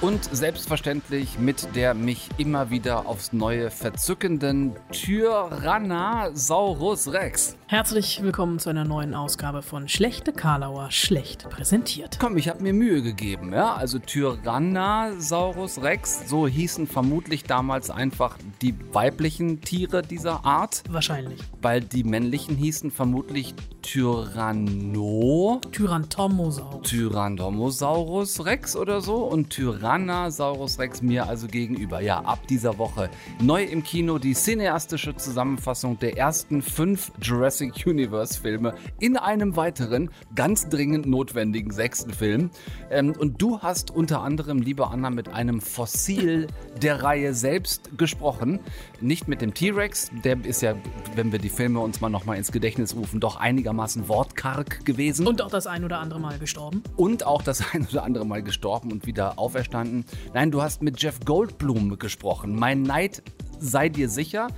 Und 0.00 0.24
selbstverständlich 0.24 1.40
mit 1.40 1.74
der 1.74 1.92
mich 1.92 2.28
immer 2.38 2.70
wieder 2.70 3.06
aufs 3.06 3.32
Neue 3.32 3.68
verzückenden 3.68 4.76
Tyrannosaurus 4.92 7.12
Rex. 7.12 7.56
Herzlich 7.66 8.22
willkommen 8.22 8.60
zu 8.60 8.70
einer 8.70 8.84
neuen 8.84 9.12
Ausgabe 9.12 9.60
von 9.60 9.88
Schlechte 9.88 10.32
Karlauer 10.32 10.92
schlecht 10.92 11.50
präsentiert. 11.50 12.18
Komm, 12.20 12.36
ich 12.36 12.48
habe 12.48 12.62
mir 12.62 12.72
Mühe 12.72 13.02
gegeben, 13.02 13.52
ja? 13.52 13.74
Also 13.74 13.98
Tyrannosaurus 13.98 15.82
Rex, 15.82 16.28
so 16.28 16.46
hießen 16.46 16.86
vermutlich 16.86 17.42
damals 17.42 17.90
einfach 17.90 18.38
die 18.62 18.76
weiblichen 18.92 19.62
Tiere 19.62 20.02
dieser 20.02 20.44
Art. 20.44 20.84
Wahrscheinlich. 20.88 21.40
Weil 21.60 21.80
die 21.80 22.04
männlichen 22.04 22.56
hießen 22.56 22.92
vermutlich 22.92 23.52
Tyranno. 23.82 25.60
Tyrantomosaurus. 25.72 26.88
Tyrannosaurus 26.88 28.44
Rex 28.44 28.76
oder 28.76 29.00
so 29.00 29.24
und 29.24 29.50
Tyrannosaurus 29.88 30.78
Rex 30.78 31.00
mir 31.00 31.26
also 31.26 31.46
gegenüber. 31.46 32.02
Ja, 32.02 32.20
ab 32.20 32.46
dieser 32.46 32.76
Woche 32.76 33.08
neu 33.40 33.64
im 33.64 33.82
Kino 33.82 34.18
die 34.18 34.34
cineastische 34.34 35.16
Zusammenfassung 35.16 35.98
der 35.98 36.18
ersten 36.18 36.60
fünf 36.60 37.10
Jurassic 37.22 37.86
Universe 37.86 38.38
Filme 38.38 38.74
in 39.00 39.16
einem 39.16 39.56
weiteren, 39.56 40.10
ganz 40.34 40.68
dringend 40.68 41.06
notwendigen 41.06 41.70
sechsten 41.70 42.12
Film. 42.12 42.50
Ähm, 42.90 43.14
und 43.18 43.40
du 43.40 43.60
hast 43.60 43.90
unter 43.90 44.20
anderem, 44.20 44.60
liebe 44.60 44.88
Anna, 44.88 45.08
mit 45.08 45.30
einem 45.30 45.62
Fossil 45.62 46.48
der 46.82 47.02
Reihe 47.02 47.32
selbst 47.32 47.96
gesprochen. 47.96 48.60
Nicht 49.00 49.26
mit 49.26 49.40
dem 49.40 49.54
T-Rex, 49.54 50.10
der 50.22 50.44
ist 50.44 50.60
ja, 50.60 50.74
wenn 51.14 51.32
wir 51.32 51.38
die 51.38 51.48
Filme 51.48 51.80
uns 51.80 52.02
mal 52.02 52.10
nochmal 52.10 52.36
ins 52.36 52.52
Gedächtnis 52.52 52.94
rufen, 52.94 53.20
doch 53.20 53.36
einigermaßen 53.36 54.06
wortkarg 54.06 54.84
gewesen. 54.84 55.26
Und 55.26 55.40
auch 55.40 55.50
das 55.50 55.66
ein 55.66 55.82
oder 55.82 56.00
andere 56.00 56.20
Mal 56.20 56.38
gestorben. 56.38 56.82
Und 56.96 57.24
auch 57.24 57.40
das 57.40 57.62
ein 57.72 57.86
oder 57.90 58.04
andere 58.04 58.26
Mal 58.26 58.42
gestorben 58.42 58.92
und 58.92 59.06
wieder 59.06 59.38
auferstanden. 59.38 59.77
Nein, 59.84 60.50
du 60.50 60.62
hast 60.62 60.82
mit 60.82 61.00
Jeff 61.00 61.20
Goldblum 61.24 61.98
gesprochen. 61.98 62.54
Mein 62.54 62.82
Neid 62.82 63.22
sei 63.58 63.88
dir 63.88 64.08
sicher. 64.08 64.48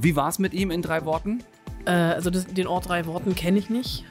Wie 0.00 0.16
war 0.16 0.28
es 0.28 0.38
mit 0.38 0.54
ihm 0.54 0.70
in 0.70 0.82
drei 0.82 1.04
Worten? 1.04 1.42
Äh, 1.84 1.90
also 1.90 2.30
das, 2.30 2.46
den 2.46 2.66
Ort 2.66 2.88
drei 2.88 3.06
Worten 3.06 3.34
kenne 3.34 3.58
ich 3.58 3.70
nicht. 3.70 4.04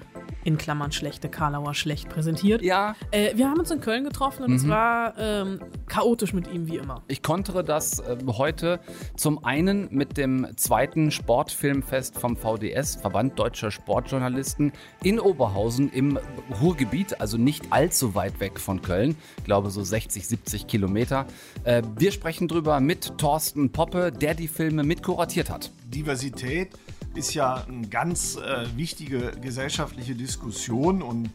In 0.43 0.57
Klammern 0.57 0.91
schlechte 0.91 1.29
Karlauer 1.29 1.73
schlecht 1.73 2.09
präsentiert. 2.09 2.61
Ja. 2.61 2.95
Äh, 3.11 3.35
wir 3.35 3.49
haben 3.49 3.59
uns 3.59 3.71
in 3.71 3.81
Köln 3.81 4.03
getroffen 4.03 4.43
und 4.43 4.53
es 4.53 4.67
war 4.67 5.13
ähm, 5.17 5.59
chaotisch 5.87 6.33
mit 6.33 6.47
ihm 6.47 6.67
wie 6.67 6.77
immer. 6.77 7.03
Ich 7.07 7.21
kontere 7.21 7.63
das 7.63 7.99
äh, 7.99 8.17
heute 8.27 8.79
zum 9.15 9.43
einen 9.43 9.87
mit 9.91 10.17
dem 10.17 10.47
zweiten 10.55 11.11
Sportfilmfest 11.11 12.17
vom 12.17 12.37
VDS, 12.37 12.95
Verband 12.95 13.37
Deutscher 13.37 13.71
Sportjournalisten, 13.71 14.71
in 15.03 15.19
Oberhausen 15.19 15.91
im 15.91 16.19
Ruhrgebiet, 16.61 17.19
also 17.19 17.37
nicht 17.37 17.71
allzu 17.71 18.15
weit 18.15 18.39
weg 18.39 18.59
von 18.59 18.81
Köln. 18.81 19.15
Ich 19.37 19.43
glaube 19.43 19.69
so 19.69 19.83
60, 19.83 20.27
70 20.27 20.67
Kilometer. 20.67 21.25
Äh, 21.63 21.83
wir 21.97 22.11
sprechen 22.11 22.47
drüber 22.47 22.79
mit 22.79 23.17
Thorsten 23.17 23.71
Poppe, 23.71 24.11
der 24.11 24.33
die 24.33 24.47
Filme 24.47 24.83
mitkuratiert 24.83 25.49
hat. 25.49 25.71
Diversität 25.93 26.69
ist 27.17 27.33
ja 27.33 27.65
eine 27.67 27.87
ganz 27.87 28.35
äh, 28.35 28.65
wichtige 28.75 29.31
gesellschaftliche 29.41 30.15
Diskussion 30.15 31.01
und 31.01 31.31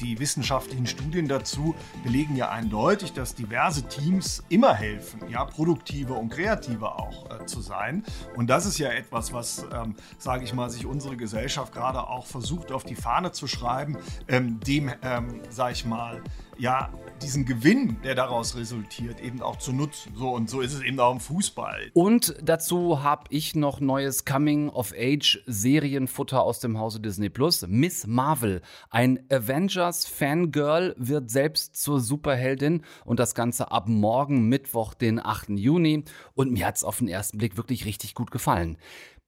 die 0.00 0.18
wissenschaftlichen 0.18 0.86
Studien 0.86 1.28
dazu 1.28 1.74
belegen 2.02 2.36
ja 2.36 2.50
eindeutig, 2.50 3.12
dass 3.12 3.34
diverse 3.34 3.86
Teams 3.88 4.42
immer 4.48 4.74
helfen, 4.74 5.20
ja, 5.30 5.44
produktiver 5.44 6.18
und 6.18 6.30
kreativer 6.30 6.98
auch 7.00 7.30
äh, 7.30 7.46
zu 7.46 7.60
sein. 7.60 8.04
Und 8.36 8.50
das 8.50 8.66
ist 8.66 8.78
ja 8.78 8.88
etwas, 8.88 9.32
was, 9.32 9.64
ähm, 9.72 9.94
sage 10.18 10.44
ich 10.44 10.52
mal, 10.52 10.68
sich 10.68 10.84
unsere 10.84 11.16
Gesellschaft 11.16 11.72
gerade 11.72 12.06
auch 12.08 12.26
versucht 12.26 12.72
auf 12.72 12.84
die 12.84 12.96
Fahne 12.96 13.32
zu 13.32 13.46
schreiben, 13.46 13.96
ähm, 14.28 14.58
dem, 14.60 14.90
ähm, 15.02 15.40
sage 15.48 15.72
ich 15.74 15.84
mal, 15.84 16.22
ja, 16.58 16.92
diesen 17.22 17.44
Gewinn, 17.44 17.96
der 18.02 18.14
daraus 18.14 18.56
resultiert, 18.56 19.20
eben 19.20 19.42
auch 19.42 19.56
zu 19.56 19.72
nutzen. 19.72 20.12
So 20.16 20.30
und 20.30 20.50
so 20.50 20.60
ist 20.60 20.74
es 20.74 20.82
eben 20.82 20.98
auch 21.00 21.12
im 21.12 21.20
Fußball. 21.20 21.90
Und 21.94 22.34
dazu 22.42 23.02
habe 23.02 23.24
ich 23.30 23.54
noch 23.54 23.80
neues 23.80 24.24
Coming 24.24 24.68
of 24.68 24.92
Age 24.96 25.42
Serienfutter 25.46 26.42
aus 26.42 26.60
dem 26.60 26.78
Hause 26.78 27.00
Disney 27.00 27.30
Plus. 27.30 27.66
Miss 27.68 28.06
Marvel, 28.06 28.62
ein 28.90 29.24
Avengers 29.30 30.06
Fangirl 30.06 30.94
wird 30.98 31.30
selbst 31.30 31.76
zur 31.76 32.00
Superheldin 32.00 32.82
und 33.04 33.18
das 33.18 33.34
Ganze 33.34 33.70
ab 33.70 33.88
morgen 33.88 34.48
Mittwoch 34.48 34.94
den 34.94 35.24
8. 35.24 35.50
Juni 35.50 36.04
und 36.34 36.52
mir 36.52 36.66
hat 36.66 36.76
es 36.76 36.84
auf 36.84 36.98
den 36.98 37.08
ersten 37.08 37.38
Blick 37.38 37.56
wirklich 37.56 37.84
richtig 37.84 38.14
gut 38.14 38.30
gefallen. 38.30 38.76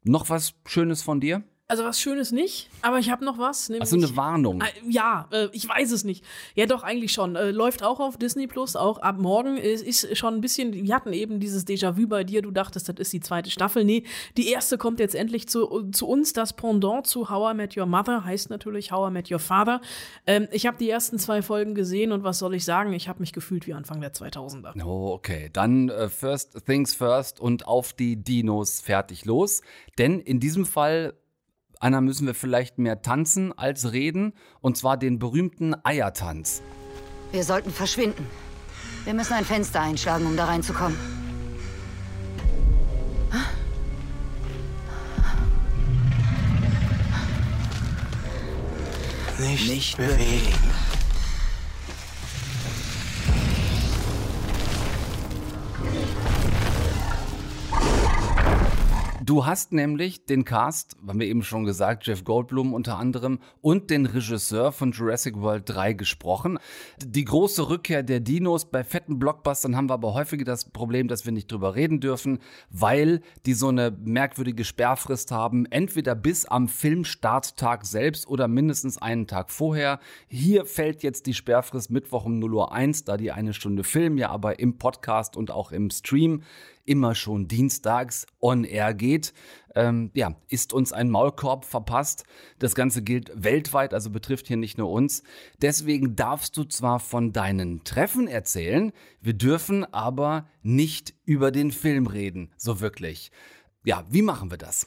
Noch 0.04 0.28
was 0.28 0.54
schönes 0.66 1.02
von 1.02 1.20
dir? 1.20 1.42
Also 1.68 1.82
was 1.82 2.00
Schönes 2.00 2.30
nicht, 2.30 2.70
aber 2.80 3.00
ich 3.00 3.10
habe 3.10 3.24
noch 3.24 3.38
was. 3.38 3.68
Nämlich, 3.68 3.80
also 3.80 3.96
eine 3.96 4.16
Warnung. 4.16 4.60
Äh, 4.60 4.66
ja, 4.88 5.26
äh, 5.32 5.48
ich 5.50 5.68
weiß 5.68 5.90
es 5.90 6.04
nicht. 6.04 6.24
Ja, 6.54 6.66
doch, 6.66 6.84
eigentlich 6.84 7.10
schon. 7.10 7.34
Äh, 7.34 7.50
läuft 7.50 7.82
auch 7.82 7.98
auf 7.98 8.16
Disney 8.16 8.46
Plus, 8.46 8.76
auch 8.76 8.98
ab 8.98 9.18
morgen. 9.18 9.56
Es 9.56 9.82
ist 9.82 10.16
schon 10.16 10.34
ein 10.34 10.40
bisschen, 10.40 10.72
wir 10.72 10.94
hatten 10.94 11.12
eben 11.12 11.40
dieses 11.40 11.66
Déjà-vu 11.66 12.06
bei 12.06 12.22
dir, 12.22 12.40
du 12.40 12.52
dachtest, 12.52 12.88
das 12.88 12.94
ist 12.98 13.12
die 13.12 13.18
zweite 13.18 13.50
Staffel. 13.50 13.84
Nee, 13.84 14.04
die 14.36 14.48
erste 14.48 14.78
kommt 14.78 15.00
jetzt 15.00 15.16
endlich 15.16 15.48
zu, 15.48 15.90
zu 15.90 16.06
uns. 16.06 16.32
Das 16.32 16.52
Pendant 16.52 17.04
zu 17.08 17.30
How 17.30 17.52
I 17.52 17.56
Met 17.56 17.76
Your 17.76 17.86
Mother 17.86 18.24
heißt 18.24 18.48
natürlich 18.48 18.92
How 18.92 19.10
I 19.10 19.12
Met 19.12 19.32
Your 19.32 19.40
Father. 19.40 19.80
Ähm, 20.24 20.46
ich 20.52 20.66
habe 20.68 20.78
die 20.78 20.88
ersten 20.88 21.18
zwei 21.18 21.42
Folgen 21.42 21.74
gesehen 21.74 22.12
und 22.12 22.22
was 22.22 22.38
soll 22.38 22.54
ich 22.54 22.64
sagen? 22.64 22.92
Ich 22.92 23.08
habe 23.08 23.18
mich 23.18 23.32
gefühlt 23.32 23.66
wie 23.66 23.74
Anfang 23.74 24.00
der 24.00 24.12
2000er. 24.12 24.80
Oh, 24.84 25.14
okay. 25.14 25.50
Dann 25.52 25.88
äh, 25.88 26.08
first 26.08 26.64
things 26.64 26.94
first 26.94 27.40
und 27.40 27.66
auf 27.66 27.92
die 27.92 28.22
Dinos 28.22 28.80
fertig 28.80 29.24
los. 29.24 29.62
Denn 29.98 30.20
in 30.20 30.38
diesem 30.38 30.64
Fall 30.64 31.14
Anna, 31.80 32.00
müssen 32.00 32.26
wir 32.26 32.34
vielleicht 32.34 32.78
mehr 32.78 33.02
tanzen 33.02 33.56
als 33.56 33.92
reden, 33.92 34.32
und 34.60 34.76
zwar 34.76 34.96
den 34.96 35.18
berühmten 35.18 35.74
Eiertanz. 35.84 36.62
Wir 37.32 37.44
sollten 37.44 37.70
verschwinden. 37.70 38.26
Wir 39.04 39.14
müssen 39.14 39.34
ein 39.34 39.44
Fenster 39.44 39.80
einschlagen, 39.80 40.26
um 40.26 40.36
da 40.36 40.46
reinzukommen. 40.46 40.96
Nicht, 49.38 49.68
Nicht 49.68 49.96
bewegen. 49.98 50.75
Du 59.26 59.44
hast 59.44 59.72
nämlich 59.72 60.24
den 60.24 60.44
Cast, 60.44 60.96
haben 61.04 61.18
wir 61.18 61.26
eben 61.26 61.42
schon 61.42 61.64
gesagt, 61.64 62.06
Jeff 62.06 62.22
Goldblum 62.22 62.72
unter 62.72 62.96
anderem 62.96 63.40
und 63.60 63.90
den 63.90 64.06
Regisseur 64.06 64.70
von 64.70 64.92
Jurassic 64.92 65.40
World 65.40 65.64
3 65.68 65.94
gesprochen. 65.94 66.60
Die 67.04 67.24
große 67.24 67.68
Rückkehr 67.68 68.04
der 68.04 68.20
Dinos 68.20 68.70
bei 68.70 68.84
fetten 68.84 69.18
Blockbustern 69.18 69.74
haben 69.74 69.90
wir 69.90 69.94
aber 69.94 70.14
häufiger 70.14 70.44
das 70.44 70.70
Problem, 70.70 71.08
dass 71.08 71.24
wir 71.24 71.32
nicht 71.32 71.50
drüber 71.50 71.74
reden 71.74 71.98
dürfen, 71.98 72.38
weil 72.70 73.20
die 73.46 73.54
so 73.54 73.66
eine 73.66 73.90
merkwürdige 73.90 74.64
Sperrfrist 74.64 75.32
haben, 75.32 75.66
entweder 75.66 76.14
bis 76.14 76.46
am 76.46 76.68
Filmstarttag 76.68 77.84
selbst 77.84 78.28
oder 78.28 78.46
mindestens 78.46 78.96
einen 78.96 79.26
Tag 79.26 79.50
vorher. 79.50 79.98
Hier 80.28 80.66
fällt 80.66 81.02
jetzt 81.02 81.26
die 81.26 81.34
Sperrfrist 81.34 81.90
Mittwoch 81.90 82.26
um 82.26 82.38
0 82.38 82.54
Uhr 82.54 82.70
1, 82.70 83.02
da 83.02 83.16
die 83.16 83.32
eine 83.32 83.54
Stunde 83.54 83.82
Film 83.82 84.18
ja 84.18 84.30
aber 84.30 84.60
im 84.60 84.78
Podcast 84.78 85.36
und 85.36 85.50
auch 85.50 85.72
im 85.72 85.90
Stream 85.90 86.44
immer 86.86 87.14
schon 87.14 87.48
dienstags 87.48 88.26
on 88.40 88.64
air 88.64 88.94
geht. 88.94 89.32
Ähm, 89.74 90.10
ja, 90.14 90.34
ist 90.48 90.72
uns 90.72 90.92
ein 90.92 91.10
Maulkorb 91.10 91.64
verpasst. 91.64 92.24
Das 92.58 92.74
Ganze 92.74 93.02
gilt 93.02 93.30
weltweit, 93.34 93.92
also 93.92 94.10
betrifft 94.10 94.46
hier 94.46 94.56
nicht 94.56 94.78
nur 94.78 94.90
uns. 94.90 95.22
Deswegen 95.60 96.16
darfst 96.16 96.56
du 96.56 96.64
zwar 96.64 96.98
von 96.98 97.32
deinen 97.32 97.84
Treffen 97.84 98.26
erzählen, 98.28 98.92
wir 99.20 99.34
dürfen 99.34 99.84
aber 99.92 100.48
nicht 100.62 101.14
über 101.24 101.50
den 101.50 101.72
Film 101.72 102.06
reden, 102.06 102.52
so 102.56 102.80
wirklich. 102.80 103.30
Ja, 103.84 104.04
wie 104.08 104.22
machen 104.22 104.50
wir 104.50 104.58
das? 104.58 104.86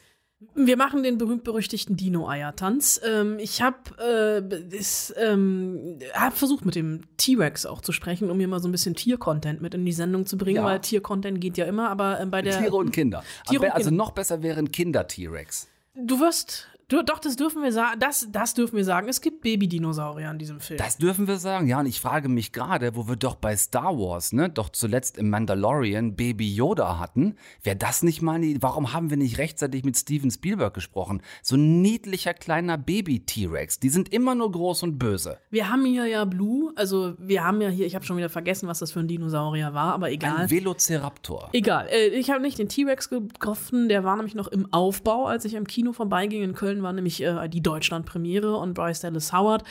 Wir 0.55 0.77
machen 0.77 1.03
den 1.03 1.17
berühmt-berüchtigten 1.17 1.97
Dino-Eier-Tanz. 1.97 3.01
Ähm, 3.05 3.39
ich 3.39 3.61
habe 3.61 3.77
äh, 3.99 5.21
ähm, 5.21 5.99
hab 6.13 6.37
versucht, 6.37 6.65
mit 6.65 6.75
dem 6.75 7.01
T-Rex 7.17 7.65
auch 7.65 7.81
zu 7.81 7.91
sprechen, 7.91 8.29
um 8.29 8.37
mir 8.37 8.47
mal 8.47 8.61
so 8.61 8.69
ein 8.69 8.71
bisschen 8.71 8.95
Tier-Content 8.95 9.61
mit 9.61 9.73
in 9.73 9.85
die 9.85 9.91
Sendung 9.91 10.25
zu 10.25 10.37
bringen, 10.37 10.57
ja. 10.57 10.63
weil 10.63 10.79
Tier-Content 10.79 11.41
geht 11.41 11.57
ja 11.57 11.65
immer, 11.65 11.89
aber 11.89 12.21
äh, 12.21 12.25
bei 12.25 12.41
der. 12.41 12.57
Tiere 12.57 12.75
und 12.77 12.91
Kinder. 12.91 13.21
Tiere 13.49 13.65
und 13.65 13.71
also 13.71 13.89
Kinder. 13.89 14.03
noch 14.03 14.11
besser 14.11 14.41
wären 14.41 14.71
Kinder-T-Rex. 14.71 15.67
Du 15.95 16.21
wirst 16.21 16.69
Du, 16.89 17.03
doch, 17.03 17.19
das 17.19 17.35
dürfen 17.35 17.61
wir 17.61 17.71
sagen. 17.71 17.99
Das, 17.99 18.27
das 18.31 18.55
dürfen 18.55 18.75
wir 18.75 18.83
sagen. 18.83 19.07
Es 19.09 19.21
gibt 19.21 19.41
Baby-Dinosaurier 19.41 20.31
in 20.31 20.39
diesem 20.39 20.59
Film. 20.59 20.79
Das 20.79 20.97
dürfen 20.97 21.27
wir 21.27 21.37
sagen, 21.37 21.67
ja. 21.67 21.79
Und 21.79 21.85
ich 21.85 22.01
frage 22.01 22.29
mich 22.29 22.51
gerade, 22.51 22.95
wo 22.95 23.07
wir 23.07 23.15
doch 23.15 23.35
bei 23.35 23.55
Star 23.55 23.95
Wars, 23.99 24.33
ne, 24.33 24.49
doch 24.49 24.69
zuletzt 24.69 25.19
im 25.19 25.29
Mandalorian 25.29 26.15
Baby 26.15 26.51
Yoda 26.51 26.97
hatten, 26.97 27.35
wäre 27.61 27.75
das 27.75 28.01
nicht 28.01 28.23
mal 28.23 28.37
eine, 28.37 28.57
warum 28.61 28.91
haben 28.91 29.11
wir 29.11 29.17
nicht 29.17 29.37
rechtzeitig 29.37 29.83
mit 29.83 29.97
Steven 29.97 30.31
Spielberg 30.31 30.73
gesprochen? 30.73 31.21
So 31.43 31.57
ein 31.57 31.83
niedlicher 31.83 32.33
kleiner 32.33 32.79
Baby-T-Rex. 32.79 33.79
Die 33.79 33.89
sind 33.89 34.11
immer 34.11 34.33
nur 34.33 34.51
groß 34.51 34.81
und 34.81 34.97
böse. 34.97 35.37
wir 35.51 35.69
haben 35.69 35.85
hier 35.85 36.07
ja 36.07 36.25
Blue, 36.25 36.73
also 36.75 37.13
wir 37.19 37.43
haben 37.43 37.61
ja 37.61 37.69
hier, 37.69 37.85
ich 37.85 37.93
habe 37.93 38.03
schon 38.03 38.17
wieder 38.17 38.29
vergessen, 38.29 38.67
was 38.67 38.79
das 38.79 38.91
für 38.91 38.99
ein 38.99 39.07
Dinosaurier 39.07 39.75
war, 39.75 39.93
aber 39.93 40.09
egal. 40.09 40.37
Ein 40.37 40.49
Velociraptor. 40.49 41.49
Egal, 41.53 41.87
äh, 41.91 42.07
ich 42.07 42.31
habe 42.31 42.41
nicht 42.41 42.57
den 42.57 42.67
T-Rex 42.67 43.11
getroffen, 43.11 43.89
der 43.89 44.03
war 44.03 44.15
nämlich 44.15 44.33
noch 44.33 44.47
im 44.47 44.73
Aufbau, 44.73 45.27
als 45.27 45.45
ich 45.45 45.55
am 45.55 45.67
Kino 45.67 45.93
vorbeiging. 45.93 46.41
In 46.41 46.55
Köln 46.55 46.78
war 46.83 46.93
nämlich 46.93 47.21
äh, 47.23 47.47
die 47.47 47.61
Deutschland-Premiere 47.61 48.55
und 48.57 48.73
Bryce 48.73 49.01
Dallas 49.01 49.33
Howard 49.33 49.63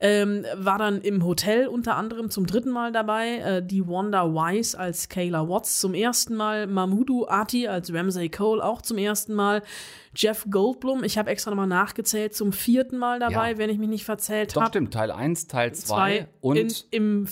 ähm, 0.00 0.44
war 0.56 0.78
dann 0.78 1.00
im 1.00 1.24
Hotel 1.24 1.66
unter 1.66 1.96
anderem 1.96 2.30
zum 2.30 2.46
dritten 2.46 2.70
Mal 2.70 2.92
dabei. 2.92 3.38
Äh, 3.38 3.62
die 3.66 3.86
Wanda 3.86 4.26
Wise 4.32 4.78
als 4.78 5.08
Kayla 5.08 5.48
Watts 5.48 5.80
zum 5.80 5.94
ersten 5.94 6.34
Mal, 6.34 6.66
Mahmoudou 6.66 7.26
Ati 7.26 7.68
als 7.68 7.92
Ramsay 7.92 8.28
Cole 8.28 8.62
auch 8.62 8.82
zum 8.82 8.98
ersten 8.98 9.34
Mal. 9.34 9.62
Jeff 10.16 10.46
Goldblum, 10.50 11.02
ich 11.04 11.18
habe 11.18 11.30
extra 11.30 11.50
nochmal 11.50 11.66
nachgezählt, 11.66 12.34
zum 12.34 12.52
vierten 12.52 12.98
Mal 12.98 13.18
dabei, 13.18 13.52
Ja. 13.52 13.58
wenn 13.58 13.70
ich 13.70 13.78
mich 13.78 13.88
nicht 13.88 14.04
verzählt 14.04 14.54
Doch, 14.54 14.62
habe. 14.62 14.70
stimmt. 14.70 14.94
Teil 14.94 15.10
1, 15.10 15.46
Teil 15.48 15.72
2 15.74 15.86
Zwei 15.86 16.28
und 16.40 16.56
in, 16.56 16.72
im 16.90 17.28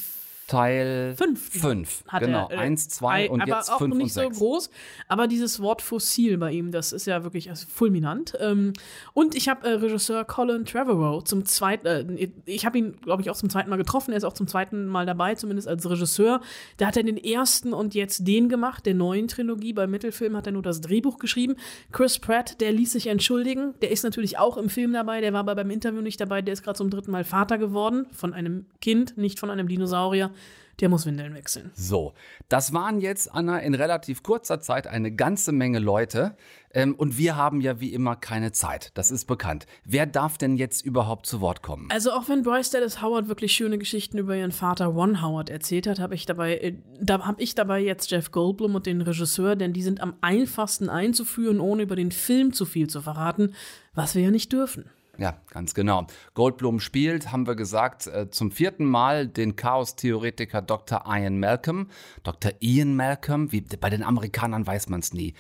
Teil 0.53 1.15
fünften 1.17 1.59
5. 1.61 2.05
hat 2.09 2.23
Genau. 2.23 2.49
er, 2.51 2.59
äh, 2.59 2.61
1, 2.61 2.89
2 2.91 3.31
und 3.31 3.41
aber 3.41 3.57
jetzt 3.57 3.71
auch 3.73 3.79
5 3.79 3.93
und 3.93 3.99
nicht 3.99 4.13
so 4.13 4.21
6. 4.21 4.39
groß. 4.39 4.71
Aber 5.09 5.27
dieses 5.27 5.61
Wort 5.61 5.81
Fossil 5.81 6.37
bei 6.37 6.53
ihm, 6.53 6.73
das 6.73 6.93
ist 6.93 7.07
ja 7.07 7.25
wirklich 7.25 7.49
also 7.49 7.67
fulminant. 7.69 8.35
Ähm, 8.39 8.73
und 9.15 9.35
ich 9.35 9.49
habe 9.49 9.67
äh, 9.67 9.73
Regisseur 9.75 10.25
Colin 10.25 10.65
Trevorrow 10.65 11.25
zum 11.25 11.45
zweiten, 11.47 11.87
äh, 11.87 12.29
ich 12.45 12.67
habe 12.67 12.79
ihn, 12.79 12.97
glaube 13.01 13.23
ich, 13.23 13.31
auch 13.31 13.37
zum 13.37 13.49
zweiten 13.49 13.71
Mal 13.71 13.77
getroffen. 13.77 14.13
Er 14.13 14.19
ist 14.19 14.25
auch 14.25 14.35
zum 14.35 14.47
zweiten 14.47 14.87
Mal 14.87 15.07
dabei, 15.07 15.35
zumindest 15.35 15.69
als 15.69 15.89
Regisseur. 15.89 16.41
Da 16.77 16.87
hat 16.89 16.97
er 16.97 17.03
den 17.03 17.17
ersten 17.17 17.73
und 17.73 17.95
jetzt 17.95 18.27
den 18.29 18.49
gemacht, 18.49 18.85
der 18.85 18.95
neuen 18.95 19.29
Trilogie. 19.29 19.73
Beim 19.73 19.91
Mittelfilm 19.91 20.37
hat 20.37 20.47
er 20.47 20.53
nur 20.53 20.63
das 20.63 20.81
Drehbuch 20.83 21.19
geschrieben. 21.19 21.57
Chris 21.93 22.19
Pratt, 22.19 22.61
der 22.61 22.73
ließ 22.73 22.93
sich 22.93 23.07
entschuldigen. 23.07 23.75
Der 23.81 23.91
ist 23.91 24.03
natürlich 24.05 24.39
auch 24.39 24.57
im 24.59 24.69
Film 24.69 24.93
dabei. 24.93 25.21
Der 25.23 25.33
war 25.33 25.41
aber 25.41 25.55
beim 25.55 25.71
Interview 25.71 26.03
nicht 26.03 26.21
dabei. 26.21 26.43
Der 26.43 26.53
ist 26.53 26.63
gerade 26.63 26.77
zum 26.77 26.91
dritten 26.91 27.11
Mal 27.11 27.25
Vater 27.25 27.57
geworden. 27.57 28.07
Von 28.13 28.35
einem 28.35 28.67
Kind, 28.81 29.17
nicht 29.17 29.41
von 29.41 29.51
einem 29.51 29.69
Dinosaurier. 29.69 30.31
Der 30.81 30.89
muss 30.89 31.07
Windeln 31.07 31.35
wechseln. 31.35 31.71
So, 31.75 32.15
das 32.49 32.73
waren 32.73 33.01
jetzt, 33.01 33.33
Anna, 33.33 33.59
in 33.59 33.75
relativ 33.75 34.23
kurzer 34.23 34.61
Zeit 34.61 34.87
eine 34.87 35.13
ganze 35.13 35.53
Menge 35.53 35.79
Leute. 35.79 36.37
Ähm, 36.75 36.95
und 36.95 37.19
wir 37.19 37.37
haben 37.37 37.61
ja 37.61 37.81
wie 37.81 37.93
immer 37.93 38.17
keine 38.17 38.53
Zeit. 38.53 38.91
Das 38.95 39.11
ist 39.11 39.27
bekannt. 39.27 39.67
Wer 39.85 40.07
darf 40.07 40.39
denn 40.39 40.57
jetzt 40.57 40.85
überhaupt 40.85 41.27
zu 41.27 41.41
Wort 41.41 41.63
kommen? 41.63 41.89
Also 41.91 42.13
auch 42.13 42.29
wenn 42.29 42.43
Bryce 42.43 42.71
Dallas 42.71 43.03
Howard 43.03 43.29
wirklich 43.29 43.53
schöne 43.53 43.79
Geschichten 43.79 44.19
über 44.19 44.35
ihren 44.35 44.53
Vater 44.53 44.87
Ron 44.87 45.23
Howard 45.23 45.51
erzählt 45.51 45.87
hat, 45.87 46.01
habe 46.01 46.15
ich 46.15 46.25
dabei, 46.27 46.57
äh, 46.57 46.75
da 47.01 47.27
habe 47.27 47.43
ich 47.43 47.55
dabei 47.55 47.81
jetzt 47.81 48.11
Jeff 48.11 48.31
Goldblum 48.31 48.75
und 48.75 48.87
den 48.87 49.03
Regisseur, 49.03 49.57
denn 49.57 49.73
die 49.73 49.83
sind 49.83 50.01
am 50.01 50.15
einfachsten 50.23 50.89
einzuführen, 50.89 51.61
ohne 51.61 51.83
über 51.83 51.97
den 51.97 52.13
Film 52.13 52.53
zu 52.53 52.65
viel 52.65 52.89
zu 52.89 53.03
verraten, 53.03 53.55
was 53.95 54.15
wir 54.15 54.23
ja 54.23 54.31
nicht 54.31 54.53
dürfen. 54.53 54.87
Ja, 55.19 55.37
ganz 55.51 55.75
genau. 55.75 56.07
Goldblum 56.35 56.81
spielt, 56.81 57.33
haben 57.33 57.47
wir 57.47 57.55
gesagt, 57.55 58.07
äh, 58.07 58.31
zum 58.31 58.51
vierten 58.51 58.87
Mal 58.87 59.29
den 59.29 59.57
Chaos-Theoretiker 59.57 60.63
Dr. 60.63 61.05
Ian 61.07 61.39
Malcolm. 61.39 61.89
Dr. 62.23 62.53
Ian 62.61 62.97
Malcolm, 62.97 63.53
wie 63.53 63.61
bei 63.61 63.91
den 63.91 64.03
Amerikanern 64.03 64.67
weiß 64.67 64.89
man 64.89 65.01
es 65.01 65.13
nie. 65.13 65.35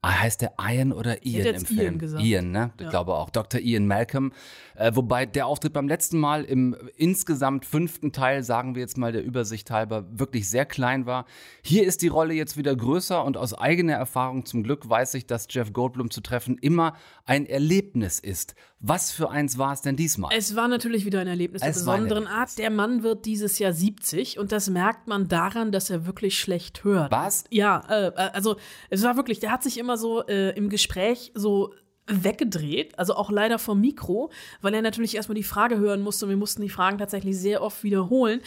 Ah, 0.00 0.20
Heißt 0.20 0.42
der 0.42 0.52
Ian 0.60 0.92
oder 0.92 1.26
Ian 1.26 1.56
im 1.56 1.64
Film? 1.64 1.80
Ian 1.80 1.98
gesagt. 1.98 2.24
Ian, 2.24 2.50
ne? 2.52 2.70
Ich 2.78 2.88
glaube 2.88 3.14
auch. 3.14 3.30
Dr. 3.30 3.60
Ian 3.60 3.88
Malcolm. 3.88 4.32
Äh, 4.76 4.92
wobei 4.94 5.26
der 5.26 5.48
Auftritt 5.48 5.72
beim 5.72 5.88
letzten 5.88 6.20
Mal 6.20 6.44
im 6.44 6.76
insgesamt 6.96 7.64
fünften 7.66 8.12
Teil, 8.12 8.44
sagen 8.44 8.76
wir 8.76 8.82
jetzt 8.82 8.96
mal 8.96 9.10
der 9.10 9.24
Übersicht 9.24 9.72
halber, 9.72 10.06
wirklich 10.12 10.48
sehr 10.48 10.66
klein 10.66 11.06
war. 11.06 11.24
Hier 11.62 11.84
ist 11.84 12.02
die 12.02 12.08
Rolle 12.08 12.32
jetzt 12.34 12.56
wieder 12.56 12.76
größer 12.76 13.24
und 13.24 13.36
aus 13.36 13.54
eigener 13.54 13.94
Erfahrung 13.94 14.44
zum 14.46 14.62
Glück 14.62 14.88
weiß 14.88 15.14
ich, 15.14 15.26
dass 15.26 15.48
Jeff 15.50 15.72
Goldblum 15.72 16.12
zu 16.12 16.20
treffen 16.20 16.58
immer 16.58 16.94
ein 17.24 17.44
Erlebnis 17.46 18.20
ist. 18.20 18.54
Was 18.80 19.10
für 19.10 19.30
eins 19.30 19.58
war 19.58 19.72
es 19.72 19.80
denn 19.80 19.96
diesmal? 19.96 20.30
Es 20.36 20.54
war 20.54 20.68
natürlich 20.68 21.04
wieder 21.04 21.20
ein 21.20 21.26
Erlebnis 21.26 21.62
der 21.62 21.72
besonderen. 21.72 22.28
Art. 22.28 22.56
Der 22.58 22.70
Mann 22.70 23.02
wird 23.02 23.26
dieses 23.26 23.58
Jahr 23.58 23.72
70 23.72 24.38
und 24.38 24.52
das 24.52 24.70
merkt 24.70 25.08
man 25.08 25.26
daran, 25.26 25.72
dass 25.72 25.90
er 25.90 26.06
wirklich 26.06 26.38
schlecht 26.38 26.84
hört. 26.84 27.10
Was? 27.10 27.44
Ja, 27.50 27.82
äh, 27.88 28.08
äh, 28.08 28.30
also 28.32 28.56
es 28.88 29.02
war 29.02 29.16
wirklich, 29.16 29.40
der 29.40 29.50
hat 29.50 29.64
sich 29.64 29.78
immer 29.78 29.98
so 29.98 30.24
äh, 30.26 30.50
im 30.56 30.68
Gespräch 30.68 31.32
so 31.34 31.74
weggedreht, 32.06 32.98
also 32.98 33.14
auch 33.14 33.30
leider 33.30 33.58
vom 33.58 33.80
Mikro, 33.80 34.30
weil 34.62 34.74
er 34.74 34.82
natürlich 34.82 35.16
erstmal 35.16 35.34
die 35.34 35.42
Frage 35.42 35.78
hören 35.78 36.00
musste 36.00 36.24
und 36.24 36.30
wir 36.30 36.36
mussten 36.36 36.62
die 36.62 36.70
Fragen 36.70 36.98
tatsächlich 36.98 37.36
sehr 37.36 37.62
oft 37.62 37.82
wiederholen. 37.82 38.40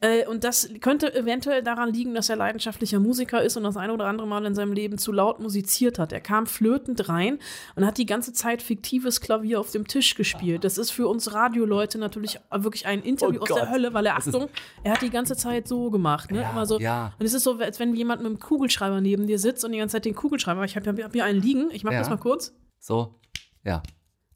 Äh, 0.00 0.26
und 0.26 0.44
das 0.44 0.68
könnte 0.80 1.12
eventuell 1.12 1.62
daran 1.62 1.92
liegen, 1.92 2.14
dass 2.14 2.28
er 2.28 2.36
leidenschaftlicher 2.36 3.00
Musiker 3.00 3.42
ist 3.42 3.56
und 3.56 3.64
das 3.64 3.76
eine 3.76 3.92
oder 3.92 4.06
andere 4.06 4.28
Mal 4.28 4.44
in 4.46 4.54
seinem 4.54 4.72
Leben 4.72 4.96
zu 4.96 5.10
laut 5.10 5.40
musiziert 5.40 5.98
hat. 5.98 6.12
Er 6.12 6.20
kam 6.20 6.46
flötend 6.46 7.08
rein 7.08 7.40
und 7.74 7.84
hat 7.84 7.98
die 7.98 8.06
ganze 8.06 8.32
Zeit 8.32 8.62
fiktives 8.62 9.20
Klavier 9.20 9.58
auf 9.58 9.72
dem 9.72 9.88
Tisch 9.88 10.14
gespielt. 10.14 10.62
Das 10.62 10.78
ist 10.78 10.92
für 10.92 11.08
uns 11.08 11.34
Radioleute 11.34 11.98
natürlich 11.98 12.38
wirklich 12.52 12.86
ein 12.86 13.02
Interview 13.02 13.40
Oh 13.40 13.42
aus 13.42 13.48
Gott. 13.48 13.58
der 13.58 13.70
Hölle, 13.70 13.92
weil 13.92 14.06
er, 14.06 14.16
Achtung, 14.16 14.48
er 14.84 14.92
hat 14.92 15.02
die 15.02 15.10
ganze 15.10 15.36
Zeit 15.36 15.66
so 15.66 15.90
gemacht, 15.90 16.30
ne? 16.30 16.42
Ja, 16.42 16.50
Immer 16.52 16.64
so. 16.66 16.78
ja. 16.78 17.12
Und 17.18 17.26
es 17.26 17.34
ist 17.34 17.42
so, 17.42 17.58
als 17.58 17.80
wenn 17.80 17.94
jemand 17.96 18.22
mit 18.22 18.30
einem 18.30 18.38
Kugelschreiber 18.38 19.00
neben 19.00 19.26
dir 19.26 19.38
sitzt 19.40 19.64
und 19.64 19.72
die 19.72 19.78
ganze 19.78 19.94
Zeit 19.94 20.04
den 20.04 20.14
Kugelschreiber, 20.14 20.64
ich 20.64 20.76
habe 20.76 21.02
hab 21.02 21.12
hier 21.12 21.24
einen 21.24 21.42
liegen, 21.42 21.70
ich 21.72 21.82
mach 21.82 21.90
Ja. 21.92 21.98
das 21.98 22.08
mal 22.08 22.18
kurz. 22.18 22.54
So, 22.78 23.16
ja. 23.64 23.82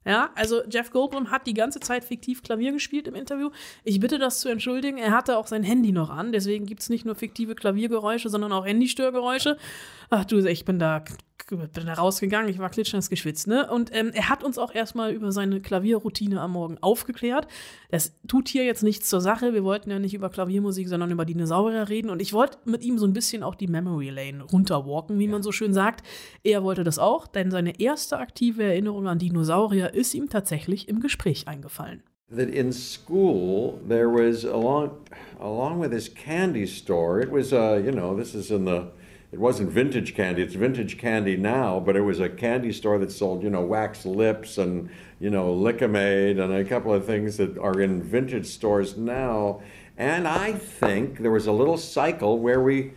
Ja, 0.05 0.31
also 0.35 0.61
Jeff 0.69 0.91
Goldblum 0.91 1.31
hat 1.31 1.47
die 1.47 1.53
ganze 1.53 1.79
Zeit 1.79 2.03
fiktiv 2.03 2.43
Klavier 2.43 2.71
gespielt 2.71 3.07
im 3.07 3.15
Interview. 3.15 3.51
Ich 3.83 3.99
bitte 3.99 4.19
das 4.19 4.39
zu 4.39 4.49
entschuldigen. 4.49 4.97
Er 4.97 5.11
hatte 5.11 5.37
auch 5.37 5.47
sein 5.47 5.63
Handy 5.63 5.91
noch 5.91 6.09
an, 6.09 6.31
deswegen 6.31 6.65
gibt 6.65 6.81
es 6.81 6.89
nicht 6.89 7.05
nur 7.05 7.15
fiktive 7.15 7.55
Klaviergeräusche, 7.55 8.29
sondern 8.29 8.51
auch 8.51 8.65
Handystörgeräusche. 8.65 9.57
Ach 10.09 10.25
du, 10.25 10.39
ich 10.45 10.65
bin 10.65 10.79
da, 10.79 11.03
bin 11.47 11.85
da 11.85 11.93
rausgegangen, 11.93 12.49
ich 12.49 12.59
war 12.59 12.69
klitschnass 12.69 13.09
geschwitzt, 13.09 13.47
ne? 13.47 13.69
Und 13.69 13.93
ähm, 13.93 14.11
er 14.13 14.29
hat 14.29 14.43
uns 14.43 14.57
auch 14.57 14.73
erstmal 14.73 15.13
über 15.13 15.31
seine 15.31 15.61
Klavierroutine 15.61 16.41
am 16.41 16.51
Morgen 16.51 16.77
aufgeklärt. 16.81 17.47
Das 17.91 18.13
tut 18.27 18.47
hier 18.47 18.63
jetzt 18.63 18.83
nichts 18.83 19.09
zur 19.09 19.21
Sache. 19.21 19.53
Wir 19.53 19.63
wollten 19.63 19.89
ja 19.89 19.99
nicht 19.99 20.13
über 20.13 20.29
Klaviermusik, 20.29 20.87
sondern 20.87 21.11
über 21.11 21.25
Dinosaurier 21.25 21.89
reden. 21.89 22.09
Und 22.09 22.21
ich 22.21 22.33
wollte 22.33 22.57
mit 22.65 22.83
ihm 22.83 22.97
so 22.97 23.05
ein 23.05 23.13
bisschen 23.13 23.43
auch 23.43 23.55
die 23.55 23.67
Memory 23.67 24.09
Lane 24.09 24.43
runterwalken, 24.43 25.19
wie 25.19 25.27
man 25.27 25.43
so 25.43 25.51
schön 25.51 25.73
sagt. 25.73 26.05
Er 26.43 26.63
wollte 26.63 26.83
das 26.83 26.99
auch, 26.99 27.27
denn 27.27 27.51
seine 27.51 27.79
erste 27.79 28.17
aktive 28.17 28.63
Erinnerung 28.63 29.07
an 29.07 29.19
Dinosaurier 29.19 29.93
ist 29.93 30.13
ihm 30.13 30.29
tatsächlich 30.29 30.87
im 30.87 30.99
Gespräch 30.99 31.47
eingefallen. 31.47 32.03
that 32.29 32.49
in 32.49 32.71
school 32.71 33.79
there 33.87 34.09
was 34.09 34.43
along 34.43 35.05
along 35.39 35.79
with 35.79 35.91
this 35.91 36.09
candy 36.09 36.65
store 36.65 37.19
it 37.19 37.29
was 37.29 37.53
uh, 37.53 37.79
you 37.83 37.91
know 37.91 38.15
this 38.15 38.33
is 38.33 38.49
in 38.49 38.65
the 38.65 38.87
it 39.33 39.39
wasn't 39.39 39.69
vintage 39.69 40.15
candy 40.15 40.41
it's 40.41 40.53
vintage 40.53 40.97
candy 40.97 41.35
now 41.35 41.79
but 41.79 41.97
it 41.97 42.01
was 42.01 42.19
a 42.19 42.29
candy 42.29 42.71
store 42.71 42.97
that 42.99 43.11
sold 43.11 43.43
you 43.43 43.49
know 43.49 43.61
wax 43.61 44.05
lips 44.05 44.57
and 44.57 44.89
you 45.19 45.29
know 45.29 45.53
lickamaid 45.53 46.39
and 46.39 46.53
a 46.53 46.63
couple 46.63 46.93
of 46.93 47.05
things 47.05 47.35
that 47.37 47.57
are 47.57 47.81
in 47.81 48.01
vintage 48.01 48.45
stores 48.45 48.95
now 48.95 49.61
and 49.97 50.27
i 50.27 50.53
think 50.53 51.19
there 51.19 51.31
was 51.31 51.47
a 51.47 51.51
little 51.51 51.77
cycle 51.77 52.39
where 52.39 52.61
we 52.61 52.93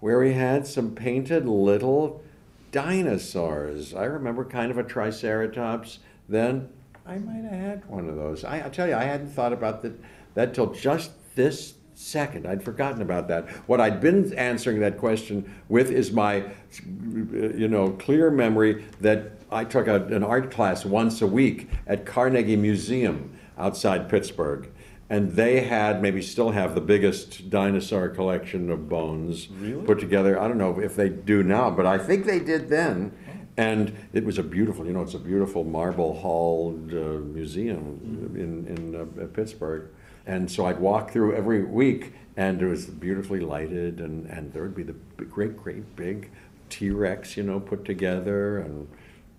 where 0.00 0.20
we 0.20 0.32
had 0.32 0.66
some 0.66 0.94
painted 0.94 1.46
little 1.46 2.22
dinosaurs. 2.70 3.94
I 3.94 4.04
remember 4.04 4.44
kind 4.44 4.70
of 4.70 4.78
a 4.78 4.84
triceratops. 4.84 5.98
Then 6.28 6.68
I 7.06 7.18
might 7.18 7.44
have 7.44 7.52
had 7.52 7.84
one 7.86 8.08
of 8.08 8.16
those. 8.16 8.44
I, 8.44 8.66
I 8.66 8.68
tell 8.68 8.86
you, 8.86 8.94
I 8.94 9.04
hadn't 9.04 9.30
thought 9.30 9.52
about 9.52 9.82
that, 9.82 9.98
that 10.34 10.54
till 10.54 10.72
just 10.72 11.10
this 11.34 11.74
second. 11.98 12.46
I'd 12.46 12.62
forgotten 12.62 13.02
about 13.02 13.28
that. 13.28 13.48
What 13.66 13.80
I'd 13.80 14.00
been 14.00 14.32
answering 14.34 14.80
that 14.80 14.98
question 14.98 15.52
with 15.68 15.90
is 15.90 16.12
my, 16.12 16.44
you 16.86 17.68
know, 17.68 17.90
clear 17.90 18.30
memory 18.30 18.84
that 19.00 19.32
I 19.50 19.64
took 19.64 19.88
a, 19.88 20.04
an 20.06 20.22
art 20.22 20.50
class 20.50 20.84
once 20.84 21.22
a 21.22 21.26
week 21.26 21.68
at 21.86 22.06
Carnegie 22.06 22.56
Museum 22.56 23.36
outside 23.58 24.08
Pittsburgh 24.08 24.68
and 25.10 25.32
they 25.32 25.62
had 25.62 26.02
maybe 26.02 26.20
still 26.20 26.50
have 26.50 26.74
the 26.74 26.80
biggest 26.80 27.48
dinosaur 27.48 28.10
collection 28.10 28.70
of 28.70 28.88
bones 28.88 29.48
put 29.86 29.98
together. 29.98 30.38
I 30.38 30.46
don't 30.46 30.58
know 30.58 30.78
if 30.78 30.96
they 30.96 31.08
do 31.08 31.42
now, 31.42 31.70
but 31.70 31.86
I 31.86 31.96
think 31.96 32.26
they 32.26 32.38
did 32.38 32.68
then. 32.68 33.12
And 33.56 33.92
it 34.12 34.24
was 34.24 34.38
a 34.38 34.42
beautiful, 34.42 34.86
you 34.86 34.92
know, 34.92 35.02
it's 35.02 35.14
a 35.14 35.18
beautiful 35.18 35.64
marble 35.64 36.14
halled 36.14 36.92
uh, 36.92 37.20
museum 37.24 38.32
in, 38.36 38.66
in 38.76 38.94
uh, 38.94 39.26
Pittsburgh. 39.28 39.88
And 40.28 40.50
so 40.50 40.66
I'd 40.66 40.78
walk 40.78 41.12
through 41.12 41.34
every 41.34 41.64
week, 41.64 42.12
and 42.36 42.60
it 42.60 42.68
was 42.68 42.86
beautifully 42.86 43.40
lighted, 43.40 44.00
and, 44.00 44.26
and 44.30 44.52
there 44.52 44.62
would 44.62 44.74
be 44.74 44.84
the 44.84 44.94
great, 45.24 45.56
great 45.56 45.96
big 45.96 46.30
T 46.68 46.90
Rex, 46.90 47.34
you 47.36 47.42
know, 47.42 47.58
put 47.60 47.86
together, 47.86 48.58
and, 48.58 48.88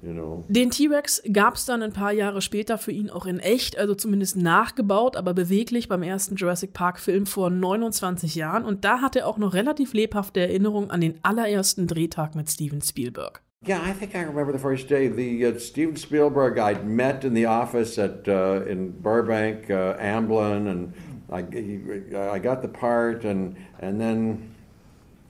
you 0.02 0.14
know. 0.14 0.46
Den 0.48 0.72
T-Rex 0.72 1.22
gab 1.32 1.56
es 1.56 1.66
dann 1.66 1.84
ein 1.84 1.94
paar 1.94 2.12
Jahre 2.12 2.42
später 2.42 2.80
für 2.80 2.92
ihn 2.92 3.12
auch 3.12 3.26
in 3.28 3.40
echt, 3.40 3.78
also 3.78 3.94
zumindest 3.94 4.38
nachgebaut, 4.38 5.16
aber 5.16 5.36
beweglich 5.36 5.88
beim 5.88 6.02
ersten 6.02 6.36
Jurassic 6.36 6.74
Park-Film 6.74 7.28
vor 7.28 7.52
29 7.52 8.34
Jahren. 8.34 8.66
Und 8.66 8.84
da 8.84 9.02
hat 9.02 9.16
er 9.16 9.28
auch 9.28 9.38
noch 9.38 9.54
relativ 9.54 9.94
lebhafte 9.94 10.40
Erinnerungen 10.40 10.90
an 10.90 11.02
den 11.02 11.20
allerersten 11.22 11.86
Drehtag 11.86 12.34
mit 12.34 12.50
Steven 12.50 12.82
Spielberg. 12.82 13.44
Yeah, 13.66 13.82
I 13.84 13.92
think 13.92 14.16
I 14.16 14.22
remember 14.22 14.54
the 14.54 14.58
first 14.58 14.88
day. 14.88 15.10
The 15.10 15.48
uh, 15.48 15.60
Steven 15.60 15.98
Spielberg 15.98 16.58
I'd 16.58 16.88
met 16.88 17.26
in 17.26 17.34
the 17.34 17.46
office 17.46 17.98
at 17.98 18.26
uh, 18.26 18.64
in 18.66 18.92
Burbank, 18.92 19.70
uh, 19.70 19.98
Amblin, 19.98 20.70
and 20.70 20.94
I, 21.30 21.42
he, 21.42 22.16
I 22.16 22.40
got 22.40 22.62
the 22.62 22.70
part, 22.70 23.26
and 23.26 23.58
and 23.82 24.00
then 24.00 24.56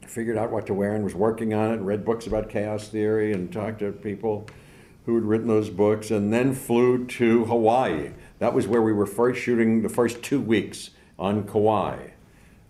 figured 0.06 0.38
out 0.38 0.52
what 0.52 0.68
to 0.68 0.76
wear, 0.76 0.94
and 0.94 1.04
was 1.04 1.16
working 1.16 1.56
on 1.56 1.72
it, 1.72 1.74
and 1.74 1.88
read 1.88 2.06
books 2.06 2.28
about 2.28 2.50
chaos 2.50 2.88
theory, 2.88 3.34
and 3.34 3.52
talked 3.52 3.80
to 3.80 3.92
people 3.92 4.48
who 5.08 5.16
had 5.16 5.24
written 5.24 5.48
those 5.48 5.72
books, 5.72 6.12
and 6.12 6.32
then 6.32 6.54
flew 6.54 7.08
to 7.08 7.46
Hawaii. 7.46 8.12
That 8.38 8.54
was 8.54 8.68
where 8.68 8.84
we 8.84 8.94
were 8.94 9.08
first 9.08 9.42
shooting 9.42 9.82
the 9.82 9.90
first 9.90 10.22
two 10.22 10.40
weeks 10.40 10.92
on 11.18 11.48
Kauai. 11.48 12.09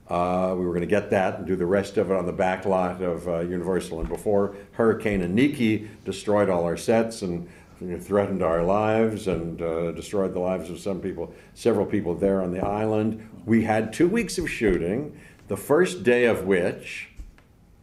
Uh, 0.10 0.56
we 0.58 0.66
were 0.66 0.72
going 0.72 0.82
to 0.82 0.88
get 0.88 1.12
that 1.12 1.38
and 1.38 1.46
do 1.46 1.56
the 1.56 1.66
rest 1.66 1.98
of 1.98 2.10
it 2.10 2.18
on 2.18 2.25
the 2.25 2.34
back 2.34 2.66
lot 2.66 3.01
of 3.01 3.28
uh, 3.28 3.39
Universal. 3.42 4.00
And 4.00 4.10
before 4.10 4.56
Hurricane 4.72 5.22
Aniki 5.22 5.88
destroyed 6.04 6.50
all 6.50 6.63
our 6.63 6.78
sets 6.78 7.22
and 7.22 7.48
you 7.80 7.88
know, 7.88 8.00
threatened 8.00 8.42
our 8.42 8.63
lives 8.63 9.28
and 9.28 9.62
uh, 9.62 9.92
destroyed 9.92 10.34
the 10.34 10.39
lives 10.39 10.70
of 10.72 10.80
some 10.80 11.00
people, 11.00 11.34
several 11.54 11.86
people 11.86 12.16
there 12.16 12.42
on 12.42 12.51
the 12.51 12.60
island, 12.60 13.28
we 13.46 13.63
had 13.63 13.94
two 13.94 14.08
weeks 14.08 14.38
of 14.38 14.50
shooting. 14.50 15.18
The 15.48 15.58
first 15.58 16.04
day 16.04 16.25
of 16.25 16.46
which 16.46 17.10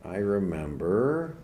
I 0.04 0.16
remember 0.16 1.36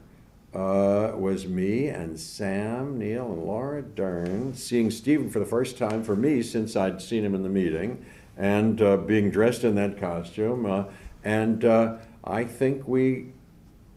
uh, 0.54 1.12
was 1.14 1.46
me 1.46 1.88
and 1.88 2.18
Sam 2.18 2.98
Neil 2.98 3.32
and 3.32 3.44
Laura 3.44 3.82
Dern 3.82 4.54
seeing 4.54 4.90
Stephen 4.90 5.30
for 5.30 5.38
the 5.38 5.46
first 5.46 5.78
time 5.78 6.02
for 6.02 6.14
me 6.14 6.42
since 6.42 6.76
I'd 6.76 7.00
seen 7.00 7.24
him 7.24 7.34
in 7.34 7.42
the 7.42 7.48
meeting 7.48 8.04
and 8.36 8.80
uh, 8.80 8.96
being 8.96 9.30
dressed 9.30 9.64
in 9.64 9.74
that 9.76 9.98
costume. 9.98 10.66
Uh, 10.66 10.84
and 11.24 11.64
uh, 11.64 11.96
I 12.24 12.44
think 12.44 12.86
we, 12.88 13.32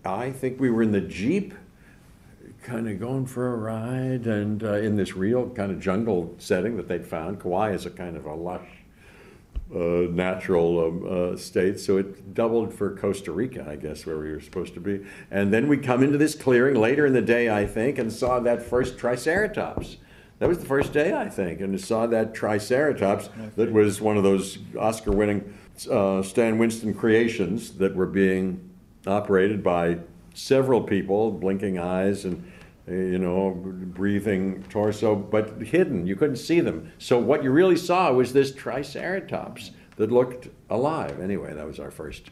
I 0.04 0.32
think 0.32 0.60
we 0.60 0.70
were 0.70 0.84
in 0.84 0.92
the 0.92 1.01
jeep, 1.01 1.54
kind 2.63 2.89
of 2.89 3.00
going 3.00 3.25
for 3.25 3.54
a 3.54 3.58
ride, 3.58 4.27
and 4.27 4.63
uh, 4.63 4.74
in 4.74 4.96
this 4.96 5.15
real 5.15 5.50
kind 5.50 5.72
of 5.72 5.80
jungle 5.80 6.34
setting 6.38 6.77
that 6.77 6.88
they'd 6.88 7.06
found. 7.06 7.39
Kauai 7.39 7.74
is 7.74 7.86
a 7.86 7.92
kind 7.92 8.18
of 8.18 8.25
a 8.25 8.34
lush. 8.34 8.68
Uh, 9.74 10.06
natural 10.12 10.86
um, 10.86 11.34
uh, 11.34 11.36
state, 11.36 11.80
so 11.80 11.98
it 11.98 12.36
doubled 12.36 12.72
for 12.72 12.96
Costa 12.96 13.32
Rica, 13.32 13.65
I 13.68 13.75
guess, 13.75 14.06
where 14.06 14.20
we 14.20 14.32
were 14.32 14.39
supposed 14.39 14.75
to 14.75 14.80
be. 14.80 15.04
And 15.32 15.51
then 15.51 15.68
we 15.68 15.77
come 15.77 16.04
into 16.04 16.20
this 16.20 16.36
clearing 16.36 16.75
later 16.75 17.08
in 17.08 17.13
the 17.13 17.22
day, 17.24 17.50
I 17.50 17.65
think, 17.65 17.98
and 17.98 18.13
saw 18.13 18.39
that 18.42 18.62
first 18.62 19.00
Triceratops 19.00 19.98
that 20.46 20.50
was 20.50 20.60
the 20.60 20.66
first 20.68 20.94
day, 20.94 21.12
I 21.12 21.28
think, 21.28 21.60
and 21.60 21.82
saw 21.82 22.06
that 22.06 22.36
Triceratops 22.36 23.32
that 23.56 23.72
was 23.72 24.00
one 24.00 24.16
of 24.16 24.22
those 24.22 24.60
Oscar 24.78 25.12
winning 25.12 25.58
uh, 25.90 26.22
Stan 26.22 26.60
Winston 26.60 26.94
creations 26.94 27.72
that 27.80 27.96
were 27.96 28.06
being 28.06 28.70
operated 29.08 29.64
by 29.64 29.98
several 30.36 30.84
people, 30.84 31.32
blinking 31.32 31.80
eyes 31.80 32.25
and 32.25 32.52
you 32.88 33.18
know, 33.18 33.50
breathing 33.56 34.62
torso, 34.70 35.16
but 35.16 35.60
hidden. 35.64 36.06
You 36.06 36.16
couldn't 36.16 36.36
see 36.36 36.60
them. 36.60 36.92
So 37.00 37.18
what 37.18 37.44
you 37.44 37.50
really 37.50 37.78
saw 37.78 38.12
was 38.12 38.32
this 38.32 38.54
Triceratops 38.54 39.72
that 39.96 40.12
looked 40.12 40.50
alive. 40.70 41.20
Anyway, 41.22 41.56
that 41.56 41.66
was 41.66 41.80
our 41.80 41.90
first 41.90 42.30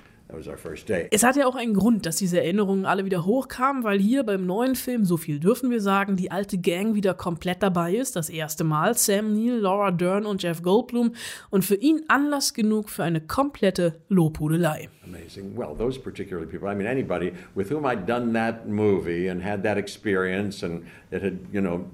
Es 1.12 1.24
hat 1.24 1.36
ja 1.36 1.46
auch 1.46 1.56
einen 1.56 1.76
Grund, 1.76 2.06
dass 2.06 2.16
diese 2.16 2.40
Erinnerungen 2.40 2.86
alle 2.86 3.06
wieder 3.06 3.26
hochkamen, 3.26 3.84
weil 3.84 4.00
hier 4.00 4.24
beim 4.24 4.46
neuen 4.46 4.76
Film, 4.76 5.06
so 5.06 5.18
viel 5.18 5.40
dürfen 5.40 5.70
wir 5.70 5.80
sagen, 5.80 6.16
die 6.16 6.32
alte 6.32 6.58
Gang 6.58 6.96
wieder 6.96 7.14
komplett 7.14 7.62
dabei 7.62 7.94
ist. 7.94 8.16
Das 8.16 8.30
erste 8.30 8.64
Mal. 8.64 8.96
Sam 8.96 9.34
Neill, 9.34 9.60
Laura 9.60 9.92
Dern 9.92 10.26
und 10.26 10.42
Jeff 10.42 10.64
Goldblum. 10.64 11.14
Und 11.52 11.64
für 11.64 11.76
ihn 11.76 12.02
Anlass 12.08 12.54
genug 12.54 12.90
für 12.90 13.04
eine 13.04 13.22
komplette 13.22 14.02
Lobhudelei. 14.10 14.90
Amazing. 15.06 15.56
Well, 15.56 15.76
those 15.78 16.00
particular 16.00 16.46
people, 16.46 16.68
I 16.70 16.76
mean, 16.76 16.88
anybody 16.88 17.34
with 17.56 17.70
whom 17.70 17.86
I'd 17.86 18.08
done 18.08 18.34
that 18.34 18.68
movie 18.68 19.30
and 19.30 19.44
had 19.44 19.64
that 19.64 19.78
experience 19.78 20.66
and 20.66 20.84
it 21.12 21.22
had, 21.22 21.40
you 21.52 21.62
know, 21.62 21.86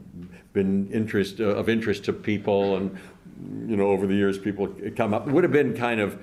been 0.53 0.89
interest, 0.91 1.39
uh, 1.39 1.58
of 1.58 1.67
interest 1.67 2.05
to 2.05 2.13
people 2.13 2.77
and, 2.77 2.91
you 3.67 3.75
know, 3.75 3.88
over 3.88 4.08
the 4.08 4.15
years 4.15 4.38
people 4.38 4.69
come 4.96 5.13
up, 5.13 5.27
it 5.27 5.34
would 5.34 5.43
have 5.43 5.53
been 5.53 5.74
kind 5.74 6.00
of 6.00 6.17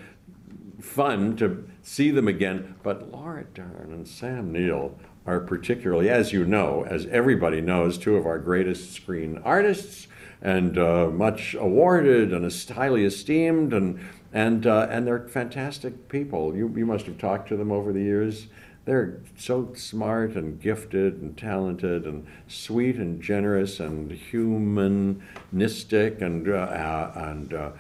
fun 0.81 1.37
to 1.37 1.65
see 1.87 2.11
them 2.11 2.27
again. 2.27 2.75
But 2.83 3.13
Laura 3.13 3.45
Dern 3.45 3.91
and 3.93 4.09
Sam 4.09 4.53
Neill 4.53 4.99
are 5.25 5.41
particularly, 5.41 6.11
as 6.11 6.33
you 6.33 6.45
know, 6.45 6.85
as 6.89 7.07
everybody 7.07 7.61
knows, 7.61 7.97
two 7.97 8.17
of 8.17 8.27
our 8.27 8.39
greatest 8.39 8.93
screen 8.93 9.41
artists 9.45 10.09
and 10.43 10.77
uh, 10.77 11.09
much 11.09 11.55
awarded 11.55 12.33
and 12.33 12.53
highly 12.71 13.05
esteemed, 13.05 13.73
and 13.73 14.01
and 14.33 14.67
uh, 14.67 14.89
and 14.91 15.07
they're 15.07 15.29
fantastic 15.29 16.09
people. 16.09 16.55
You 16.55 16.73
you 16.77 16.85
must 16.85 17.07
have 17.07 17.19
talked 17.19 17.49
to 17.49 17.57
them 17.57 17.73
over 17.73 17.93
the 17.93 18.03
years. 18.03 18.49
They're 18.85 19.21
so 19.37 19.73
smart 19.75 20.37
and 20.37 20.61
gifted 20.61 21.21
and 21.21 21.37
talented 21.37 22.05
and 22.05 22.27
sweet 22.47 22.97
and 22.97 23.23
generous 23.23 23.81
and 23.81 24.13
humanistic 24.13 26.21
and 26.21 26.49
uh, 26.49 26.53
uh 26.53 27.13
and 27.17 27.55
uh, 27.55 27.71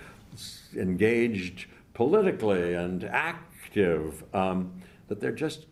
engaged 0.75 1.67
politically 1.93 2.75
and 2.75 3.05
active, 3.76 4.25
um, 4.35 4.73
that 5.09 5.21
they're 5.21 5.33
just 5.33 5.66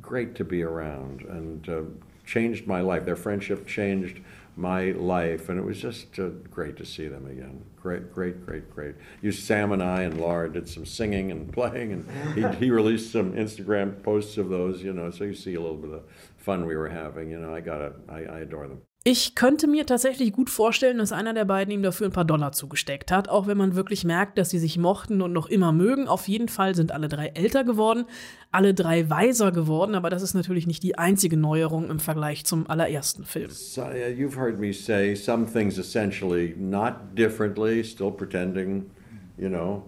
great 0.00 0.34
to 0.36 0.44
be 0.44 0.62
around 0.62 1.22
and 1.22 1.68
uh, 1.68 1.82
changed 2.24 2.66
my 2.66 2.80
life. 2.80 3.04
Their 3.04 3.16
friendship 3.16 3.66
changed 3.66 4.20
my 4.56 4.92
life, 4.92 5.48
and 5.48 5.58
it 5.58 5.64
was 5.64 5.80
just 5.80 6.18
uh, 6.18 6.28
great 6.50 6.76
to 6.76 6.84
see 6.84 7.08
them 7.08 7.26
again. 7.26 7.64
Great, 7.80 8.12
great, 8.12 8.44
great, 8.44 8.70
great. 8.70 8.94
You, 9.22 9.32
Sam 9.32 9.72
and 9.72 9.82
I 9.82 10.02
and 10.02 10.20
Laura 10.20 10.52
did 10.52 10.68
some 10.68 10.84
singing 10.86 11.30
and 11.30 11.52
playing, 11.60 11.92
and 11.92 12.34
he, 12.34 12.66
he 12.66 12.70
released 12.70 13.12
some 13.12 13.32
Instagram 13.32 14.02
posts 14.02 14.38
of 14.38 14.48
those, 14.48 14.82
you 14.82 14.92
know, 14.92 15.10
so 15.10 15.24
you 15.24 15.34
see 15.34 15.54
a 15.54 15.60
little 15.60 15.76
bit 15.76 15.92
of 15.92 16.02
fun 16.36 16.66
we 16.66 16.76
were 16.76 16.88
having. 16.88 17.30
You 17.30 17.40
know, 17.40 17.54
I 17.54 17.60
got 17.60 17.80
it. 17.80 17.92
I 18.08 18.20
adore 18.40 18.68
them. 18.68 18.80
Ich 19.02 19.34
könnte 19.34 19.66
mir 19.66 19.86
tatsächlich 19.86 20.30
gut 20.30 20.50
vorstellen, 20.50 20.98
dass 20.98 21.10
einer 21.10 21.32
der 21.32 21.46
beiden 21.46 21.72
ihm 21.72 21.82
dafür 21.82 22.08
ein 22.08 22.12
paar 22.12 22.26
Dollar 22.26 22.52
zugesteckt 22.52 23.10
hat, 23.10 23.30
auch 23.30 23.46
wenn 23.46 23.56
man 23.56 23.74
wirklich 23.74 24.04
merkt, 24.04 24.36
dass 24.36 24.50
sie 24.50 24.58
sich 24.58 24.76
mochten 24.76 25.22
und 25.22 25.32
noch 25.32 25.48
immer 25.48 25.72
mögen. 25.72 26.06
Auf 26.06 26.28
jeden 26.28 26.48
Fall 26.48 26.74
sind 26.74 26.92
alle 26.92 27.08
drei 27.08 27.28
älter 27.28 27.64
geworden, 27.64 28.04
alle 28.52 28.74
drei 28.74 29.08
weiser 29.08 29.52
geworden, 29.52 29.94
aber 29.94 30.10
das 30.10 30.20
ist 30.20 30.34
natürlich 30.34 30.66
nicht 30.66 30.82
die 30.82 30.98
einzige 30.98 31.38
Neuerung 31.38 31.88
im 31.88 31.98
Vergleich 31.98 32.44
zum 32.44 32.68
allerersten 32.68 33.24
Film. 33.24 33.48
So, 33.50 33.84
you've 33.84 34.36
heard 34.36 34.60
me 34.60 34.70
say 34.74 35.14
some 35.14 35.46
things 35.46 35.78
essentially 35.78 36.54
not 36.58 37.16
differently, 37.16 37.82
still 37.82 38.10
pretending, 38.10 38.90
you 39.38 39.48
know, 39.48 39.82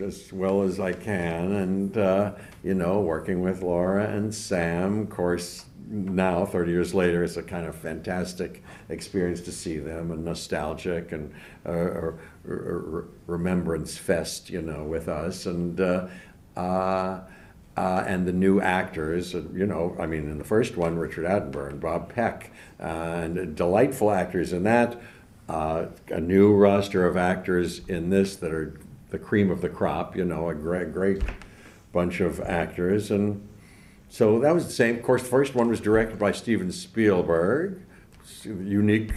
as 0.00 0.32
well 0.32 0.62
as 0.62 0.80
I 0.80 0.92
can, 0.92 1.52
and 1.52 1.96
uh, 1.96 2.32
you 2.62 2.74
know, 2.74 3.00
working 3.00 3.40
with 3.40 3.62
Laura 3.62 4.08
and 4.08 4.34
Sam, 4.34 5.02
of 5.02 5.10
course. 5.10 5.64
now, 5.90 6.44
30 6.44 6.70
years 6.70 6.94
later, 6.94 7.24
it's 7.24 7.36
a 7.36 7.42
kind 7.42 7.66
of 7.66 7.74
fantastic 7.74 8.62
experience 8.88 9.40
to 9.42 9.52
see 9.52 9.78
them 9.78 10.10
and 10.10 10.24
nostalgic 10.24 11.12
and 11.12 11.32
uh, 11.64 12.12
remembrance 13.26 13.96
fest, 13.96 14.50
you 14.50 14.62
know, 14.62 14.84
with 14.84 15.08
us. 15.08 15.46
And, 15.46 15.80
uh, 15.80 16.08
uh, 16.56 17.20
uh, 17.76 18.04
and 18.06 18.26
the 18.26 18.32
new 18.32 18.60
actors, 18.60 19.32
you 19.32 19.66
know, 19.66 19.96
I 19.98 20.06
mean, 20.06 20.28
in 20.30 20.38
the 20.38 20.44
first 20.44 20.76
one, 20.76 20.98
Richard 20.98 21.24
Attenborough 21.24 21.70
and 21.70 21.80
Bob 21.80 22.12
Peck, 22.12 22.50
and 22.78 23.56
delightful 23.56 24.10
actors 24.10 24.52
in 24.52 24.64
that. 24.64 25.00
Uh, 25.48 25.86
a 26.10 26.20
new 26.20 26.54
roster 26.54 27.06
of 27.06 27.16
actors 27.16 27.80
in 27.88 28.10
this 28.10 28.36
that 28.36 28.52
are 28.52 28.78
the 29.10 29.18
cream 29.18 29.50
of 29.50 29.60
the 29.60 29.68
crop, 29.68 30.16
you 30.16 30.24
know, 30.24 30.48
a 30.48 30.54
great, 30.54 30.92
great 30.92 31.22
bunch 31.92 32.20
of 32.20 32.40
actors. 32.40 33.10
And 33.10 33.46
so 34.08 34.38
that 34.40 34.54
was 34.54 34.66
the 34.66 34.72
same. 34.72 34.96
Of 34.96 35.02
course, 35.02 35.22
the 35.22 35.28
first 35.28 35.54
one 35.54 35.68
was 35.68 35.80
directed 35.80 36.18
by 36.18 36.32
Steven 36.32 36.72
Spielberg, 36.72 37.82
unique 38.44 39.12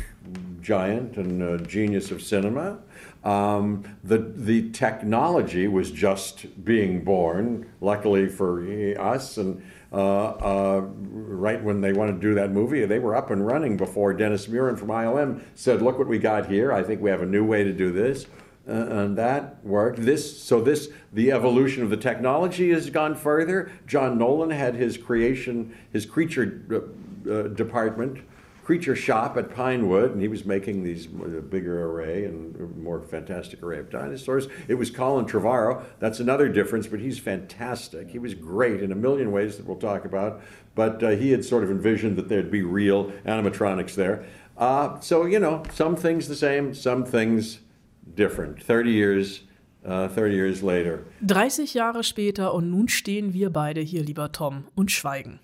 giant 0.62 1.18
and 1.18 1.42
uh, 1.42 1.58
genius 1.58 2.12
of 2.12 2.22
cinema. 2.22 2.80
Um, 3.24 3.84
the 4.04 4.18
the 4.18 4.72
technology 4.72 5.68
was 5.68 5.92
just 5.92 6.64
being 6.66 7.04
born, 7.04 7.72
luckily 7.80 8.28
for 8.28 8.64
us, 9.00 9.38
and 9.38 9.64
uh, 9.92 9.96
uh, 9.96 10.82
right 10.82 11.62
when 11.64 11.82
they 11.82 11.94
wanted 11.94 12.14
to 12.14 12.20
do 12.20 12.34
that 12.36 12.52
movie, 12.52 12.86
they 12.86 13.00
were 13.00 13.16
up 13.16 13.30
and 13.30 13.46
running 13.46 13.78
before 13.78 14.14
Dennis 14.14 14.48
Muren 14.48 14.76
from 14.76 14.88
ILM 14.88 15.42
said, 15.54 15.82
"Look 15.82 16.00
what 16.00 16.08
we 16.08 16.18
got 16.18 16.48
here. 16.50 16.72
I 16.72 16.82
think 16.82 17.02
we 17.02 17.12
have 17.12 17.22
a 17.22 17.26
new 17.26 17.46
way 17.46 17.64
to 17.64 17.72
do 17.72 17.92
this." 17.92 18.26
Uh, 18.68 18.72
and 18.72 19.18
that 19.18 19.64
worked. 19.66 20.02
This 20.02 20.42
so 20.42 20.62
this 20.62 20.90
the 21.12 21.32
evolution 21.32 21.84
of 21.84 21.90
the 21.90 21.98
technology 21.98 22.72
has 22.72 22.90
gone 22.90 23.16
further. 23.16 23.72
John 23.88 24.18
Nolan 24.18 24.52
had 24.52 24.76
his 24.76 24.98
creation, 24.98 25.76
his 25.92 26.06
creature 26.06 26.62
uh, 26.72 27.32
uh, 27.32 27.48
department, 27.48 28.20
creature 28.64 28.96
shop 28.96 29.36
at 29.36 29.54
Pinewood, 29.54 30.12
and 30.12 30.22
he 30.22 30.28
was 30.28 30.46
making 30.46 30.84
these 30.84 31.08
uh, 31.08 31.42
bigger 31.42 31.86
array 31.86 32.26
and 32.26 32.78
more 32.78 33.02
fantastic 33.02 33.64
array 33.64 33.80
of 33.80 33.90
dinosaurs. 33.90 34.48
It 34.68 34.76
was 34.76 34.92
Colin 34.92 35.26
Trevorrow. 35.26 35.84
That's 36.00 36.20
another 36.20 36.48
difference, 36.48 36.86
but 36.86 37.00
he's 37.00 37.18
fantastic. 37.18 38.12
He 38.12 38.20
was 38.20 38.36
great 38.36 38.84
in 38.84 38.92
a 38.92 38.96
million 38.96 39.32
ways 39.32 39.58
that 39.58 39.66
we'll 39.66 39.78
talk 39.78 40.06
about. 40.06 40.42
But 40.76 41.04
uh, 41.04 41.10
he 41.10 41.32
had 41.32 41.44
sort 41.44 41.64
of 41.64 41.72
envisioned 41.72 42.16
that 42.18 42.30
there'd 42.30 42.52
be 42.52 42.62
real 42.62 43.12
animatronics 43.26 43.96
there. 43.96 44.26
Uh, 44.56 45.00
so 45.00 45.26
you 45.26 45.40
know, 45.40 45.64
some 45.74 45.96
things 45.96 46.28
the 46.28 46.36
same, 46.36 46.76
some 46.76 47.04
things 47.04 47.60
different. 48.02 48.60
30 48.68 48.92
years, 48.92 49.42
uh, 49.86 50.08
30 50.08 50.36
years 50.36 50.62
later. 50.62 51.06
30 51.22 51.74
Jahre 51.74 52.04
später 52.04 52.54
und 52.54 52.70
nun 52.70 52.88
stehen 52.88 53.34
wir 53.34 53.50
beide 53.50 53.82
hier, 53.82 54.04
lieber 54.04 54.32
Tom, 54.32 54.66
und 54.76 54.92
schweigen. 54.92 55.40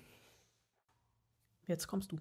Jetzt 1.66 1.86
kommst 1.86 2.12
du. 2.12 2.18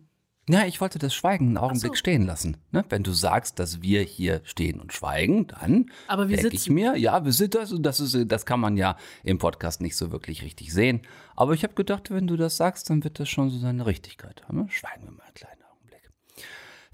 Ja, 0.49 0.65
ich 0.65 0.79
wollte 0.79 0.97
das 0.97 1.13
Schweigen 1.13 1.47
einen 1.47 1.57
Augenblick 1.57 1.91
so. 1.91 1.95
stehen 1.95 2.25
lassen. 2.25 2.55
Ne? 2.71 2.85
Wenn 2.87 3.03
du 3.03 3.11
sagst, 3.11 3.59
dass 3.59 3.81
wir 3.81 4.01
hier 4.01 4.39
stehen 4.45 4.79
und 4.79 4.93
schweigen, 4.93 5.47
dann 5.47 5.91
Aber 6.07 6.29
wir 6.29 6.37
denke 6.37 6.55
ich 6.55 6.69
mir, 6.69 6.95
ja, 6.95 7.25
wir 7.25 7.33
sind 7.33 7.53
das 7.53 7.73
und 7.73 7.83
das 7.83 7.99
ist, 7.99 8.15
das 8.31 8.45
kann 8.45 8.61
man 8.61 8.77
ja 8.77 8.95
im 9.23 9.39
Podcast 9.39 9.81
nicht 9.81 9.97
so 9.97 10.11
wirklich 10.11 10.43
richtig 10.43 10.73
sehen. 10.73 11.01
Aber 11.35 11.53
ich 11.53 11.63
habe 11.63 11.73
gedacht, 11.73 12.11
wenn 12.11 12.27
du 12.27 12.37
das 12.37 12.55
sagst, 12.55 12.89
dann 12.89 13.03
wird 13.03 13.19
das 13.19 13.27
schon 13.27 13.49
so 13.49 13.59
seine 13.59 13.85
Richtigkeit 13.85 14.41
haben. 14.43 14.59
Ne? 14.59 14.67
Schweigen 14.69 15.03
wir 15.03 15.11
mal 15.11 15.27
Augenblick. 15.33 15.56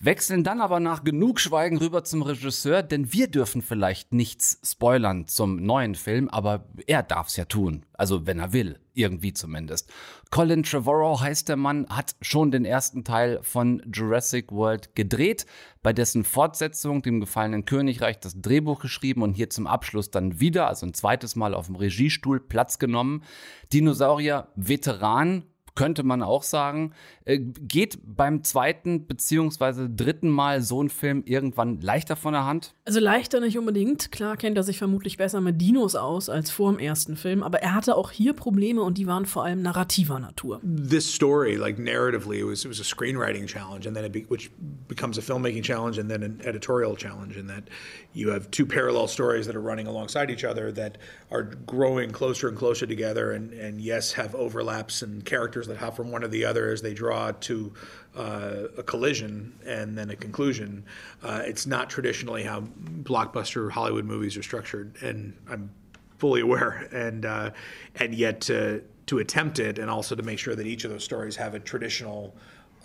Wechseln 0.06 0.44
dann 0.44 0.60
aber 0.60 0.82
nach 0.82 1.06
genug 1.06 1.40
Schweigen 1.40 1.78
rüber 1.78 2.04
zum 2.04 2.24
Regisseur, 2.24 2.84
denn 2.84 3.14
wir 3.14 3.28
dürfen 3.28 3.62
vielleicht 3.62 4.12
nichts 4.12 4.60
spoilern 4.62 5.28
zum 5.30 5.56
neuen 5.56 5.96
Film, 5.96 6.28
aber 6.28 6.66
er 6.88 7.04
darf 7.04 7.28
es 7.28 7.38
ja 7.38 7.46
tun. 7.46 7.86
Also 7.94 8.26
wenn 8.26 8.38
er 8.38 8.52
will, 8.52 8.80
irgendwie 8.94 9.32
zumindest. 9.32 9.90
Colin 10.30 10.64
Trevorrow 10.64 11.22
heißt 11.22 11.48
der 11.48 11.56
Mann, 11.56 11.88
hat 11.88 12.18
schon 12.20 12.52
den 12.52 12.66
ersten 12.66 13.06
Teil 13.06 13.40
von 13.44 13.82
Jurassic 13.94 14.52
World 14.52 14.94
gedreht, 14.94 15.46
bei 15.82 15.94
dessen 15.94 16.26
Fortsetzung, 16.26 17.02
dem 17.02 17.22
gefallenen 17.22 17.64
Königreich, 17.64 18.20
das 18.20 18.42
Drehbuch 18.42 18.82
geschrieben 18.82 19.22
und 19.22 19.36
hier 19.36 19.50
zum 19.50 19.68
Abschluss 19.68 20.12
dann 20.12 20.42
wieder, 20.42 20.68
also 20.68 20.86
ein 20.86 20.94
zweites 20.94 21.38
Mal 21.38 21.54
auf 21.54 21.68
dem 21.68 21.78
Regiestuhl 21.78 22.42
Platz 22.42 22.78
genommen. 22.78 23.24
Dinosaurier 23.72 24.50
Veteran, 24.56 25.44
könnte 25.76 26.04
man 26.04 26.22
auch 26.22 26.44
sagen, 26.44 26.94
geht 27.26 28.00
beim 28.04 28.44
zweiten 28.44 29.08
beziehungsweise 29.08 29.90
dritten 29.90 30.30
Mal 30.30 30.62
so 30.62 30.84
ein 30.84 30.90
Film 30.90 31.24
irgendwann 31.26 31.80
leichter 31.80 32.16
von 32.16 32.34
der 32.34 32.46
Hand? 32.46 32.76
Also 32.86 33.00
leichter 33.00 33.40
nicht 33.40 33.58
unbedingt. 33.58 34.12
Klar 34.12 34.36
kennt 34.36 34.58
er 34.58 34.64
sich 34.64 34.78
vermutlich 34.78 35.18
besser 35.18 35.40
mit 35.40 35.62
Dinos 35.62 35.96
aus 35.96 36.28
als 36.28 36.52
vor 36.52 36.72
dem 36.72 36.80
ersten 36.80 37.16
Film, 37.16 37.42
aber 37.44 37.62
er 37.62 37.76
hatte 37.76 37.96
auch 37.96 38.12
hier 38.12 38.34
Probleme 38.34 38.82
und 38.82 38.98
die 38.98 39.08
waren 39.08 39.26
vor 39.26 39.46
allem 39.46 39.62
narrativer 39.62 40.20
Natur. 40.20 40.60
This 40.64 41.14
story, 41.14 41.56
like 41.56 41.78
narratively, 41.78 42.40
it 42.40 42.46
was 42.46 42.66
it 42.66 42.70
was 42.70 42.80
a 42.80 42.84
screenwriting 42.84 43.48
challenge, 43.48 43.88
and 43.88 43.96
then 43.96 44.04
it 44.04 44.12
be, 44.12 44.26
which 44.28 44.52
becomes 44.88 45.18
a 45.18 45.22
filmmaking 45.22 45.64
challenge, 45.64 45.98
and 46.00 46.10
then 46.10 46.24
an 46.24 46.42
editorial 46.44 46.96
challenge, 46.96 47.38
in 47.38 47.48
that 47.48 47.70
you 48.14 48.32
have 48.32 48.52
two 48.52 48.66
parallel 48.66 49.08
stories 49.08 49.46
that 49.48 49.56
are 49.56 49.62
running 49.62 49.88
alongside 49.88 50.30
each 50.30 50.44
other 50.44 50.72
that 50.74 50.98
are 51.32 51.44
growing 51.44 52.12
closer 52.12 52.50
and 52.50 52.58
closer 52.58 52.86
together, 52.86 53.32
and 53.32 53.54
and 53.54 53.80
yes, 53.80 54.14
have 54.14 54.36
overlaps 54.36 55.02
and 55.02 55.24
characters 55.24 55.68
that 55.68 55.78
hop 55.78 55.96
from 55.96 56.12
one 56.12 56.22
to 56.22 56.28
the 56.28 56.44
other 56.44 56.72
as 56.72 56.82
they 56.82 56.94
draw 56.94 57.13
to 57.42 57.74
uh, 58.16 58.68
a 58.78 58.84
collision 58.84 59.54
and 59.66 59.98
then 59.98 60.10
a 60.10 60.16
conclusion. 60.16 60.84
Uh, 61.24 61.42
it's 61.46 61.66
not 61.66 61.90
traditionally 61.90 62.44
how 62.44 62.62
blockbuster 63.04 63.72
Hollywood 63.72 64.06
movies 64.06 64.38
are 64.38 64.44
structured, 64.44 64.96
and 65.02 65.36
I'm 65.50 65.70
fully 66.18 66.42
aware. 66.42 66.88
And 66.92 67.26
uh, 67.26 67.52
and 67.96 68.14
yet 68.14 68.42
to 68.42 68.84
to 69.08 69.20
attempt 69.20 69.60
it, 69.60 69.80
and 69.80 69.90
also 69.90 70.16
to 70.16 70.24
make 70.24 70.40
sure 70.40 70.56
that 70.56 70.66
each 70.66 70.86
of 70.86 70.92
those 70.92 71.04
stories 71.04 71.36
have 71.36 71.54
a 71.54 71.60
traditional 71.60 72.36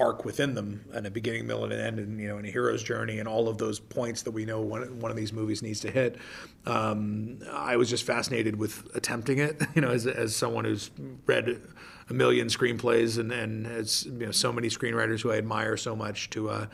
arc 0.01 0.25
within 0.25 0.55
them 0.55 0.85
and 0.93 1.07
a 1.07 1.11
beginning, 1.11 1.47
middle, 1.47 1.65
and 1.65 1.73
an 1.73 1.81
end, 1.81 1.99
and 1.99 2.21
you 2.21 2.29
know, 2.29 2.37
and 2.37 2.47
a 2.47 2.51
hero's 2.51 2.83
journey, 2.83 3.19
and 3.19 3.29
all 3.29 3.49
of 3.49 3.59
those 3.59 3.81
points 3.81 4.23
that 4.23 4.31
we 4.31 4.45
know 4.45 4.61
one, 4.61 5.01
one 5.01 5.11
of 5.11 5.17
these 5.17 5.33
movies 5.33 5.63
needs 5.63 5.81
to 5.81 5.91
hit. 5.91 6.17
Um, 6.67 7.41
I 7.53 7.77
was 7.77 7.91
just 7.91 8.05
fascinated 8.05 8.57
with 8.57 8.89
attempting 8.95 9.39
it. 9.39 9.61
You 9.75 9.83
know, 9.83 9.91
as, 9.91 10.07
as 10.09 10.35
someone 10.35 10.65
who's 10.65 10.91
read 11.27 11.61
a 12.11 12.15
million 12.15 12.49
screenplays 12.49 13.19
and 13.19 13.33
and 13.33 13.67
has 13.67 14.07
you 14.07 14.27
know 14.27 14.31
so 14.31 14.53
many 14.53 14.69
screenwriters 14.69 15.21
who 15.21 15.31
I 15.31 15.37
admire 15.37 15.77
so 15.77 15.95
much 15.95 16.31
to 16.31 16.51
uh, 16.51 16.67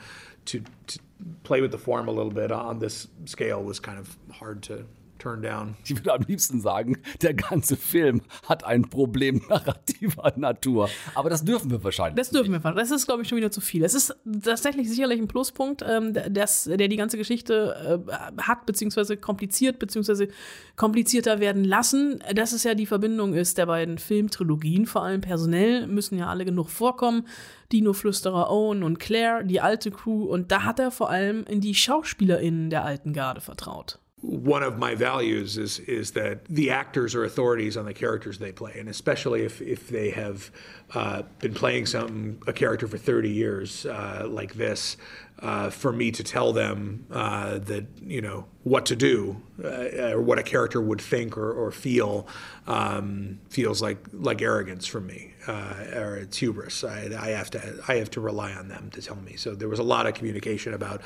to 0.45 0.63
to 0.87 0.99
play 1.43 1.61
with 1.61 1.71
the 1.71 1.77
form 1.77 2.07
a 2.07 2.11
little 2.11 2.31
bit 2.31 2.51
on 2.51 2.79
this 2.79 3.07
scale 3.25 3.63
was 3.63 3.79
kind 3.79 3.97
of 3.99 4.15
hard 4.31 4.61
to 4.63 4.85
turn 5.25 5.41
down. 5.41 5.75
Ich 5.83 5.95
würde 5.95 6.13
am 6.13 6.21
liebsten 6.27 6.61
sagen, 6.61 6.97
der 7.21 7.33
ganze 7.33 7.75
Film 7.75 8.21
hat 8.47 8.63
ein 8.63 8.83
Problem 8.83 9.41
narrativer 9.49 10.33
Natur. 10.35 10.89
Aber 11.15 11.29
das 11.31 11.43
dürfen 11.43 11.71
wir 11.71 11.83
wahrscheinlich. 11.83 12.15
Das 12.15 12.29
dürfen 12.29 12.51
wir 12.51 12.61
fast. 12.61 12.77
Das 12.77 12.91
ist, 12.91 13.07
glaube 13.07 13.23
ich, 13.23 13.29
schon 13.29 13.37
wieder 13.37 13.49
zu 13.49 13.59
viel. 13.61 13.83
Es 13.83 13.95
ist 13.95 14.15
tatsächlich 14.43 14.87
sicherlich 14.87 15.19
ein 15.19 15.27
Pluspunkt, 15.27 15.83
ähm, 15.87 16.13
das, 16.29 16.65
der 16.65 16.87
die 16.87 16.95
ganze 16.95 17.17
Geschichte 17.17 18.05
äh, 18.07 18.41
hat, 18.41 18.67
beziehungsweise 18.67 19.17
kompliziert, 19.17 19.79
beziehungsweise 19.79 20.27
komplizierter 20.75 21.39
werden 21.39 21.63
lassen. 21.63 22.19
Dass 22.35 22.51
es 22.51 22.63
ja 22.63 22.75
die 22.75 22.85
Verbindung 22.85 23.33
ist 23.33 23.57
der 23.57 23.65
beiden 23.65 23.97
Filmtrilogien, 23.97 24.85
vor 24.85 25.03
allem 25.03 25.21
personell, 25.21 25.87
müssen 25.87 26.19
ja 26.19 26.27
alle 26.27 26.45
genug 26.45 26.69
vorkommen. 26.69 27.27
Dino-Flüsterer 27.71 28.51
Owen 28.51 28.83
und 28.83 28.99
Claire, 28.99 29.43
die 29.43 29.59
alte 29.59 29.89
Crew. 29.89 30.25
Und 30.25 30.51
da 30.51 30.63
hat 30.63 30.79
er 30.79 30.91
vor 30.91 31.09
allem 31.09 31.45
in 31.45 31.61
die 31.61 31.73
SchauspielerInnen 31.73 32.69
der 32.69 32.85
alten 32.85 33.11
Garde 33.11 33.41
vertraut. 33.41 33.99
One 34.25 34.63
of 34.63 34.77
my 34.79 34.95
values 34.95 35.57
is 35.57 35.79
is 35.79 36.11
that 36.11 36.45
the 36.45 36.71
actors 36.71 37.13
are 37.13 37.23
authorities 37.23 37.77
on 37.77 37.85
the 37.85 37.93
characters 37.93 38.39
they 38.39 38.51
play, 38.51 38.75
and 38.79 38.89
especially 38.89 39.43
if 39.43 39.61
if 39.61 39.89
they 39.89 40.09
have 40.09 40.51
uh, 40.93 41.21
been 41.39 41.53
playing 41.53 41.85
some 41.85 42.39
a 42.47 42.53
character 42.53 42.87
for 42.87 42.97
30 42.97 43.29
years 43.29 43.85
uh, 43.85 44.25
like 44.27 44.55
this. 44.55 44.97
Uh, 45.37 45.69
for 45.69 45.91
me 45.91 46.11
to 46.11 46.23
tell 46.23 46.53
them 46.53 47.05
uh, 47.11 47.57
that 47.57 47.85
you 48.01 48.21
know 48.21 48.45
what 48.63 48.85
to 48.85 48.95
do 48.95 49.35
uh, 49.61 50.13
or 50.13 50.21
what 50.21 50.39
a 50.39 50.43
character 50.43 50.81
would 50.81 51.01
think 51.01 51.37
or, 51.37 51.51
or 51.51 51.71
feel 51.71 52.25
um, 52.67 53.37
feels 53.49 53.81
like 53.81 53.97
like 54.13 54.41
arrogance 54.41 54.87
from 54.87 55.05
me 55.05 55.33
uh, 55.47 55.73
or 55.93 56.15
it's 56.15 56.37
hubris. 56.37 56.83
I, 56.83 57.09
I 57.19 57.29
have 57.29 57.49
to 57.51 57.79
I 57.87 57.95
have 57.95 58.09
to 58.11 58.21
rely 58.21 58.53
on 58.53 58.67
them 58.69 58.89
to 58.91 59.01
tell 59.01 59.17
me. 59.17 59.35
So 59.35 59.55
there 59.55 59.69
was 59.69 59.79
a 59.79 59.83
lot 59.83 60.07
of 60.07 60.13
communication 60.13 60.73
about 60.73 61.01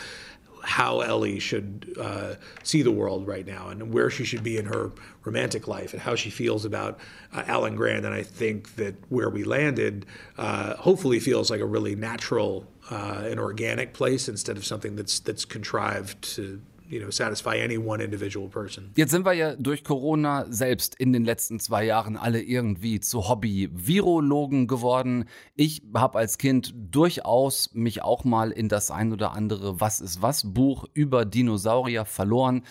how 0.64 1.02
Ellie 1.02 1.40
should 1.40 1.94
uh, 2.00 2.36
see 2.64 2.82
the 2.82 2.92
world 2.92 3.28
right 3.28 3.46
now 3.46 3.70
and 3.70 3.94
where 3.94 4.10
she 4.10 4.24
should 4.24 4.44
be 4.44 4.58
in 4.58 4.66
her 4.66 4.92
romantic 5.24 5.68
life 5.68 5.94
and 5.94 6.02
how 6.02 6.16
she 6.16 6.30
feels 6.30 6.66
about 6.66 7.00
uh, 7.34 7.44
Alan 7.48 7.76
Grant. 7.76 8.06
And 8.06 8.14
I 8.14 8.24
think 8.24 8.76
that 8.76 8.96
where 9.10 9.30
we 9.30 9.44
landed 9.44 10.06
uh, 10.38 10.76
hopefully 10.76 11.20
feels 11.20 11.50
like 11.50 11.62
a 11.62 11.66
really 11.66 11.96
natural 11.96 12.68
uh, 12.92 13.24
and 13.26 13.40
organic 13.40 13.94
place 13.94 14.28
instead 14.28 14.58
of 14.58 14.66
something 14.66 14.96
that's 14.96 15.20
that's 15.20 15.46
contrived 15.46 16.22
to 16.36 16.62
you 16.90 17.00
know 17.00 17.12
satisfy 17.12 17.62
any 17.62 17.78
one 17.78 18.04
individual 18.04 18.50
person. 18.50 18.92
Jetzt 18.96 19.12
sind 19.12 19.26
wir 19.26 19.34
ja 19.34 19.56
durch 19.56 19.84
Corona 19.84 20.46
selbst 20.50 20.96
in 20.96 21.14
den 21.14 21.24
letzten 21.24 21.60
zwei 21.60 21.86
Jahren 21.86 22.18
alle 22.18 22.42
irgendwie 22.42 23.00
zu 23.00 23.30
Hobby-Virologen 23.30 24.68
geworden. 24.68 25.26
Ich 25.56 25.84
habe 25.94 26.18
als 26.18 26.38
Kind 26.38 26.74
durchaus 26.76 27.74
mich 27.74 28.04
auch 28.04 28.24
mal 28.24 28.52
in 28.52 28.70
das 28.70 28.92
ein 28.92 29.14
oder 29.14 29.34
andere 29.34 29.80
Was 29.80 30.02
ist 30.02 30.22
was 30.22 30.54
Buch 30.54 30.86
über 30.94 31.26
Dinosaurier 31.26 32.06
verloren. 32.06 32.64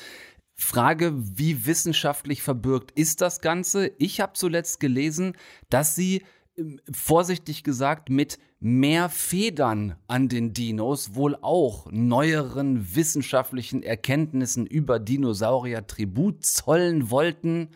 Frage, 0.60 1.12
wie 1.16 1.66
wissenschaftlich 1.66 2.42
verbürgt 2.42 2.90
ist 2.98 3.20
das 3.20 3.40
Ganze? 3.40 3.92
Ich 3.98 4.20
habe 4.20 4.32
zuletzt 4.32 4.80
gelesen, 4.80 5.34
dass 5.70 5.94
sie 5.94 6.24
ähm, 6.56 6.80
vorsichtig 6.90 7.62
gesagt 7.62 8.10
mit 8.10 8.38
mehr 8.60 9.08
Federn 9.08 9.94
an 10.08 10.28
den 10.28 10.52
Dinos 10.52 11.14
wohl 11.14 11.36
auch 11.40 11.88
neueren 11.90 12.94
wissenschaftlichen 12.96 13.82
Erkenntnissen 13.82 14.66
über 14.66 14.98
Dinosaurier 14.98 15.86
Tribut 15.86 16.44
zollen 16.44 17.10
wollten. 17.10 17.68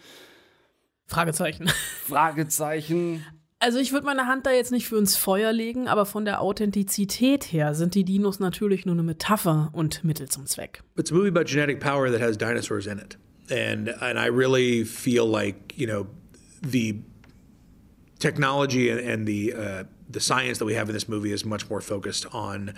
Fragezeichen. 1.06 1.68
Fragezeichen. 2.06 3.24
Also 3.62 3.78
ich 3.78 3.92
würde 3.92 4.06
meine 4.06 4.26
Hand 4.26 4.44
da 4.44 4.50
jetzt 4.50 4.72
nicht 4.72 4.88
für 4.88 4.98
ins 4.98 5.16
Feuer 5.16 5.52
legen, 5.52 5.86
aber 5.86 6.04
von 6.04 6.24
der 6.24 6.40
Authentizität 6.40 7.44
her 7.52 7.74
sind 7.74 7.94
die 7.94 8.02
Dinos 8.02 8.40
natürlich 8.40 8.86
nur 8.86 8.96
eine 8.96 9.04
Metapher 9.04 9.70
und 9.72 10.02
Mittel 10.02 10.28
zum 10.28 10.46
Zweck. 10.46 10.82
It's 10.98 11.12
a 11.12 11.14
movie 11.14 11.28
about 11.28 11.44
genetic 11.44 11.78
power 11.78 12.10
that 12.10 12.20
has 12.20 12.36
dinosaurs 12.36 12.86
in 12.88 12.98
it, 12.98 13.18
and 13.52 13.88
and 14.02 14.18
I 14.18 14.28
really 14.28 14.84
feel 14.84 15.30
like 15.30 15.78
you 15.78 15.86
know 15.86 16.06
the 16.60 17.04
technology 18.18 18.90
and, 18.90 19.00
and 19.08 19.28
the 19.28 19.54
uh, 19.54 19.84
the 20.12 20.20
science 20.20 20.58
that 20.58 20.64
we 20.64 20.74
have 20.74 20.88
in 20.88 20.92
this 20.92 21.08
movie 21.08 21.32
is 21.32 21.44
much 21.44 21.68
more 21.68 21.80
focused 21.80 22.26
on 22.32 22.74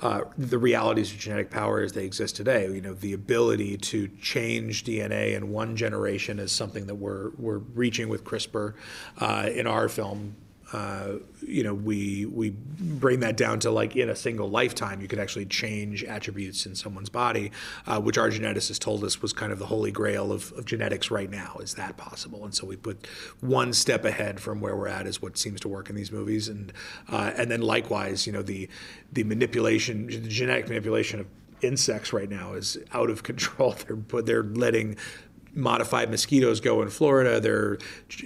uh, 0.00 0.22
the 0.36 0.58
realities 0.58 1.12
of 1.12 1.18
genetic 1.18 1.50
power 1.50 1.80
as 1.80 1.92
they 1.92 2.04
exist 2.04 2.36
today. 2.36 2.66
You 2.66 2.80
know, 2.80 2.94
the 2.94 3.12
ability 3.12 3.76
to 3.78 4.08
change 4.20 4.84
DNA 4.84 5.34
in 5.34 5.50
one 5.50 5.76
generation 5.76 6.38
is 6.38 6.52
something 6.52 6.86
that 6.86 6.96
we're 6.96 7.30
we're 7.38 7.58
reaching 7.58 8.08
with 8.08 8.24
CRISPR 8.24 8.74
uh, 9.18 9.50
in 9.52 9.66
our 9.66 9.88
film. 9.88 10.36
Uh, 10.72 11.14
you 11.46 11.62
know, 11.62 11.72
we 11.72 12.26
we 12.26 12.50
bring 12.50 13.20
that 13.20 13.36
down 13.36 13.58
to 13.58 13.70
like 13.70 13.96
in 13.96 14.10
a 14.10 14.16
single 14.16 14.50
lifetime, 14.50 15.00
you 15.00 15.08
could 15.08 15.18
actually 15.18 15.46
change 15.46 16.04
attributes 16.04 16.66
in 16.66 16.74
someone's 16.74 17.08
body, 17.08 17.50
uh, 17.86 18.00
which 18.00 18.18
our 18.18 18.28
geneticist 18.28 18.80
told 18.80 19.02
us 19.02 19.22
was 19.22 19.32
kind 19.32 19.50
of 19.50 19.58
the 19.58 19.66
holy 19.66 19.90
grail 19.90 20.30
of, 20.30 20.52
of 20.52 20.66
genetics 20.66 21.10
right 21.10 21.30
now. 21.30 21.56
Is 21.60 21.74
that 21.74 21.96
possible? 21.96 22.44
And 22.44 22.54
so 22.54 22.66
we 22.66 22.76
put 22.76 23.06
one 23.40 23.72
step 23.72 24.04
ahead 24.04 24.40
from 24.40 24.60
where 24.60 24.76
we're 24.76 24.88
at 24.88 25.06
is 25.06 25.22
what 25.22 25.38
seems 25.38 25.60
to 25.60 25.68
work 25.68 25.88
in 25.88 25.96
these 25.96 26.12
movies, 26.12 26.48
and 26.48 26.72
uh, 27.08 27.32
and 27.36 27.50
then 27.50 27.62
likewise, 27.62 28.26
you 28.26 28.32
know, 28.32 28.42
the 28.42 28.68
the 29.12 29.24
manipulation, 29.24 30.06
the 30.06 30.18
genetic 30.28 30.68
manipulation 30.68 31.20
of 31.20 31.26
insects 31.62 32.12
right 32.12 32.28
now 32.28 32.54
is 32.54 32.78
out 32.92 33.10
of 33.10 33.22
control. 33.30 33.74
They're 33.86 34.22
they're 34.22 34.42
letting 34.42 34.96
modified 35.58 36.08
mosquitoes 36.08 36.60
go 36.60 36.80
in 36.82 36.88
Florida. 36.88 37.40
They're 37.40 37.78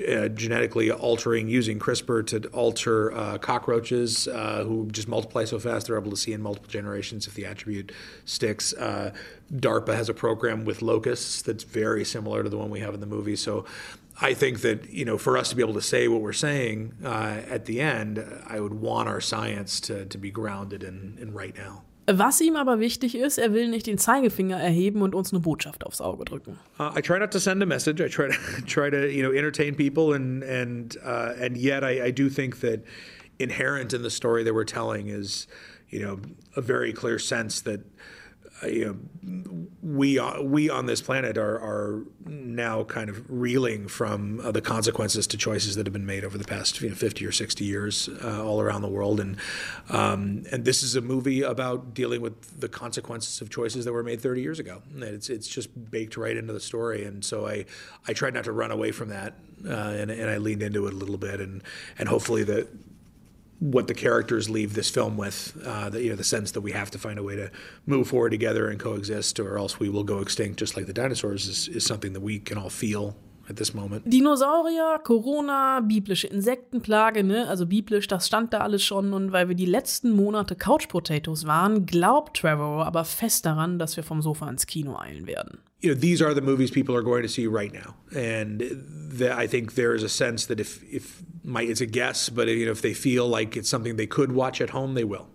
uh, 0.08 0.28
genetically 0.28 0.90
altering 0.90 1.48
using 1.48 1.78
CRISPR 1.78 2.26
to 2.28 2.48
alter 2.48 3.12
uh, 3.12 3.38
cockroaches 3.38 4.28
uh, 4.28 4.64
who 4.64 4.88
just 4.92 5.08
multiply 5.08 5.44
so 5.44 5.58
fast 5.58 5.86
they're 5.86 5.98
able 5.98 6.10
to 6.10 6.16
see 6.16 6.32
in 6.32 6.42
multiple 6.42 6.70
generations 6.70 7.26
if 7.26 7.34
the 7.34 7.46
attribute 7.46 7.92
sticks. 8.26 8.74
Uh, 8.74 9.12
DARPA 9.52 9.94
has 9.94 10.08
a 10.08 10.14
program 10.14 10.64
with 10.64 10.82
locusts 10.82 11.42
that's 11.42 11.64
very 11.64 12.04
similar 12.04 12.42
to 12.42 12.48
the 12.48 12.58
one 12.58 12.70
we 12.70 12.80
have 12.80 12.94
in 12.94 13.00
the 13.00 13.06
movie. 13.06 13.36
So 13.36 13.64
I 14.20 14.34
think 14.34 14.60
that 14.60 14.90
you 14.90 15.04
know, 15.04 15.16
for 15.16 15.38
us 15.38 15.48
to 15.50 15.56
be 15.56 15.62
able 15.62 15.74
to 15.74 15.82
say 15.82 16.08
what 16.08 16.20
we're 16.20 16.32
saying 16.32 16.94
uh, 17.02 17.40
at 17.48 17.64
the 17.64 17.80
end, 17.80 18.22
I 18.46 18.60
would 18.60 18.74
want 18.74 19.08
our 19.08 19.20
science 19.20 19.80
to 19.80 20.04
to 20.04 20.18
be 20.18 20.30
grounded 20.30 20.82
in 20.82 21.16
in 21.20 21.32
right 21.32 21.56
now. 21.56 21.82
Was 22.10 22.40
ihm 22.40 22.56
aber 22.56 22.80
wichtig 22.80 23.14
ist, 23.14 23.38
er 23.38 23.52
will 23.52 23.68
nicht 23.68 23.86
den 23.86 23.96
Zeigefinger 23.96 24.58
erheben 24.58 25.02
und 25.02 25.14
uns 25.14 25.32
eine 25.32 25.40
Botschaft 25.40 25.86
aufs 25.86 26.00
Auge 26.00 26.24
drücken. 26.24 26.58
Uh, 26.78 26.90
I 26.96 27.00
try 27.00 27.18
not 27.18 27.30
to 27.30 27.38
send 27.38 27.62
a 27.62 27.66
message. 27.66 28.00
I 28.00 28.08
try 28.08 28.28
to 28.28 28.62
try 28.66 28.90
to 28.90 29.08
you 29.08 29.22
know 29.22 29.32
entertain 29.32 29.76
people, 29.76 30.14
and 30.14 30.42
and 30.42 30.96
uh, 31.04 31.34
and 31.40 31.56
yet 31.56 31.84
I, 31.84 32.06
I 32.06 32.10
do 32.10 32.28
think 32.28 32.60
that 32.60 32.84
inherent 33.38 33.92
in 33.92 34.02
the 34.02 34.10
story 34.10 34.42
that 34.44 34.54
we're 34.54 34.64
telling 34.64 35.08
is 35.08 35.46
you 35.90 36.00
know 36.00 36.18
a 36.56 36.60
very 36.60 36.92
clear 36.92 37.18
sense 37.18 37.60
that 37.62 37.80
we 39.82 40.18
uh, 40.18 40.40
we 40.40 40.70
on 40.70 40.86
this 40.86 41.02
planet 41.02 41.36
are 41.36 41.58
are 41.58 42.04
now 42.24 42.84
kind 42.84 43.10
of 43.10 43.24
reeling 43.28 43.88
from 43.88 44.40
uh, 44.40 44.52
the 44.52 44.60
consequences 44.60 45.26
to 45.26 45.36
choices 45.36 45.74
that 45.74 45.86
have 45.86 45.92
been 45.92 46.06
made 46.06 46.24
over 46.24 46.38
the 46.38 46.44
past 46.44 46.80
you 46.80 46.88
know, 46.88 46.94
50 46.94 47.26
or 47.26 47.32
60 47.32 47.64
years 47.64 48.08
uh, 48.22 48.44
all 48.44 48.60
around 48.60 48.82
the 48.82 48.88
world, 48.88 49.18
and 49.18 49.36
um, 49.90 50.44
and 50.52 50.64
this 50.64 50.82
is 50.82 50.94
a 50.94 51.00
movie 51.00 51.42
about 51.42 51.94
dealing 51.94 52.20
with 52.20 52.60
the 52.60 52.68
consequences 52.68 53.40
of 53.40 53.50
choices 53.50 53.84
that 53.84 53.92
were 53.92 54.04
made 54.04 54.20
30 54.20 54.40
years 54.40 54.58
ago. 54.58 54.82
It's 54.96 55.28
it's 55.28 55.48
just 55.48 55.90
baked 55.90 56.16
right 56.16 56.36
into 56.36 56.52
the 56.52 56.60
story, 56.60 57.04
and 57.04 57.24
so 57.24 57.46
I 57.46 57.64
I 58.06 58.12
tried 58.12 58.34
not 58.34 58.44
to 58.44 58.52
run 58.52 58.70
away 58.70 58.92
from 58.92 59.08
that, 59.08 59.34
uh, 59.68 59.72
and 59.72 60.10
and 60.10 60.30
I 60.30 60.36
leaned 60.36 60.62
into 60.62 60.86
it 60.86 60.92
a 60.92 60.96
little 60.96 61.18
bit, 61.18 61.40
and 61.40 61.62
and 61.98 62.08
hopefully 62.08 62.44
that 62.44 62.68
what 63.62 63.86
the 63.86 63.94
characters 63.94 64.50
leave 64.50 64.74
this 64.74 64.90
film 64.90 65.16
with, 65.16 65.56
uh, 65.64 65.88
the, 65.88 66.02
you 66.02 66.10
know, 66.10 66.16
the 66.16 66.24
sense 66.24 66.50
that 66.50 66.62
we 66.62 66.72
have 66.72 66.90
to 66.90 66.98
find 66.98 67.16
a 67.16 67.22
way 67.22 67.36
to 67.36 67.48
move 67.86 68.08
forward 68.08 68.30
together 68.30 68.68
and 68.68 68.80
coexist, 68.80 69.38
or 69.38 69.56
else 69.56 69.78
we 69.78 69.88
will 69.88 70.02
go 70.02 70.18
extinct, 70.18 70.58
just 70.58 70.76
like 70.76 70.86
the 70.86 70.92
dinosaurs, 70.92 71.46
is, 71.46 71.68
is 71.68 71.86
something 71.86 72.12
that 72.12 72.22
we 72.22 72.40
can 72.40 72.58
all 72.58 72.70
feel. 72.70 73.14
Dinosaurier, 74.04 74.98
Corona, 75.02 75.80
biblische 75.80 76.26
Insektenplage, 76.28 77.22
ne? 77.22 77.48
Also 77.48 77.66
biblisch, 77.66 78.06
das 78.06 78.26
stand 78.26 78.52
da 78.52 78.60
alles 78.60 78.84
schon. 78.84 79.12
Und 79.12 79.32
weil 79.32 79.48
wir 79.48 79.56
die 79.56 79.66
letzten 79.66 80.10
Monate 80.10 80.54
Couch 80.54 80.88
Potatoes 80.88 81.44
waren, 81.44 81.84
glaubt 81.84 82.38
Trevor 82.38 82.86
aber 82.86 83.04
fest 83.04 83.44
daran, 83.44 83.78
dass 83.78 83.96
wir 83.96 84.04
vom 84.04 84.22
Sofa 84.22 84.48
ins 84.48 84.66
Kino 84.66 84.96
eilen 84.96 85.26
werden. 85.26 85.58
You 85.82 85.90
know, 85.90 85.94
these 85.94 86.22
are 86.22 86.32
the 86.32 86.40
movies 86.40 86.70
people 86.70 86.94
are 86.94 87.02
going 87.02 87.22
to 87.22 87.28
see 87.28 87.46
right 87.46 87.72
now, 87.72 87.96
and 88.14 88.60
the, 88.60 89.34
I 89.36 89.46
think 89.46 89.74
there 89.74 89.94
is 89.94 90.02
a 90.02 90.08
sense 90.08 90.46
that 90.46 90.60
if 90.60 90.82
if 90.84 91.22
my, 91.44 91.62
it's 91.62 91.80
a 91.80 91.86
guess, 91.86 92.28
but 92.28 92.48
you 92.48 92.66
know, 92.66 92.72
if 92.72 92.82
they 92.82 92.94
feel 92.94 93.26
like 93.26 93.56
it's 93.56 93.68
something 93.68 93.96
they 93.96 94.06
could 94.06 94.32
watch 94.32 94.60
at 94.60 94.70
home, 94.70 94.94
they 94.94 95.04
will. 95.04 95.28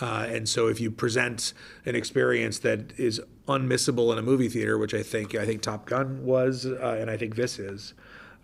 Uh, 0.00 0.26
and 0.28 0.48
so 0.48 0.66
if 0.68 0.80
you 0.80 0.90
present 0.90 1.52
an 1.86 1.94
experience 1.94 2.58
that 2.60 2.92
is 2.98 3.20
unmissable 3.46 4.12
in 4.12 4.18
a 4.18 4.22
movie 4.22 4.48
theater, 4.48 4.76
which 4.76 4.92
I 4.94 5.02
think 5.02 5.34
I 5.34 5.46
think 5.46 5.62
Top 5.62 5.86
Gun 5.86 6.24
was, 6.24 6.66
uh, 6.66 6.98
and 7.00 7.10
I 7.10 7.16
think 7.16 7.36
this 7.36 7.58
is, 7.58 7.94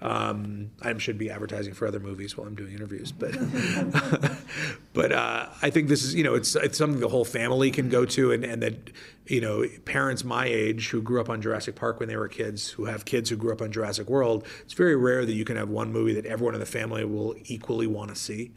um, 0.03 0.71
I 0.81 0.97
should 0.97 1.19
be 1.19 1.31
advertising 1.31 1.75
for 1.75 1.87
other 1.87 2.01
movies 2.01 2.37
while 2.37 2.47
I'm 2.47 2.55
doing 2.55 2.73
interviews, 2.73 3.13
but 3.13 3.33
but 4.95 5.13
uh, 5.13 5.49
I 5.61 5.71
think 5.71 5.89
this 5.89 6.03
is 6.03 6.15
you 6.15 6.25
know 6.25 6.35
it's 6.35 6.57
it's 6.57 6.79
something 6.79 7.01
the 7.01 7.09
whole 7.09 7.25
family 7.25 7.71
can 7.71 7.89
go 7.89 8.07
to, 8.07 8.33
and, 8.33 8.45
and 8.45 8.63
that 8.63 8.91
you 9.27 9.41
know 9.41 9.65
parents 9.85 10.25
my 10.25 10.47
age 10.47 10.89
who 10.89 11.03
grew 11.03 11.21
up 11.21 11.29
on 11.29 11.43
Jurassic 11.43 11.77
Park 11.77 12.01
when 12.01 12.09
they 12.09 12.17
were 12.17 12.29
kids, 12.29 12.71
who 12.71 12.87
have 12.87 13.05
kids 13.05 13.29
who 13.29 13.37
grew 13.37 13.53
up 13.53 13.61
on 13.61 13.73
Jurassic 13.73 14.09
World, 14.09 14.47
it's 14.63 14.75
very 14.75 14.97
rare 14.97 15.27
that 15.27 15.35
you 15.35 15.45
can 15.45 15.57
have 15.57 15.69
one 15.69 15.93
movie 15.93 16.15
that 16.15 16.25
everyone 16.25 16.55
in 16.55 16.61
the 16.61 16.67
family 16.67 17.05
will 17.05 17.35
equally 17.45 17.87
want 17.87 18.11
to 18.11 18.17
see. 18.17 18.53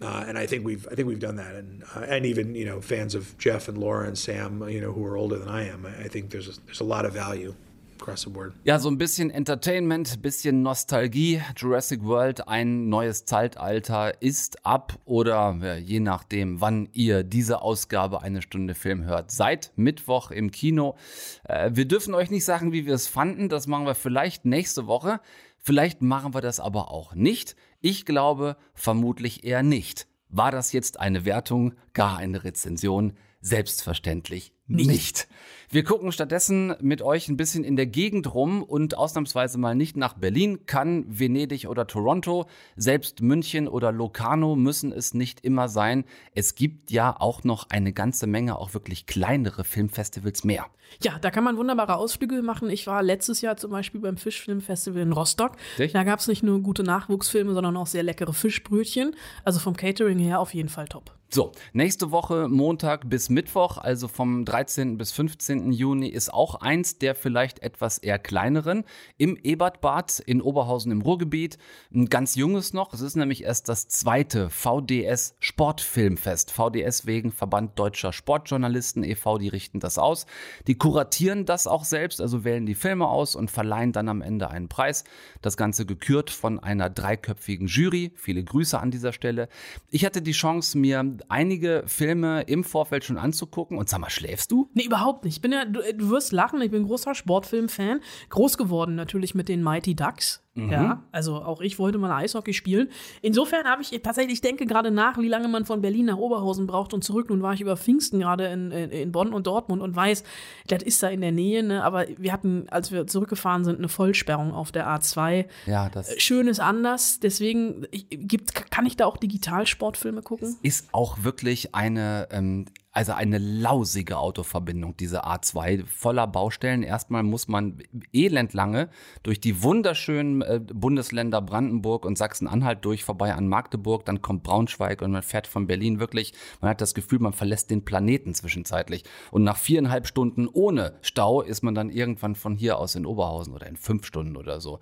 Uh, 0.00 0.24
and 0.26 0.36
I 0.36 0.46
think 0.46 0.64
we've 0.64 0.86
I 0.90 0.94
think 0.94 1.08
we've 1.08 1.20
done 1.20 1.36
that, 1.36 1.54
and 1.54 1.84
uh, 1.96 2.00
and 2.00 2.26
even 2.26 2.54
you 2.54 2.66
know 2.66 2.82
fans 2.82 3.14
of 3.14 3.38
Jeff 3.38 3.66
and 3.68 3.78
Laura 3.78 4.06
and 4.06 4.18
Sam, 4.18 4.68
you 4.68 4.80
know 4.80 4.92
who 4.92 5.04
are 5.06 5.16
older 5.16 5.38
than 5.38 5.48
I 5.48 5.68
am, 5.68 5.86
I 5.86 6.08
think 6.08 6.30
there's 6.30 6.48
a, 6.48 6.60
there's 6.66 6.80
a 6.80 6.84
lot 6.84 7.06
of 7.06 7.14
value 7.14 7.54
across 8.02 8.22
the 8.22 8.30
board. 8.30 8.52
Ja, 8.64 8.78
so 8.78 8.90
ein 8.90 8.98
bisschen 8.98 9.30
Entertainment, 9.30 10.22
bisschen 10.22 10.62
Nostalgie. 10.62 11.40
Jurassic 11.56 12.04
World, 12.04 12.48
ein 12.48 12.88
neues 12.88 13.24
Zeitalter 13.24 14.20
ist 14.20 14.66
ab 14.66 14.98
oder 15.04 15.56
ja, 15.62 15.76
je 15.76 16.00
nachdem, 16.00 16.60
wann 16.60 16.88
ihr 16.92 17.22
diese 17.22 17.62
Ausgabe 17.62 18.22
eine 18.22 18.42
Stunde 18.42 18.74
Film 18.74 19.04
hört, 19.04 19.30
seit 19.30 19.72
Mittwoch 19.76 20.30
im 20.30 20.50
Kino. 20.50 20.96
Äh, 21.44 21.70
wir 21.74 21.86
dürfen 21.86 22.14
euch 22.14 22.30
nicht 22.30 22.44
sagen, 22.44 22.72
wie 22.72 22.86
wir 22.86 22.94
es 22.94 23.08
fanden. 23.08 23.48
Das 23.48 23.66
machen 23.66 23.86
wir 23.86 23.94
vielleicht 23.94 24.44
nächste 24.44 24.86
Woche. 24.86 25.20
Vielleicht 25.58 26.02
machen 26.02 26.34
wir 26.34 26.40
das 26.40 26.58
aber 26.58 26.90
auch 26.90 27.14
nicht. 27.14 27.54
Ich 27.80 28.04
glaube 28.04 28.56
vermutlich 28.74 29.44
eher 29.44 29.62
nicht. 29.62 30.08
War 30.28 30.50
das 30.50 30.72
jetzt 30.72 30.98
eine 30.98 31.24
Wertung, 31.24 31.74
gar 31.92 32.16
eine 32.16 32.42
Rezension? 32.42 33.12
Selbstverständlich 33.40 34.52
nicht. 34.66 34.88
nicht. 34.88 35.28
Wir 35.70 35.84
gucken 35.84 36.12
stattdessen 36.12 36.74
mit 36.80 37.00
euch 37.00 37.28
ein 37.28 37.38
bisschen 37.38 37.64
in 37.64 37.76
der 37.76 37.86
Gegend 37.86 38.34
rum 38.34 38.62
und 38.62 38.98
ausnahmsweise 38.98 39.56
mal 39.58 39.74
nicht 39.74 39.96
nach 39.96 40.12
Berlin, 40.12 40.66
Cannes, 40.66 41.06
Venedig 41.08 41.66
oder 41.66 41.86
Toronto. 41.86 42.46
Selbst 42.76 43.22
München 43.22 43.68
oder 43.68 43.90
Locarno 43.90 44.54
müssen 44.54 44.92
es 44.92 45.14
nicht 45.14 45.40
immer 45.40 45.68
sein. 45.68 46.04
Es 46.34 46.54
gibt 46.54 46.90
ja 46.90 47.16
auch 47.18 47.42
noch 47.42 47.70
eine 47.70 47.94
ganze 47.94 48.26
Menge 48.26 48.58
auch 48.58 48.74
wirklich 48.74 49.06
kleinere 49.06 49.64
Filmfestivals 49.64 50.44
mehr. 50.44 50.66
Ja, 51.02 51.18
da 51.18 51.30
kann 51.30 51.44
man 51.44 51.56
wunderbare 51.56 51.96
Ausflüge 51.96 52.42
machen. 52.42 52.68
Ich 52.68 52.86
war 52.86 53.02
letztes 53.02 53.40
Jahr 53.40 53.56
zum 53.56 53.70
Beispiel 53.70 54.00
beim 54.00 54.18
Fischfilmfestival 54.18 55.00
in 55.00 55.12
Rostock. 55.12 55.52
Echt? 55.78 55.94
Da 55.94 56.04
gab 56.04 56.18
es 56.18 56.28
nicht 56.28 56.42
nur 56.42 56.60
gute 56.60 56.82
Nachwuchsfilme, 56.82 57.54
sondern 57.54 57.76
auch 57.78 57.86
sehr 57.86 58.02
leckere 58.02 58.34
Fischbrötchen. 58.34 59.16
Also 59.44 59.58
vom 59.58 59.74
Catering 59.74 60.18
her 60.18 60.38
auf 60.40 60.52
jeden 60.52 60.68
Fall 60.68 60.86
top. 60.86 61.12
So, 61.34 61.52
nächste 61.72 62.10
Woche 62.10 62.46
Montag 62.46 63.08
bis 63.08 63.30
Mittwoch, 63.30 63.78
also 63.78 64.06
vom 64.06 64.44
13. 64.52 64.98
bis 64.98 65.12
15. 65.12 65.72
Juni, 65.72 66.08
ist 66.08 66.32
auch 66.32 66.56
eins 66.56 66.98
der 66.98 67.14
vielleicht 67.14 67.60
etwas 67.60 67.96
eher 67.96 68.18
kleineren 68.18 68.84
im 69.16 69.38
Ebertbad 69.42 70.20
in 70.20 70.42
Oberhausen 70.42 70.92
im 70.92 71.00
Ruhrgebiet. 71.00 71.56
Ein 71.90 72.10
ganz 72.10 72.34
junges 72.34 72.74
noch. 72.74 72.92
Es 72.92 73.00
ist 73.00 73.16
nämlich 73.16 73.44
erst 73.44 73.70
das 73.70 73.88
zweite 73.88 74.50
VDS 74.50 75.36
Sportfilmfest. 75.40 76.50
VDS 76.50 77.06
wegen 77.06 77.32
Verband 77.32 77.78
Deutscher 77.78 78.12
Sportjournalisten 78.12 79.04
e.V., 79.04 79.38
die 79.38 79.48
richten 79.48 79.80
das 79.80 79.96
aus. 79.96 80.26
Die 80.66 80.74
kuratieren 80.74 81.46
das 81.46 81.66
auch 81.66 81.84
selbst, 81.84 82.20
also 82.20 82.44
wählen 82.44 82.66
die 82.66 82.74
Filme 82.74 83.08
aus 83.08 83.34
und 83.34 83.50
verleihen 83.50 83.92
dann 83.92 84.10
am 84.10 84.20
Ende 84.20 84.50
einen 84.50 84.68
Preis. 84.68 85.04
Das 85.40 85.56
Ganze 85.56 85.86
gekürt 85.86 86.28
von 86.28 86.58
einer 86.58 86.90
dreiköpfigen 86.90 87.68
Jury. 87.68 88.12
Viele 88.16 88.44
Grüße 88.44 88.78
an 88.78 88.90
dieser 88.90 89.14
Stelle. 89.14 89.48
Ich 89.90 90.04
hatte 90.04 90.20
die 90.20 90.32
Chance, 90.32 90.76
mir 90.76 91.16
einige 91.30 91.84
Filme 91.86 92.42
im 92.42 92.64
Vorfeld 92.64 93.04
schon 93.04 93.16
anzugucken. 93.16 93.78
Und 93.78 93.88
sag 93.88 94.00
mal, 94.00 94.10
schläfst 94.10 94.41
du? 94.50 94.70
Nee, 94.74 94.84
überhaupt 94.84 95.24
nicht. 95.24 95.36
Ich 95.36 95.42
bin 95.42 95.52
ja, 95.52 95.64
du, 95.64 95.80
du 95.80 96.10
wirst 96.10 96.32
lachen, 96.32 96.60
ich 96.62 96.70
bin 96.70 96.84
großer 96.84 97.14
Sportfilm-Fan. 97.14 98.00
Groß 98.30 98.58
geworden 98.58 98.94
natürlich 98.94 99.34
mit 99.34 99.48
den 99.48 99.62
Mighty 99.62 99.94
Ducks. 99.94 100.42
Ja, 100.54 101.02
also 101.12 101.36
auch 101.36 101.62
ich 101.62 101.78
wollte 101.78 101.96
mal 101.96 102.14
Eishockey 102.14 102.52
spielen. 102.52 102.90
Insofern 103.22 103.64
habe 103.64 103.80
ich 103.80 103.98
tatsächlich, 104.02 104.34
ich 104.34 104.40
denke 104.42 104.66
gerade 104.66 104.90
nach, 104.90 105.16
wie 105.16 105.28
lange 105.28 105.48
man 105.48 105.64
von 105.64 105.80
Berlin 105.80 106.06
nach 106.06 106.18
Oberhausen 106.18 106.66
braucht 106.66 106.92
und 106.92 107.02
zurück. 107.02 107.30
Nun 107.30 107.40
war 107.40 107.54
ich 107.54 107.62
über 107.62 107.74
Pfingsten 107.78 108.20
gerade 108.20 108.48
in, 108.48 108.70
in, 108.70 108.90
in 108.90 109.12
Bonn 109.12 109.32
und 109.32 109.46
Dortmund 109.46 109.80
und 109.80 109.96
weiß, 109.96 110.24
das 110.66 110.82
ist 110.82 111.02
da 111.02 111.08
in 111.08 111.22
der 111.22 111.32
Nähe, 111.32 111.62
ne? 111.62 111.82
aber 111.82 112.04
wir 112.18 112.32
hatten, 112.32 112.66
als 112.68 112.92
wir 112.92 113.06
zurückgefahren 113.06 113.64
sind, 113.64 113.78
eine 113.78 113.88
Vollsperrung 113.88 114.52
auf 114.52 114.72
der 114.72 114.86
A2. 114.88 115.46
Ja, 115.64 115.88
das 115.88 116.20
Schön 116.20 116.46
ist 116.48 116.60
anders, 116.60 117.18
deswegen 117.18 117.86
ich, 117.90 118.06
gibt, 118.10 118.70
kann 118.70 118.84
ich 118.84 118.98
da 118.98 119.06
auch 119.06 119.16
Digitalsportfilme 119.16 120.20
gucken? 120.20 120.56
ist 120.62 120.88
auch 120.92 121.24
wirklich 121.24 121.74
eine, 121.74 122.28
ähm, 122.30 122.66
also 122.92 123.12
eine 123.12 123.38
lausige 123.38 124.18
Autoverbindung, 124.18 124.96
diese 124.98 125.24
A2, 125.24 125.86
voller 125.86 126.26
Baustellen. 126.26 126.82
Erstmal 126.82 127.22
muss 127.22 127.48
man 127.48 127.78
elendlange 128.12 128.90
durch 129.22 129.40
die 129.40 129.62
wunderschönen 129.62 130.42
äh, 130.42 130.60
Bundesländer 130.60 131.40
Brandenburg 131.40 132.04
und 132.04 132.18
Sachsen-Anhalt 132.18 132.84
durch, 132.84 133.02
vorbei 133.02 133.34
an 133.34 133.48
Magdeburg, 133.48 134.04
dann 134.04 134.20
kommt 134.20 134.42
Braunschweig 134.42 135.00
und 135.00 135.10
man 135.10 135.22
fährt 135.22 135.46
von 135.46 135.66
Berlin 135.66 136.00
wirklich, 136.00 136.34
man 136.60 136.70
hat 136.70 136.82
das 136.82 136.92
Gefühl, 136.92 137.18
man 137.18 137.32
verlässt 137.32 137.70
den 137.70 137.82
Planeten 137.84 138.34
zwischenzeitlich. 138.34 139.04
Und 139.30 139.42
nach 139.42 139.56
viereinhalb 139.56 140.06
Stunden 140.06 140.46
ohne 140.46 140.98
Stau 141.00 141.40
ist 141.40 141.62
man 141.62 141.74
dann 141.74 141.88
irgendwann 141.88 142.34
von 142.34 142.54
hier 142.54 142.78
aus 142.78 142.94
in 142.94 143.06
Oberhausen 143.06 143.54
oder 143.54 143.66
in 143.66 143.76
fünf 143.76 144.04
Stunden 144.04 144.36
oder 144.36 144.60
so. 144.60 144.80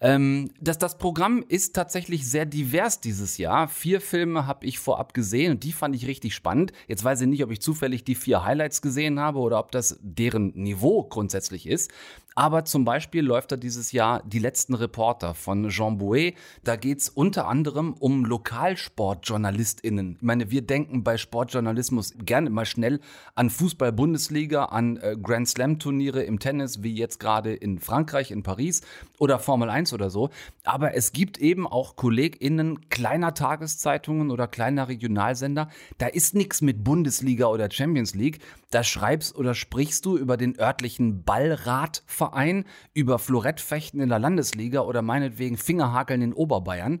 Ähm, 0.00 0.50
das, 0.60 0.78
das 0.78 0.98
Programm 0.98 1.44
ist 1.48 1.74
tatsächlich 1.74 2.28
sehr 2.28 2.46
divers 2.46 3.00
dieses 3.00 3.38
Jahr. 3.38 3.68
Vier 3.68 4.00
Filme 4.00 4.46
habe 4.46 4.66
ich 4.66 4.78
vorab 4.78 5.14
gesehen 5.14 5.52
und 5.52 5.64
die 5.64 5.72
fand 5.72 5.94
ich 5.94 6.06
richtig 6.06 6.34
spannend. 6.34 6.72
Jetzt 6.88 7.04
weiß 7.04 7.20
ich 7.22 7.28
nicht, 7.28 7.44
ob 7.44 7.50
ich 7.50 7.60
zufällig 7.60 8.04
die 8.04 8.14
vier 8.14 8.44
Highlights 8.44 8.82
gesehen 8.82 9.20
habe 9.20 9.38
oder 9.38 9.58
ob 9.58 9.70
das 9.72 9.98
deren 10.02 10.52
Niveau 10.54 11.04
grundsätzlich 11.04 11.66
ist. 11.66 11.90
Aber 12.36 12.64
zum 12.64 12.84
Beispiel 12.84 13.24
läuft 13.24 13.52
da 13.52 13.56
dieses 13.56 13.92
Jahr 13.92 14.22
Die 14.26 14.38
letzten 14.38 14.74
Reporter 14.74 15.34
von 15.34 15.70
Jean 15.70 15.98
Bouet. 15.98 16.34
Da 16.64 16.76
geht's 16.76 17.08
unter 17.08 17.48
anderem 17.48 17.94
um 17.94 18.24
LokalsportjournalistInnen. 18.24 20.16
Ich 20.16 20.22
meine, 20.22 20.50
wir 20.50 20.62
denken 20.62 21.02
bei 21.02 21.16
Sportjournalismus 21.16 22.14
gerne 22.18 22.50
mal 22.50 22.66
schnell 22.66 23.00
an 23.34 23.48
Fußball-Bundesliga, 23.48 24.66
an 24.66 24.98
äh, 24.98 25.16
Grand 25.20 25.48
Slam-Turniere 25.48 26.22
im 26.22 26.38
Tennis, 26.38 26.82
wie 26.82 26.94
jetzt 26.94 27.18
gerade 27.18 27.54
in 27.54 27.78
Frankreich, 27.78 28.30
in 28.30 28.42
Paris 28.42 28.82
oder 29.18 29.38
Formel 29.38 29.70
1 29.70 29.86
1 29.86 29.92
oder 29.92 30.10
so. 30.10 30.30
Aber 30.64 30.94
es 30.94 31.12
gibt 31.12 31.38
eben 31.38 31.66
auch 31.66 31.96
KollegInnen 31.96 32.88
kleiner 32.88 33.34
Tageszeitungen 33.34 34.30
oder 34.30 34.48
kleiner 34.48 34.88
Regionalsender. 34.88 35.68
Da 35.98 36.06
ist 36.06 36.34
nichts 36.34 36.62
mit 36.62 36.84
Bundesliga 36.84 37.46
oder 37.46 37.70
Champions 37.70 38.14
League. 38.14 38.40
Da 38.70 38.82
schreibst 38.82 39.36
oder 39.36 39.54
sprichst 39.54 40.04
du 40.06 40.16
über 40.16 40.36
den 40.36 40.58
örtlichen 40.58 41.22
Ballradverein, 41.22 42.64
über 42.94 43.18
Florettfechten 43.18 44.00
in 44.00 44.08
der 44.08 44.18
Landesliga 44.18 44.80
oder 44.80 45.02
meinetwegen 45.02 45.56
Fingerhakeln 45.56 46.22
in 46.22 46.32
Oberbayern. 46.32 47.00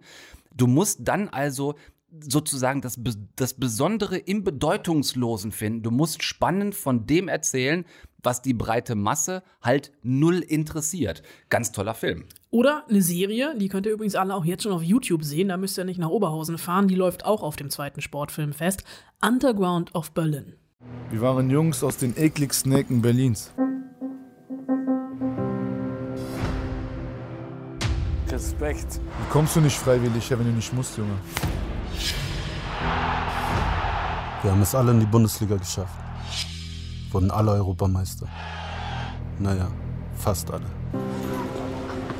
Du 0.54 0.66
musst 0.66 1.00
dann 1.02 1.28
also 1.28 1.74
sozusagen 2.20 2.80
das, 2.80 2.98
das 3.34 3.54
Besondere 3.54 4.16
im 4.16 4.44
Bedeutungslosen 4.44 5.52
finden. 5.52 5.82
Du 5.82 5.90
musst 5.90 6.22
spannend 6.22 6.74
von 6.74 7.06
dem 7.06 7.28
erzählen, 7.28 7.84
was 8.22 8.42
die 8.42 8.54
breite 8.54 8.94
Masse 8.94 9.42
halt 9.62 9.92
null 10.02 10.38
interessiert. 10.38 11.22
Ganz 11.48 11.72
toller 11.72 11.94
Film. 11.94 12.24
Oder 12.50 12.84
eine 12.88 13.02
Serie, 13.02 13.54
die 13.56 13.68
könnt 13.68 13.86
ihr 13.86 13.92
übrigens 13.92 14.14
alle 14.14 14.34
auch 14.34 14.44
jetzt 14.44 14.62
schon 14.62 14.72
auf 14.72 14.82
YouTube 14.82 15.24
sehen, 15.24 15.48
da 15.48 15.56
müsst 15.56 15.78
ihr 15.78 15.84
nicht 15.84 15.98
nach 15.98 16.08
Oberhausen 16.08 16.58
fahren, 16.58 16.88
die 16.88 16.94
läuft 16.94 17.24
auch 17.24 17.42
auf 17.42 17.56
dem 17.56 17.70
zweiten 17.70 18.00
Sportfilmfest. 18.00 18.84
Underground 19.20 19.94
of 19.94 20.12
Berlin. 20.12 20.54
Wir 21.10 21.20
waren 21.20 21.48
Jungs 21.48 21.82
aus 21.82 21.96
den 21.96 22.16
ekligsten 22.16 22.72
Ecken 22.72 23.00
Berlins. 23.00 23.52
Respekt. 28.28 29.00
Wie 29.00 29.30
kommst 29.30 29.56
du 29.56 29.60
nicht 29.60 29.78
freiwillig 29.78 30.28
her, 30.28 30.38
wenn 30.38 30.46
du 30.46 30.52
nicht 30.52 30.72
musst, 30.74 30.98
Junge? 30.98 31.16
Wir 34.42 34.50
haben 34.50 34.60
es 34.60 34.74
alle 34.74 34.90
in 34.90 35.00
die 35.00 35.06
Bundesliga 35.06 35.56
geschafft. 35.56 35.94
Wurden 37.12 37.30
alle 37.30 37.52
Europameister. 37.52 38.28
Naja, 39.38 39.68
fast 40.18 40.50
alle. 40.50 40.66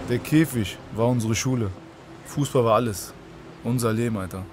Der 0.08 0.20
Käfig 0.20 0.78
war 0.94 1.08
unsere 1.08 1.34
Schule. 1.34 1.70
Fußball 2.24 2.64
war 2.64 2.76
alles. 2.76 3.12
Unser 3.62 3.92
Leben, 3.92 4.16
Alter. 4.16 4.44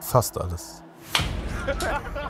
Fast 0.00 0.40
alles. 0.40 0.82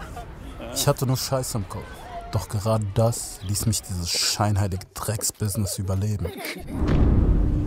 Ich 0.74 0.88
hatte 0.88 1.06
nur 1.06 1.16
Scheiß 1.16 1.54
im 1.54 1.68
Kopf. 1.68 1.84
Doch 2.32 2.48
gerade 2.48 2.86
das 2.94 3.40
ließ 3.46 3.66
mich 3.66 3.82
dieses 3.82 4.08
scheinheilige 4.10 4.86
Drecksbusiness 4.94 5.78
überleben. 5.78 6.26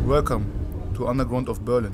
Welcome 0.06 0.46
to 0.96 1.08
Underground 1.08 1.48
of 1.48 1.60
Berlin. 1.62 1.91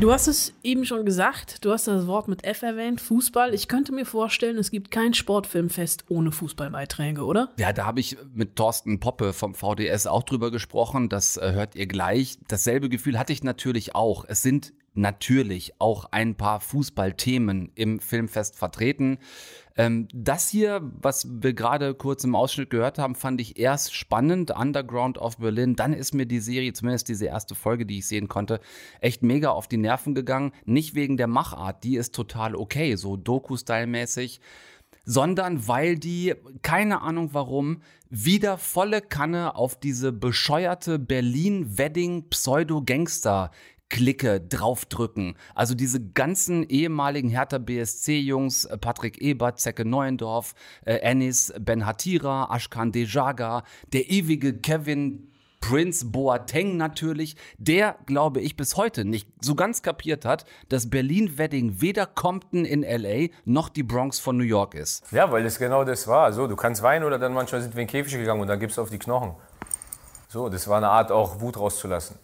Du 0.00 0.12
hast 0.12 0.28
es 0.28 0.54
eben 0.62 0.84
schon 0.84 1.04
gesagt, 1.04 1.64
du 1.64 1.72
hast 1.72 1.88
das 1.88 2.06
Wort 2.06 2.28
mit 2.28 2.44
F 2.44 2.62
erwähnt, 2.62 3.00
Fußball. 3.00 3.52
Ich 3.52 3.66
könnte 3.68 3.92
mir 3.92 4.06
vorstellen, 4.06 4.56
es 4.56 4.70
gibt 4.70 4.90
kein 4.90 5.12
Sportfilmfest 5.12 6.04
ohne 6.08 6.30
Fußballbeiträge, 6.30 7.24
oder? 7.24 7.50
Ja, 7.58 7.72
da 7.72 7.84
habe 7.84 7.98
ich 8.00 8.16
mit 8.32 8.54
Thorsten 8.56 9.00
Poppe 9.00 9.32
vom 9.32 9.54
VDS 9.54 10.06
auch 10.06 10.22
drüber 10.22 10.50
gesprochen. 10.50 11.08
Das 11.08 11.36
äh, 11.36 11.52
hört 11.52 11.74
ihr 11.74 11.86
gleich. 11.86 12.38
Dasselbe 12.46 12.88
Gefühl 12.88 13.18
hatte 13.18 13.32
ich 13.32 13.42
natürlich 13.42 13.94
auch. 13.94 14.24
Es 14.26 14.42
sind 14.42 14.72
natürlich 14.98 15.72
auch 15.78 16.06
ein 16.10 16.34
paar 16.34 16.60
Fußballthemen 16.60 17.72
im 17.74 18.00
Filmfest 18.00 18.56
vertreten. 18.56 19.18
Ähm, 19.76 20.08
das 20.12 20.48
hier, 20.48 20.80
was 21.00 21.28
wir 21.30 21.54
gerade 21.54 21.94
kurz 21.94 22.24
im 22.24 22.34
Ausschnitt 22.34 22.70
gehört 22.70 22.98
haben, 22.98 23.14
fand 23.14 23.40
ich 23.40 23.58
erst 23.58 23.94
spannend. 23.94 24.50
Underground 24.50 25.18
of 25.18 25.38
Berlin. 25.38 25.76
Dann 25.76 25.92
ist 25.92 26.14
mir 26.14 26.26
die 26.26 26.40
Serie, 26.40 26.72
zumindest 26.72 27.08
diese 27.08 27.26
erste 27.26 27.54
Folge, 27.54 27.86
die 27.86 27.98
ich 27.98 28.08
sehen 28.08 28.28
konnte, 28.28 28.60
echt 29.00 29.22
mega 29.22 29.50
auf 29.50 29.68
die 29.68 29.76
Nerven 29.76 30.14
gegangen. 30.14 30.52
Nicht 30.64 30.94
wegen 30.94 31.16
der 31.16 31.28
Machart, 31.28 31.84
die 31.84 31.96
ist 31.96 32.14
total 32.14 32.56
okay, 32.56 32.96
so 32.96 33.16
Doku-Style-mäßig 33.16 34.40
sondern 35.04 35.66
weil 35.66 35.98
die, 35.98 36.34
keine 36.60 37.00
Ahnung 37.00 37.30
warum, 37.32 37.80
wieder 38.10 38.58
volle 38.58 39.00
Kanne 39.00 39.56
auf 39.56 39.80
diese 39.80 40.12
bescheuerte 40.12 40.98
Berlin-Wedding-Pseudo-Gangster 40.98 43.50
Clique 43.88 44.40
draufdrücken. 44.40 45.36
Also 45.54 45.74
diese 45.74 46.00
ganzen 46.00 46.68
ehemaligen 46.68 47.30
Hertha 47.30 47.58
BSC-Jungs, 47.58 48.66
äh, 48.66 48.78
Patrick 48.78 49.20
Ebert, 49.20 49.60
Zecke 49.60 49.84
Neuendorf, 49.84 50.54
äh, 50.84 50.94
Ennis 50.96 51.52
Ben 51.58 51.86
Hatira, 51.86 52.54
Ashkan 52.54 52.92
Dejaga, 52.92 53.62
der 53.92 54.10
ewige 54.10 54.58
Kevin 54.58 55.28
Prince 55.60 56.06
Boateng 56.06 56.76
natürlich, 56.76 57.36
der, 57.58 57.96
glaube 58.06 58.40
ich, 58.40 58.56
bis 58.56 58.76
heute 58.76 59.04
nicht 59.04 59.28
so 59.40 59.54
ganz 59.54 59.82
kapiert 59.82 60.24
hat, 60.24 60.44
dass 60.68 60.88
Berlin-Wedding 60.88 61.80
weder 61.80 62.06
Compton 62.06 62.64
in 62.64 62.84
L.A. 62.84 63.28
noch 63.44 63.68
die 63.68 63.82
Bronx 63.82 64.20
von 64.20 64.36
New 64.36 64.44
York 64.44 64.74
ist. 64.74 65.10
Ja, 65.10 65.30
weil 65.32 65.44
es 65.44 65.58
genau 65.58 65.84
das 65.84 66.06
war. 66.06 66.32
So, 66.32 66.46
du 66.46 66.56
kannst 66.56 66.82
weinen 66.82 67.04
oder 67.04 67.18
dann 67.18 67.32
manchmal 67.32 67.60
sind 67.60 67.74
wir 67.74 67.82
in 67.82 67.88
den 67.88 67.90
Käfig 67.90 68.14
gegangen 68.14 68.40
und 68.40 68.46
dann 68.46 68.60
gibst 68.60 68.78
du 68.78 68.82
auf 68.82 68.90
die 68.90 68.98
Knochen. 68.98 69.34
So, 70.28 70.48
das 70.48 70.68
war 70.68 70.76
eine 70.76 70.88
Art 70.88 71.10
auch 71.10 71.40
Wut 71.40 71.58
rauszulassen. 71.58 72.16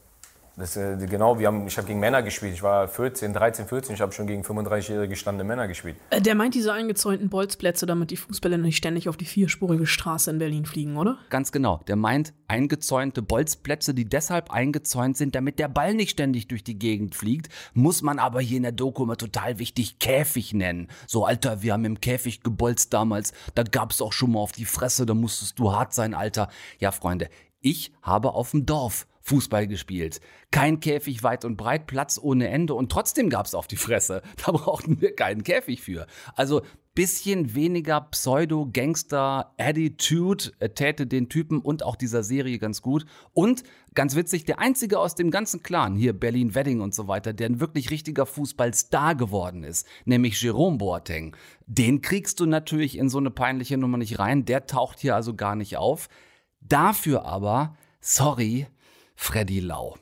Das, 0.57 0.77
äh, 0.77 0.97
genau, 1.11 1.39
wir 1.41 1.49
haben, 1.49 1.67
ich 1.67 1.77
habe 1.77 1.89
gegen 1.89 1.99
Männer 1.99 2.23
gespielt. 2.23 2.55
Ich 2.55 2.63
war 2.63 2.87
14, 2.87 3.33
13, 3.33 3.67
14. 3.67 3.95
Ich 3.97 4.01
habe 4.01 4.13
schon 4.13 4.29
gegen 4.29 4.43
35-jährige 4.43 5.09
gestandene 5.09 5.47
Männer 5.47 5.67
gespielt. 5.67 5.97
Äh, 6.11 6.21
Der 6.21 6.37
meint 6.37 6.55
diese 6.55 6.73
eingezäunten 6.73 7.29
Bolzplätze, 7.29 7.87
damit 7.87 8.13
die 8.13 8.17
Fußballer 8.17 8.59
nicht 8.59 8.77
ständig 8.77 9.09
auf 9.09 9.17
die 9.17 9.25
vierspurige 9.25 9.87
Straße 9.87 10.31
in 10.31 10.39
Berlin 10.39 10.65
fliegen, 10.65 10.97
oder? 10.97 11.19
Ganz 11.29 11.51
genau. 11.51 11.81
Der 11.89 11.97
meint 11.97 12.35
eingezäunte 12.47 13.21
Bolzplätze, 13.21 13.95
die 13.95 14.05
deshalb 14.05 14.53
eingezäunt 14.53 15.17
sind, 15.17 15.35
damit 15.35 15.59
der 15.59 15.69
Ball 15.69 15.93
nicht 15.95 16.11
ständig 16.11 16.47
durch 16.47 16.63
die 16.63 16.79
Gegend 16.79 17.17
fliegt. 17.17 17.49
Muss 17.73 18.03
man 18.03 18.21
aber 18.21 18.41
hier 18.41 18.59
in 18.59 18.63
der 18.63 18.73
Doku 18.73 19.03
immer 19.03 19.17
total 19.17 19.59
wichtig 19.59 19.99
Käfig 19.99 20.53
nennen. 20.55 20.89
So, 21.09 21.25
Alter, 21.25 21.63
wir 21.63 21.73
haben 21.73 21.85
im 21.85 22.01
Käfig 22.01 22.43
gebolzt 22.43 22.93
damals. 22.95 23.33
Da 23.57 23.65
gab's 23.65 24.01
auch 24.01 24.13
schon 24.13 24.33
mal 24.33 24.41
auf 24.41 24.53
die 24.53 24.67
Fresse, 24.67 25.05
da 25.05 25.15
musstest 25.15 25.59
du 25.59 25.73
hart 25.73 25.93
sein, 25.93 26.15
Alter. 26.15 26.49
Ja, 26.79 26.93
Freunde, 26.93 27.29
ich 27.61 27.93
habe 28.03 28.35
auf 28.35 28.53
dem 28.53 28.67
Dorf 28.67 29.07
Fußball 29.25 29.67
gespielt. 29.67 30.21
Kein 30.51 30.81
Käfig 30.81 31.23
weit 31.23 31.47
und 31.47 31.57
breit, 31.57 31.87
Platz 31.87 32.21
ohne 32.23 32.49
Ende 32.49 32.75
und 32.75 32.93
trotzdem 32.93 33.31
gab's 33.31 33.55
auf 33.55 33.67
die 33.67 33.77
Fresse. 33.77 34.21
Da 34.45 34.53
brauchten 34.53 35.01
wir 35.01 35.17
keinen 35.17 35.43
Käfig 35.43 35.81
für. 35.81 36.07
Also 36.35 36.61
bisschen 36.95 37.55
weniger 37.55 38.03
Pseudo-Gangster-Attitude 38.03 40.53
äh, 40.61 40.69
täte 40.69 41.07
den 41.07 41.31
Typen 41.31 41.61
und 41.61 41.83
auch 41.83 41.97
dieser 41.97 42.23
Serie 42.23 42.59
ganz 42.59 42.83
gut. 42.83 43.07
Und 43.33 43.63
ganz 43.95 44.15
witzig, 44.15 44.45
der 44.45 44.61
einzige 44.61 45.01
aus 45.01 45.15
dem 45.15 45.31
ganzen 45.31 45.63
Clan, 45.63 45.97
hier 45.97 46.13
Berlin-Wedding 46.13 46.83
und 46.83 46.95
so 46.95 47.09
weiter, 47.09 47.33
der 47.33 47.49
ein 47.49 47.61
wirklich 47.61 47.91
richtiger 47.91 48.27
Fußballstar 48.27 49.15
geworden 49.17 49.65
ist, 49.65 49.87
nämlich 50.05 50.39
Jerome 50.41 50.77
Boateng. 50.79 51.35
Den 51.67 52.03
kriegst 52.03 52.41
du 52.41 52.47
natürlich 52.47 52.99
in 52.99 53.09
so 53.09 53.19
eine 53.19 53.31
peinliche 53.31 53.79
Nummer 53.79 53.99
nicht 53.99 54.19
rein. 54.19 54.45
Der 54.45 54.67
taucht 54.67 55.01
hier 55.01 55.15
also 55.17 55.35
gar 55.35 55.57
nicht 55.57 55.79
auf. 55.79 56.09
Dafür 56.61 57.25
aber, 57.25 57.77
sorry, 58.01 58.67
Freddy 59.15 59.61
Lau. 59.61 59.95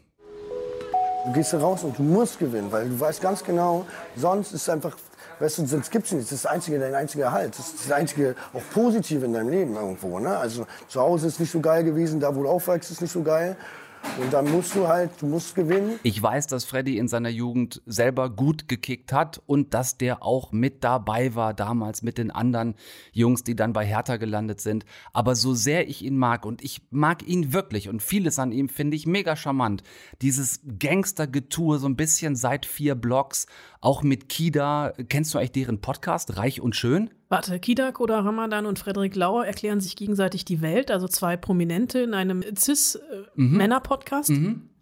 Du 1.24 1.32
gehst 1.32 1.52
da 1.52 1.58
raus 1.58 1.84
und 1.84 1.96
du 1.98 2.02
musst 2.02 2.38
gewinnen, 2.38 2.72
weil 2.72 2.88
du 2.88 2.98
weißt 2.98 3.20
ganz 3.20 3.44
genau, 3.44 3.86
sonst 4.16 4.48
ist 4.48 4.62
es 4.62 4.68
einfach, 4.68 4.96
weißt 5.38 5.58
du, 5.58 5.66
sonst 5.66 5.90
gibt's 5.90 6.10
nichts. 6.10 6.30
Das 6.30 6.38
ist 6.38 6.44
das 6.44 6.50
einzige, 6.50 6.80
dein 6.80 6.94
einziger 6.94 7.30
Halt. 7.30 7.56
Das 7.56 7.68
ist 7.68 7.84
das 7.84 7.92
einzige 7.92 8.34
auch 8.52 8.62
Positive 8.72 9.24
in 9.24 9.32
deinem 9.32 9.50
Leben 9.50 9.76
irgendwo. 9.76 10.18
Ne? 10.18 10.36
Also 10.36 10.66
zu 10.88 11.00
Hause 11.00 11.28
ist 11.28 11.38
nicht 11.38 11.52
so 11.52 11.60
geil 11.60 11.84
gewesen, 11.84 12.18
da 12.18 12.34
wo 12.34 12.42
du 12.42 12.48
aufwächst 12.48 12.90
ist 12.90 13.00
nicht 13.00 13.12
so 13.12 13.22
geil. 13.22 13.56
Und 14.20 14.32
dann 14.32 14.50
musst 14.50 14.74
du 14.74 14.88
halt, 14.88 15.10
du 15.20 15.26
musst 15.26 15.54
gewinnen. 15.54 15.98
Ich 16.02 16.22
weiß, 16.22 16.46
dass 16.46 16.64
Freddy 16.64 16.98
in 16.98 17.08
seiner 17.08 17.30
Jugend 17.30 17.80
selber 17.86 18.28
gut 18.28 18.68
gekickt 18.68 19.12
hat 19.12 19.40
und 19.46 19.72
dass 19.74 19.96
der 19.96 20.22
auch 20.22 20.52
mit 20.52 20.84
dabei 20.84 21.34
war 21.34 21.54
damals 21.54 22.02
mit 22.02 22.18
den 22.18 22.30
anderen 22.30 22.74
Jungs, 23.12 23.42
die 23.42 23.56
dann 23.56 23.72
bei 23.72 23.86
Hertha 23.86 24.18
gelandet 24.18 24.60
sind. 24.60 24.84
Aber 25.12 25.34
so 25.34 25.54
sehr 25.54 25.88
ich 25.88 26.04
ihn 26.04 26.18
mag 26.18 26.44
und 26.44 26.62
ich 26.62 26.82
mag 26.90 27.26
ihn 27.26 27.52
wirklich 27.52 27.88
und 27.88 28.02
vieles 28.02 28.38
an 28.38 28.52
ihm 28.52 28.68
finde 28.68 28.96
ich 28.96 29.06
mega 29.06 29.34
charmant. 29.34 29.82
Dieses 30.20 30.60
Gangstergetue 30.78 31.78
so 31.78 31.86
ein 31.88 31.96
bisschen 31.96 32.36
seit 32.36 32.66
vier 32.66 32.94
Blocks, 32.94 33.46
auch 33.80 34.02
mit 34.02 34.28
Kida. 34.28 34.92
Kennst 35.08 35.32
du 35.32 35.38
eigentlich 35.38 35.52
deren 35.52 35.80
Podcast 35.80 36.36
Reich 36.36 36.60
und 36.60 36.76
Schön? 36.76 37.10
Warte, 37.32 37.58
Kidak 37.58 37.98
oder 37.98 38.18
Ramadan 38.18 38.66
und 38.66 38.78
Frederik 38.78 39.16
Lauer 39.16 39.46
erklären 39.46 39.80
sich 39.80 39.96
gegenseitig 39.96 40.44
die 40.44 40.60
Welt, 40.60 40.90
also 40.90 41.08
zwei 41.08 41.38
Prominente 41.38 42.00
in 42.00 42.12
einem 42.12 42.44
Cis-Männer-Podcast? 42.54 44.30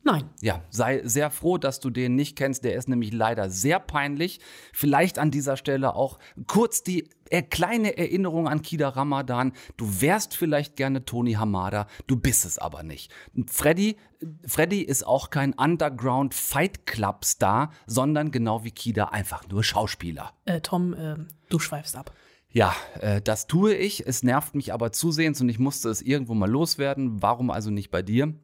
Nein. 0.03 0.31
Ja, 0.41 0.61
sei 0.69 1.01
sehr 1.05 1.31
froh, 1.31 1.59
dass 1.59 1.79
du 1.79 1.91
den 1.91 2.17
nicht 2.17 2.37
kennst. 2.37 2.65
Der 2.65 2.75
ist 2.75 2.89
nämlich 2.89 3.13
leider 3.13 3.51
sehr 3.51 3.79
peinlich. 3.79 4.41
Vielleicht 4.73 5.21
an 5.21 5.31
dieser 5.31 5.57
Stelle 5.57 5.95
auch 5.95 6.19
kurz 6.49 6.83
die 6.83 7.09
äh, 7.29 7.43
kleine 7.43 7.97
Erinnerung 7.97 8.49
an 8.49 8.63
Kida 8.63 8.89
Ramadan. 8.89 9.53
Du 9.77 10.01
wärst 10.01 10.35
vielleicht 10.35 10.75
gerne 10.75 11.05
Tony 11.05 11.35
Hamada, 11.35 11.87
du 12.09 12.17
bist 12.17 12.45
es 12.45 12.59
aber 12.59 12.83
nicht. 12.83 13.13
Freddy, 13.47 13.97
Freddy 14.45 14.83
ist 14.83 15.07
auch 15.07 15.31
kein 15.31 15.53
Underground 15.53 16.35
Fight 16.35 16.85
Club 16.85 17.25
Star, 17.25 17.71
sondern 17.87 18.33
genau 18.33 18.65
wie 18.65 18.73
Kida 18.73 19.05
einfach 19.11 19.47
nur 19.49 19.63
Schauspieler. 19.63 20.33
Äh, 20.47 20.61
Tom, 20.63 20.95
äh, 20.95 21.15
du 21.49 21.61
schweifst 21.61 21.95
ab. 21.95 22.13
Ja, 22.53 22.75
äh, 23.01 23.21
das 23.21 23.47
tue 23.47 23.75
ich. 23.75 24.07
Es 24.07 24.23
nervt 24.23 24.55
mich 24.55 24.73
aber 24.73 24.93
zusehends 24.93 25.41
und 25.41 25.49
ich 25.49 25.59
musste 25.59 25.89
es 25.89 26.03
irgendwo 26.03 26.35
mal 26.35 26.51
loswerden. 26.51 27.23
Warum 27.23 27.51
also 27.51 27.71
nicht 27.71 27.91
bei 27.91 28.03
dir? 28.03 28.35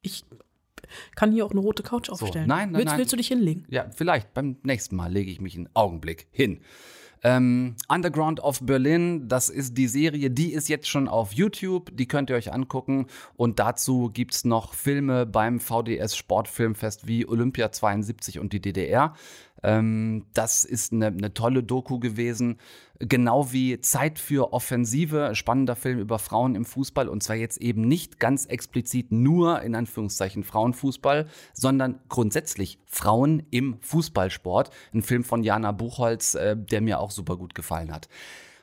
Ich 0.00 0.24
kann 1.14 1.32
hier 1.32 1.46
auch 1.46 1.50
eine 1.50 1.60
rote 1.60 1.82
Couch 1.82 2.10
aufstellen. 2.10 2.46
nein, 2.46 2.72
nein, 2.72 2.74
willst, 2.74 2.86
nein. 2.86 2.98
Willst 2.98 3.12
du 3.12 3.16
dich 3.16 3.28
hinlegen? 3.28 3.66
Ja, 3.68 3.90
vielleicht 3.94 4.34
beim 4.34 4.56
nächsten 4.62 4.96
Mal 4.96 5.12
lege 5.12 5.30
ich 5.30 5.40
mich 5.40 5.56
einen 5.56 5.68
Augenblick 5.74 6.28
hin. 6.30 6.60
Ähm, 7.24 7.76
Underground 7.88 8.40
of 8.40 8.60
Berlin, 8.62 9.28
das 9.28 9.48
ist 9.48 9.78
die 9.78 9.86
Serie, 9.86 10.30
die 10.30 10.52
ist 10.52 10.68
jetzt 10.68 10.88
schon 10.88 11.06
auf 11.06 11.32
YouTube, 11.32 11.96
die 11.96 12.08
könnt 12.08 12.30
ihr 12.30 12.36
euch 12.36 12.52
angucken. 12.52 13.06
Und 13.36 13.60
dazu 13.60 14.10
gibt 14.12 14.34
es 14.34 14.44
noch 14.44 14.74
Filme 14.74 15.24
beim 15.24 15.60
VDS 15.60 16.16
Sportfilmfest 16.16 17.06
wie 17.06 17.26
Olympia 17.26 17.70
72 17.70 18.40
und 18.40 18.52
die 18.52 18.60
DDR. 18.60 19.14
Ähm, 19.62 20.26
das 20.34 20.64
ist 20.64 20.92
eine, 20.92 21.06
eine 21.06 21.34
tolle 21.34 21.62
Doku 21.62 21.98
gewesen. 21.98 22.58
Genau 22.98 23.52
wie 23.52 23.80
Zeit 23.80 24.18
für 24.18 24.52
Offensive, 24.52 25.34
spannender 25.34 25.74
Film 25.74 25.98
über 25.98 26.18
Frauen 26.18 26.54
im 26.54 26.64
Fußball. 26.64 27.08
Und 27.08 27.22
zwar 27.22 27.36
jetzt 27.36 27.58
eben 27.58 27.82
nicht 27.82 28.20
ganz 28.20 28.46
explizit 28.46 29.10
nur 29.10 29.62
in 29.62 29.74
Anführungszeichen 29.74 30.44
Frauenfußball, 30.44 31.26
sondern 31.52 32.00
grundsätzlich 32.08 32.78
Frauen 32.86 33.42
im 33.50 33.78
Fußballsport. 33.80 34.70
Ein 34.94 35.02
Film 35.02 35.24
von 35.24 35.42
Jana 35.42 35.72
Buchholz, 35.72 36.34
äh, 36.34 36.56
der 36.56 36.80
mir 36.80 37.00
auch 37.00 37.10
super 37.10 37.36
gut 37.36 37.54
gefallen 37.54 37.92
hat 37.92 38.08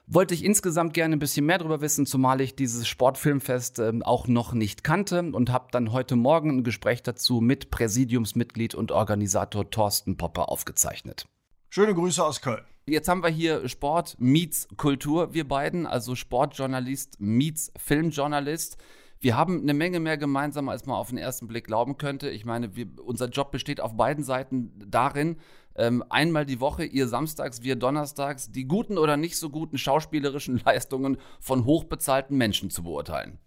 wollte 0.10 0.34
ich 0.34 0.44
insgesamt 0.44 0.94
gerne 0.94 1.16
ein 1.16 1.20
bisschen 1.20 1.46
mehr 1.46 1.60
darüber 1.60 1.82
wissen, 1.82 2.06
zumal 2.06 2.42
ich 2.42 2.56
dieses 2.56 2.88
Sportfilmfest 2.88 3.80
äh, 3.80 3.94
auch 4.04 4.28
noch 4.28 4.54
nicht 4.54 4.84
kannte 4.84 5.22
und 5.22 5.52
habe 5.52 5.68
dann 5.72 5.92
heute 5.92 6.16
Morgen 6.16 6.58
ein 6.58 6.64
Gespräch 6.64 7.04
dazu 7.04 7.42
mit 7.42 7.70
Präsidiumsmitglied 7.70 8.74
und 8.74 8.92
Organisator 8.92 9.70
Thorsten 9.70 10.18
Popper 10.18 10.50
aufgezeichnet. 10.50 11.28
Schöne 11.70 11.94
Grüße 11.94 12.24
aus 12.24 12.42
Köln. 12.42 12.64
Jetzt 12.88 13.08
haben 13.08 13.22
wir 13.22 13.30
hier 13.30 13.70
Sport 13.70 14.16
meets 14.18 14.68
Kultur, 14.76 15.36
wir 15.36 15.48
beiden, 15.48 15.86
also 15.86 16.16
Sportjournalist 16.16 17.18
meets 17.20 17.72
Filmjournalist. 17.78 18.78
Wir 19.20 19.38
haben 19.38 19.62
eine 19.62 19.76
Menge 19.76 20.00
mehr 20.00 20.18
gemeinsam, 20.18 20.70
als 20.70 20.88
man 20.88 20.96
auf 20.96 21.10
den 21.10 21.20
ersten 21.20 21.48
Blick 21.48 21.68
glauben 21.68 21.98
könnte. 21.98 22.30
Ich 22.30 22.46
meine, 22.46 22.76
wir, 22.76 22.88
unser 23.04 23.28
Job 23.28 23.52
besteht 23.52 23.80
auf 23.80 23.96
beiden 23.96 24.24
Seiten 24.24 24.72
darin, 24.88 25.38
ähm, 25.80 26.04
einmal 26.10 26.46
die 26.46 26.60
Woche, 26.60 26.84
ihr 26.84 27.08
samstags, 27.08 27.64
wir 27.64 27.76
donnerstags, 27.76 28.52
die 28.52 28.66
guten 28.66 28.98
oder 28.98 29.18
nicht 29.18 29.38
so 29.38 29.50
guten 29.50 29.78
schauspielerischen 29.78 30.58
Leistungen 30.66 31.18
von 31.40 31.66
hochbezahlten 31.66 32.38
Menschen 32.38 32.70
zu 32.70 32.84
beurteilen. 32.84 33.40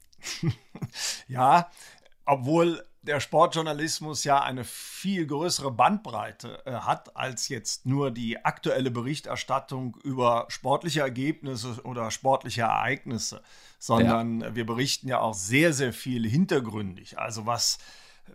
ja, 1.29 1.71
obwohl 2.25 2.83
der 3.03 3.18
Sportjournalismus 3.18 4.25
ja 4.25 4.40
eine 4.40 4.64
viel 4.64 5.27
größere 5.27 5.73
Bandbreite 5.73 6.64
äh, 6.64 6.73
hat 6.73 7.16
als 7.16 7.49
jetzt 7.49 7.85
nur 7.85 8.12
die 8.12 8.45
aktuelle 8.45 8.90
Berichterstattung 8.90 9.97
über 10.05 10.47
sportliche 10.49 11.01
Ergebnisse 11.01 11.81
oder 11.83 12.11
sportliche 12.12 12.62
Ereignisse, 12.62 13.42
sondern 13.79 14.40
ja. 14.40 14.55
wir 14.55 14.64
berichten 14.64 15.09
ja 15.09 15.21
auch 15.21 15.35
sehr, 15.35 15.73
sehr 15.73 15.92
viel 15.92 16.29
hintergründig. 16.29 17.18
Also 17.18 17.45
was 17.45 17.79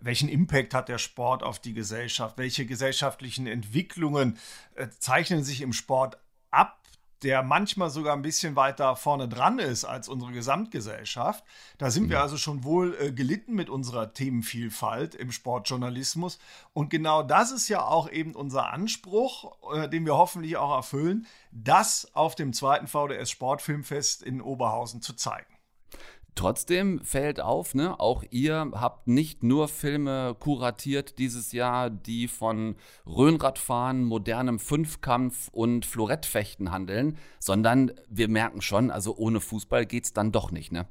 welchen 0.00 0.28
Impact 0.28 0.74
hat 0.74 0.88
der 0.88 0.98
Sport 0.98 1.42
auf 1.42 1.58
die 1.58 1.74
Gesellschaft? 1.74 2.38
Welche 2.38 2.66
gesellschaftlichen 2.66 3.46
Entwicklungen 3.46 4.38
äh, 4.74 4.88
zeichnen 4.98 5.42
sich 5.44 5.60
im 5.60 5.72
Sport 5.72 6.18
ab? 6.50 6.78
der 7.22 7.42
manchmal 7.42 7.90
sogar 7.90 8.14
ein 8.14 8.22
bisschen 8.22 8.54
weiter 8.56 8.94
vorne 8.94 9.28
dran 9.28 9.58
ist 9.58 9.84
als 9.84 10.08
unsere 10.08 10.32
Gesamtgesellschaft. 10.32 11.44
Da 11.76 11.90
sind 11.90 12.10
wir 12.10 12.18
mhm. 12.18 12.22
also 12.22 12.36
schon 12.36 12.64
wohl 12.64 12.96
äh, 13.00 13.12
gelitten 13.12 13.54
mit 13.54 13.70
unserer 13.70 14.12
Themenvielfalt 14.12 15.14
im 15.14 15.32
Sportjournalismus. 15.32 16.38
Und 16.72 16.90
genau 16.90 17.22
das 17.22 17.50
ist 17.50 17.68
ja 17.68 17.84
auch 17.84 18.10
eben 18.10 18.34
unser 18.34 18.72
Anspruch, 18.72 19.56
äh, 19.74 19.88
den 19.88 20.06
wir 20.06 20.16
hoffentlich 20.16 20.56
auch 20.56 20.74
erfüllen, 20.74 21.26
das 21.50 22.08
auf 22.14 22.34
dem 22.34 22.52
zweiten 22.52 22.86
VDS 22.86 23.30
Sportfilmfest 23.30 24.22
in 24.22 24.40
Oberhausen 24.40 25.02
zu 25.02 25.14
zeigen. 25.14 25.57
Trotzdem 26.38 27.00
fällt 27.00 27.40
auf, 27.40 27.74
ne, 27.74 27.98
auch 27.98 28.22
ihr 28.30 28.70
habt 28.72 29.08
nicht 29.08 29.42
nur 29.42 29.66
Filme 29.66 30.36
kuratiert 30.38 31.18
dieses 31.18 31.50
Jahr, 31.50 31.90
die 31.90 32.28
von 32.28 32.76
Röhnradfahren, 33.08 34.04
modernem 34.04 34.60
Fünfkampf 34.60 35.48
und 35.50 35.84
Florettfechten 35.84 36.70
handeln, 36.70 37.18
sondern 37.40 37.90
wir 38.08 38.28
merken 38.28 38.62
schon, 38.62 38.92
also 38.92 39.16
ohne 39.16 39.40
Fußball 39.40 39.84
geht's 39.84 40.12
dann 40.12 40.30
doch 40.30 40.52
nicht, 40.52 40.70
ne? 40.70 40.86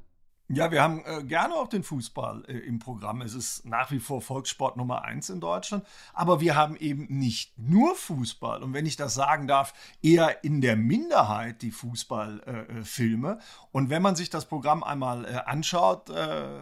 Ja, 0.50 0.70
wir 0.70 0.82
haben 0.82 1.04
äh, 1.04 1.22
gerne 1.24 1.54
auch 1.56 1.68
den 1.68 1.82
Fußball 1.82 2.44
äh, 2.48 2.56
im 2.56 2.78
Programm. 2.78 3.20
Es 3.20 3.34
ist 3.34 3.66
nach 3.66 3.90
wie 3.90 3.98
vor 3.98 4.22
Volkssport 4.22 4.78
Nummer 4.78 5.02
eins 5.02 5.28
in 5.28 5.40
Deutschland. 5.40 5.84
Aber 6.14 6.40
wir 6.40 6.56
haben 6.56 6.74
eben 6.76 7.06
nicht 7.10 7.58
nur 7.58 7.94
Fußball. 7.94 8.62
Und 8.62 8.72
wenn 8.72 8.86
ich 8.86 8.96
das 8.96 9.12
sagen 9.12 9.46
darf, 9.46 9.74
eher 10.00 10.42
in 10.42 10.62
der 10.62 10.76
Minderheit 10.76 11.60
die 11.60 11.70
Fußballfilme. 11.70 13.32
Äh, 13.32 13.66
und 13.72 13.90
wenn 13.90 14.00
man 14.00 14.16
sich 14.16 14.30
das 14.30 14.46
Programm 14.46 14.82
einmal 14.82 15.26
äh, 15.26 15.36
anschaut, 15.44 16.08
äh, 16.08 16.14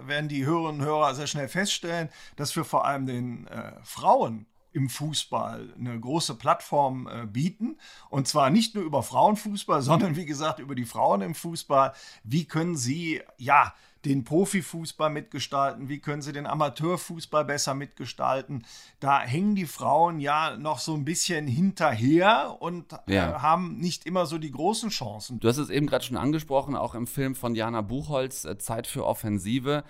werden 0.09 0.29
die 0.29 0.44
Hörerinnen 0.44 0.81
und 0.81 0.87
Hörer 0.87 1.14
sehr 1.14 1.29
schnell 1.29 1.49
feststellen, 1.49 2.09
dass 2.35 2.57
wir 2.57 2.64
vor 2.64 2.87
allem 2.87 3.07
den 3.07 3.46
äh, 3.46 3.72
Frauen 3.85 4.46
im 4.77 4.91
Fußball 4.91 5.73
eine 5.79 5.99
große 5.99 6.35
Plattform 6.35 7.09
äh, 7.09 7.25
bieten. 7.25 7.79
Und 8.11 8.29
zwar 8.29 8.51
nicht 8.51 8.75
nur 8.75 8.85
über 8.85 9.03
Frauenfußball, 9.03 9.81
sondern 9.91 10.17
wie 10.17 10.27
gesagt 10.27 10.59
über 10.59 10.75
die 10.75 10.85
Frauen 10.85 11.23
im 11.23 11.35
Fußball. 11.35 11.95
Wie 12.25 12.45
können 12.45 12.77
sie, 12.77 13.23
ja, 13.39 13.73
den 14.05 14.23
Profifußball 14.23 15.09
mitgestalten? 15.09 15.89
Wie 15.89 15.99
können 15.99 16.21
sie 16.21 16.35
den 16.35 16.47
Amateurfußball 16.47 17.47
besser 17.47 17.75
mitgestalten? 17.75 18.67
Da 19.01 19.21
hängen 19.23 19.55
die 19.55 19.65
Frauen 19.65 20.21
ja 20.21 20.59
noch 20.59 20.79
so 20.79 20.93
ein 20.95 21.07
bisschen 21.07 21.47
hinterher 21.47 22.59
und 22.61 22.93
äh, 23.09 23.15
ja. 23.15 23.41
haben 23.41 23.79
nicht 23.79 24.05
immer 24.05 24.27
so 24.27 24.37
die 24.37 24.53
großen 24.53 24.91
Chancen. 24.91 25.41
Du 25.41 25.49
hast 25.49 25.57
es 25.57 25.71
eben 25.71 25.87
gerade 25.87 26.05
schon 26.05 26.19
angesprochen, 26.19 26.77
auch 26.77 26.95
im 26.95 27.07
Film 27.07 27.35
von 27.35 27.55
Jana 27.55 27.81
Buchholz, 27.81 28.45
äh, 28.45 28.59
Zeit 28.59 28.87
für 28.87 29.07
Offensive. 29.07 29.85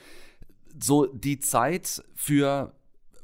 So 0.79 1.07
die 1.07 1.41
Zeit 1.41 2.05
für 2.15 2.76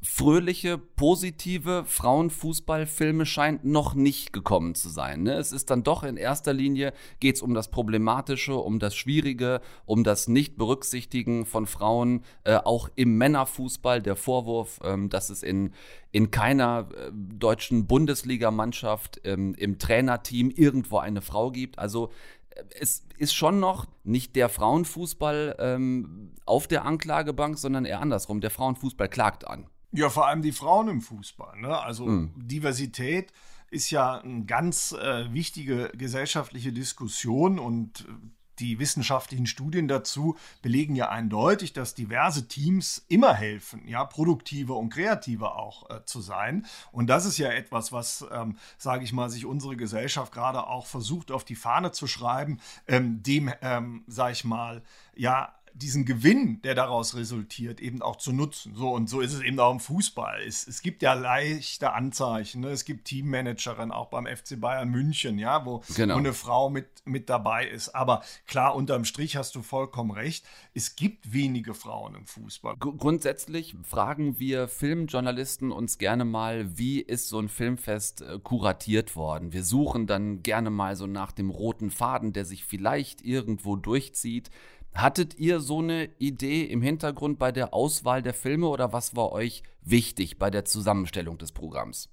fröhliche, 0.05 0.79
positive 0.79 1.85
Frauenfußballfilme 1.87 3.25
scheint 3.25 3.65
noch 3.65 3.95
nicht 3.95 4.33
gekommen 4.33 4.75
zu 4.75 4.89
sein. 4.89 5.23
Ne? 5.23 5.35
Es 5.35 5.53
ist 5.53 5.71
dann 5.71 5.85
doch 5.85 6.03
in 6.03 6.17
erster 6.17 6.53
Linie 6.53 6.93
geht 7.21 7.37
es 7.37 7.43
um 7.43 7.55
das 7.55 7.71
Problematische, 7.71 8.57
um 8.57 8.81
das 8.81 8.97
Schwierige, 8.97 9.61
um 9.87 10.03
das 10.03 10.27
Nicht-Berücksichtigen 10.27 11.47
von 11.47 11.67
Frauen, 11.67 12.25
äh, 12.43 12.57
auch 12.57 12.89
im 12.97 13.17
Männerfußball. 13.17 14.03
Der 14.03 14.17
Vorwurf, 14.17 14.81
ähm, 14.83 15.09
dass 15.09 15.31
es 15.31 15.45
in, 15.45 15.73
in 16.11 16.33
keiner 16.33 16.89
äh, 16.91 17.13
deutschen 17.13 17.87
Bundesligamannschaft 17.87 19.21
ähm, 19.23 19.55
im 19.55 19.79
Trainerteam 19.79 20.51
irgendwo 20.51 20.99
eine 20.99 21.23
Frau 21.23 21.53
gibt. 21.53 21.79
Also 21.79 22.11
äh, 22.51 22.65
es 22.81 23.07
ist 23.19 23.35
schon 23.35 23.61
noch 23.61 23.87
nicht 24.03 24.35
der 24.35 24.49
Frauenfußball 24.49 25.57
ähm, 25.61 26.33
auf 26.45 26.67
der 26.67 26.85
Anklagebank, 26.87 27.57
sondern 27.57 27.85
eher 27.85 28.01
andersrum. 28.01 28.41
Der 28.41 28.51
Frauenfußball 28.51 29.09
klagt 29.09 29.47
an. 29.47 29.69
Ja, 29.93 30.09
vor 30.09 30.27
allem 30.27 30.43
die 30.43 30.53
Frauen 30.53 30.89
im 30.89 31.01
Fußball. 31.01 31.61
Ne? 31.61 31.79
Also 31.79 32.07
mhm. 32.07 32.33
Diversität 32.37 33.33
ist 33.71 33.91
ja 33.91 34.21
eine 34.21 34.45
ganz 34.45 34.93
äh, 34.93 35.33
wichtige 35.33 35.91
gesellschaftliche 35.95 36.73
Diskussion 36.73 37.59
und 37.59 38.01
äh, 38.01 38.13
die 38.59 38.79
wissenschaftlichen 38.79 39.47
Studien 39.47 39.89
dazu 39.89 40.37
belegen 40.61 40.95
ja 40.95 41.09
eindeutig, 41.09 41.73
dass 41.73 41.95
diverse 41.95 42.49
Teams 42.49 43.05
immer 43.09 43.35
helfen, 43.35 43.87
ja, 43.89 44.05
produktiver 44.05 44.77
und 44.77 44.91
kreativer 44.91 45.57
auch 45.57 45.91
äh, 45.91 46.05
zu 46.05 46.21
sein. 46.21 46.67
Und 46.93 47.09
das 47.09 47.25
ist 47.25 47.39
ja 47.39 47.51
etwas, 47.51 47.93
was, 47.93 48.25
ähm, 48.31 48.57
sage 48.79 49.05
ich 49.05 49.13
mal, 49.13 49.31
sich 49.31 49.47
unsere 49.47 49.77
Gesellschaft 49.77 50.33
gerade 50.33 50.67
auch 50.67 50.87
versucht 50.87 51.33
auf 51.33 51.45
die 51.45 51.57
Fahne 51.57 51.93
zu 51.93 52.07
schreiben, 52.07 52.61
ähm, 52.87 53.23
dem, 53.23 53.53
ähm, 53.63 54.05
sage 54.07 54.33
ich 54.33 54.45
mal, 54.45 54.83
ja, 55.15 55.55
diesen 55.75 56.05
Gewinn, 56.05 56.61
der 56.63 56.75
daraus 56.75 57.15
resultiert, 57.17 57.81
eben 57.81 58.03
auch 58.03 58.17
zu 58.17 58.33
nutzen. 58.33 58.75
So 58.75 58.91
und 58.91 59.09
so 59.09 59.21
ist 59.21 59.33
es 59.33 59.41
eben 59.41 59.59
auch 59.59 59.73
im 59.73 59.81
Fußball. 59.81 60.43
Es, 60.47 60.67
es 60.67 60.83
gibt 60.83 61.03
ja 61.03 61.15
leichte 61.15 61.93
Anzeichen. 61.93 62.61
Ne? 62.61 62.69
Es 62.69 62.85
gibt 62.85 63.07
Teammanagerinnen 63.07 63.93
auch 63.93 64.09
beim 64.09 64.27
FC 64.27 64.61
Bayern 64.61 64.89
München, 64.89 65.39
ja, 65.39 65.65
wo, 65.65 65.83
genau. 65.95 66.15
wo 66.15 66.19
eine 66.19 66.33
Frau 66.33 66.71
mit, 66.71 66.87
mit 67.05 67.29
dabei 67.29 67.67
ist. 67.67 67.91
Aber 67.91 68.23
klar, 68.47 68.75
unterm 68.75 69.05
Strich 69.05 69.37
hast 69.37 69.55
du 69.55 69.63
vollkommen 69.63 70.11
recht. 70.11 70.45
Es 70.75 70.97
gibt 70.97 71.33
wenige 71.33 71.75
Frauen 71.75 72.15
im 72.15 72.27
Fußball. 72.27 72.77
Grundsätzlich 72.77 73.77
fragen 73.83 74.39
wir 74.39 74.69
Filmjournalisten 74.69 75.73
uns 75.73 75.99
gerne 75.99 76.25
mal, 76.25 76.77
wie 76.79 77.01
ist 77.01 77.29
so 77.29 77.39
ein 77.39 77.49
Filmfest 77.49 78.23
äh, 78.23 78.39
kuratiert 78.43 79.17
worden? 79.17 79.53
Wir 79.53 79.65
suchen 79.65 80.07
dann 80.07 80.43
gerne 80.43 80.71
mal 80.71 80.97
so 80.97 81.07
nach 81.07 81.33
dem 81.33 81.51
roten 81.51 81.91
Faden, 81.91 82.33
der 82.33 82.45
sich 82.45 82.65
vielleicht 82.65 83.23
irgendwo 83.23 83.77
durchzieht. 83.77 84.51
Hattet 84.95 85.39
ihr 85.39 85.61
so 85.61 85.79
eine 85.79 86.11
Idee 86.19 86.65
im 86.65 86.83
Hintergrund 86.83 87.39
bei 87.39 87.51
der 87.51 87.73
Auswahl 87.73 88.23
der 88.23 88.35
Filme 88.35 88.69
oder 88.69 88.93
was 88.93 89.17
war 89.17 89.33
euch 89.33 89.63
wichtig 89.81 90.39
bei 90.39 90.51
der 90.51 90.65
Zusammenstellung 90.65 91.39
des 91.39 91.53
Programms? 91.53 92.11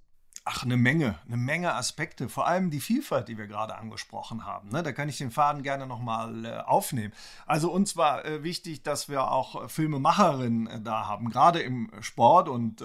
Ach, 0.52 0.64
eine 0.64 0.78
Menge, 0.78 1.20
eine 1.28 1.38
Menge 1.38 1.76
Aspekte, 1.76 2.28
vor 2.28 2.48
allem 2.48 2.72
die 2.72 2.80
Vielfalt, 2.80 3.28
die 3.28 3.38
wir 3.38 3.46
gerade 3.46 3.76
angesprochen 3.76 4.48
haben. 4.48 4.70
Ne? 4.70 4.82
Da 4.82 4.94
kann 4.94 5.08
ich 5.08 5.20
den 5.20 5.30
Faden 5.30 5.62
gerne 5.62 5.86
nochmal 5.86 6.44
äh, 6.44 6.58
aufnehmen. 6.58 7.14
Also 7.46 7.72
uns 7.72 7.96
war 7.96 8.26
äh, 8.26 8.42
wichtig, 8.42 8.82
dass 8.82 9.10
wir 9.10 9.30
auch 9.30 9.66
äh, 9.66 9.70
Filmemacherinnen 9.70 10.84
da 10.84 11.06
haben, 11.06 11.30
gerade 11.30 11.60
im 11.60 11.92
Sport 12.00 12.50
und 12.50 12.84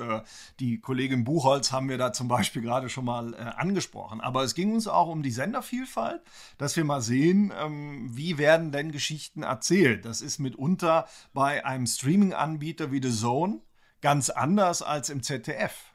die 0.61 0.79
Kollegin 0.81 1.25
Buchholz 1.25 1.73
haben 1.73 1.89
wir 1.89 1.97
da 1.97 2.13
zum 2.13 2.29
Beispiel 2.29 2.61
gerade 2.61 2.91
schon 2.91 3.07
mal 3.07 3.35
angesprochen. 3.35 4.21
Aber 4.21 4.43
es 4.43 4.55
ging 4.55 4.75
uns 4.75 4.87
auch 4.87 5.09
um 5.09 5.23
die 5.23 5.31
Sendervielfalt, 5.31 6.21
dass 6.59 6.77
wir 6.77 6.85
mal 6.85 7.01
sehen, 7.01 7.53
ähm, 7.59 8.11
wie 8.15 8.37
werden 8.37 8.73
denn 8.73 8.93
Geschichten 8.93 9.43
erzählt. 9.43 10.05
Das 10.05 10.21
ist 10.21 10.39
mitunter 10.39 11.07
bei 11.33 11.65
einem 11.65 11.87
Streaming-Anbieter 11.87 12.93
wie 12.93 13.03
The 13.03 13.11
Zone 13.11 13.61
ganz 14.03 14.29
anders 14.29 14.83
als 14.83 15.09
im 15.09 15.23
ZDF. 15.23 15.94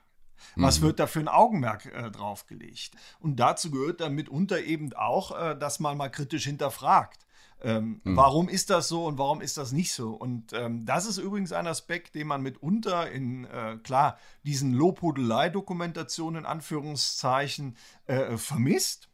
Was 0.55 0.79
Mhm. 0.79 0.85
wird 0.85 0.99
da 0.99 1.07
für 1.07 1.19
ein 1.19 1.27
Augenmerk 1.27 1.85
äh, 1.87 2.11
drauf 2.11 2.45
gelegt? 2.47 2.91
Und 3.19 3.37
dazu 3.39 3.71
gehört 3.71 4.01
dann 4.01 4.13
mitunter 4.13 4.61
eben 4.61 4.93
auch, 4.93 5.37
äh, 5.37 5.55
dass 5.57 5.79
man 5.79 5.97
mal 5.97 6.09
kritisch 6.09 6.45
hinterfragt. 6.45 7.25
Ähm, 7.61 7.99
Mhm. 8.05 8.15
Warum 8.15 8.47
ist 8.47 8.69
das 8.69 8.87
so 8.87 9.05
und 9.05 9.17
warum 9.17 9.41
ist 9.41 9.57
das 9.57 9.73
nicht 9.73 9.91
so? 9.91 10.11
Und 10.11 10.53
ähm, 10.53 10.85
das 10.85 11.05
ist 11.05 11.17
übrigens 11.17 11.51
ein 11.51 11.67
Aspekt, 11.67 12.15
den 12.15 12.27
man 12.27 12.41
mitunter 12.41 13.11
in, 13.11 13.43
äh, 13.43 13.77
klar, 13.83 14.17
diesen 14.43 14.73
Lobhudelei-Dokumentationen 14.73 16.43
in 16.43 16.45
Anführungszeichen 16.45 17.75
äh, 18.07 18.37
vermisst. 18.37 19.09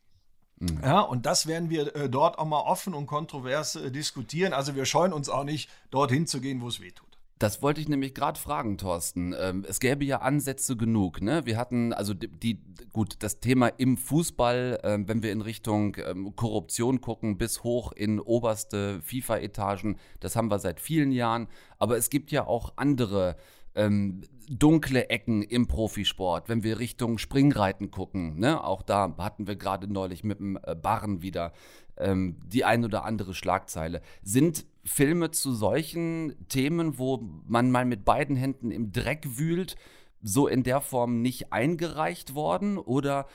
Ja, 0.83 1.01
und 1.01 1.25
das 1.25 1.47
werden 1.47 1.69
wir 1.69 1.93
äh, 1.95 2.09
dort 2.09 2.39
auch 2.39 2.45
mal 2.45 2.61
offen 2.61 2.93
und 2.93 3.07
kontrovers 3.07 3.75
äh, 3.75 3.91
diskutieren. 3.91 4.53
Also 4.53 4.73
wir 4.73 4.85
scheuen 4.85 5.11
uns 5.11 5.27
auch 5.27 5.43
nicht, 5.43 5.69
dorthin 5.91 6.27
zu 6.27 6.39
gehen, 6.39 6.61
wo 6.61 6.69
es 6.69 6.79
weh 6.79 6.91
tut. 6.91 7.14
Das 7.45 7.61
wollte 7.61 7.79
ich 7.79 7.87
nämlich 7.87 8.15
gerade 8.15 8.39
fragen, 8.39 8.79
Thorsten. 8.79 9.35
Ähm, 9.39 9.63
es 9.69 9.79
gäbe 9.79 10.03
ja 10.03 10.17
Ansätze 10.21 10.75
genug. 10.75 11.21
Ne? 11.21 11.45
Wir 11.45 11.57
hatten 11.57 11.93
also 11.93 12.15
die, 12.15 12.27
die 12.27 12.59
gut 12.91 13.17
das 13.19 13.39
Thema 13.39 13.67
im 13.67 13.97
Fußball, 13.97 14.79
ähm, 14.83 15.07
wenn 15.07 15.21
wir 15.21 15.31
in 15.31 15.41
Richtung 15.41 15.95
ähm, 16.03 16.35
Korruption 16.35 17.01
gucken, 17.01 17.37
bis 17.37 17.63
hoch 17.63 17.91
in 17.91 18.19
oberste 18.19 18.99
FIFA-Etagen. 19.03 19.99
Das 20.21 20.35
haben 20.35 20.49
wir 20.49 20.57
seit 20.57 20.79
vielen 20.79 21.11
Jahren. 21.11 21.47
Aber 21.77 21.97
es 21.97 22.09
gibt 22.09 22.31
ja 22.31 22.47
auch 22.47 22.73
andere 22.77 23.35
ähm, 23.75 24.21
dunkle 24.49 25.09
Ecken 25.09 25.41
im 25.41 25.67
Profisport, 25.67 26.49
wenn 26.49 26.63
wir 26.63 26.79
Richtung 26.79 27.17
Springreiten 27.17 27.91
gucken. 27.91 28.39
Ne? 28.39 28.63
Auch 28.63 28.81
da 28.81 29.15
hatten 29.17 29.47
wir 29.47 29.55
gerade 29.55 29.91
neulich 29.91 30.23
mit 30.23 30.39
dem 30.39 30.57
äh, 30.63 30.75
Barren 30.75 31.21
wieder 31.21 31.53
ähm, 31.97 32.37
die 32.45 32.65
ein 32.65 32.85
oder 32.85 33.05
andere 33.05 33.33
Schlagzeile. 33.33 34.01
Sind 34.21 34.65
Filme 34.83 35.31
zu 35.31 35.53
solchen 35.53 36.35
Themen, 36.47 36.97
wo 36.97 37.27
man 37.47 37.71
mal 37.71 37.85
mit 37.85 38.05
beiden 38.05 38.35
Händen 38.35 38.71
im 38.71 38.91
Dreck 38.91 39.37
wühlt, 39.37 39.75
so 40.21 40.47
in 40.47 40.63
der 40.63 40.81
Form 40.81 41.21
nicht 41.21 41.51
eingereicht 41.51 42.35
worden? 42.35 42.77
Oder, 42.77 43.27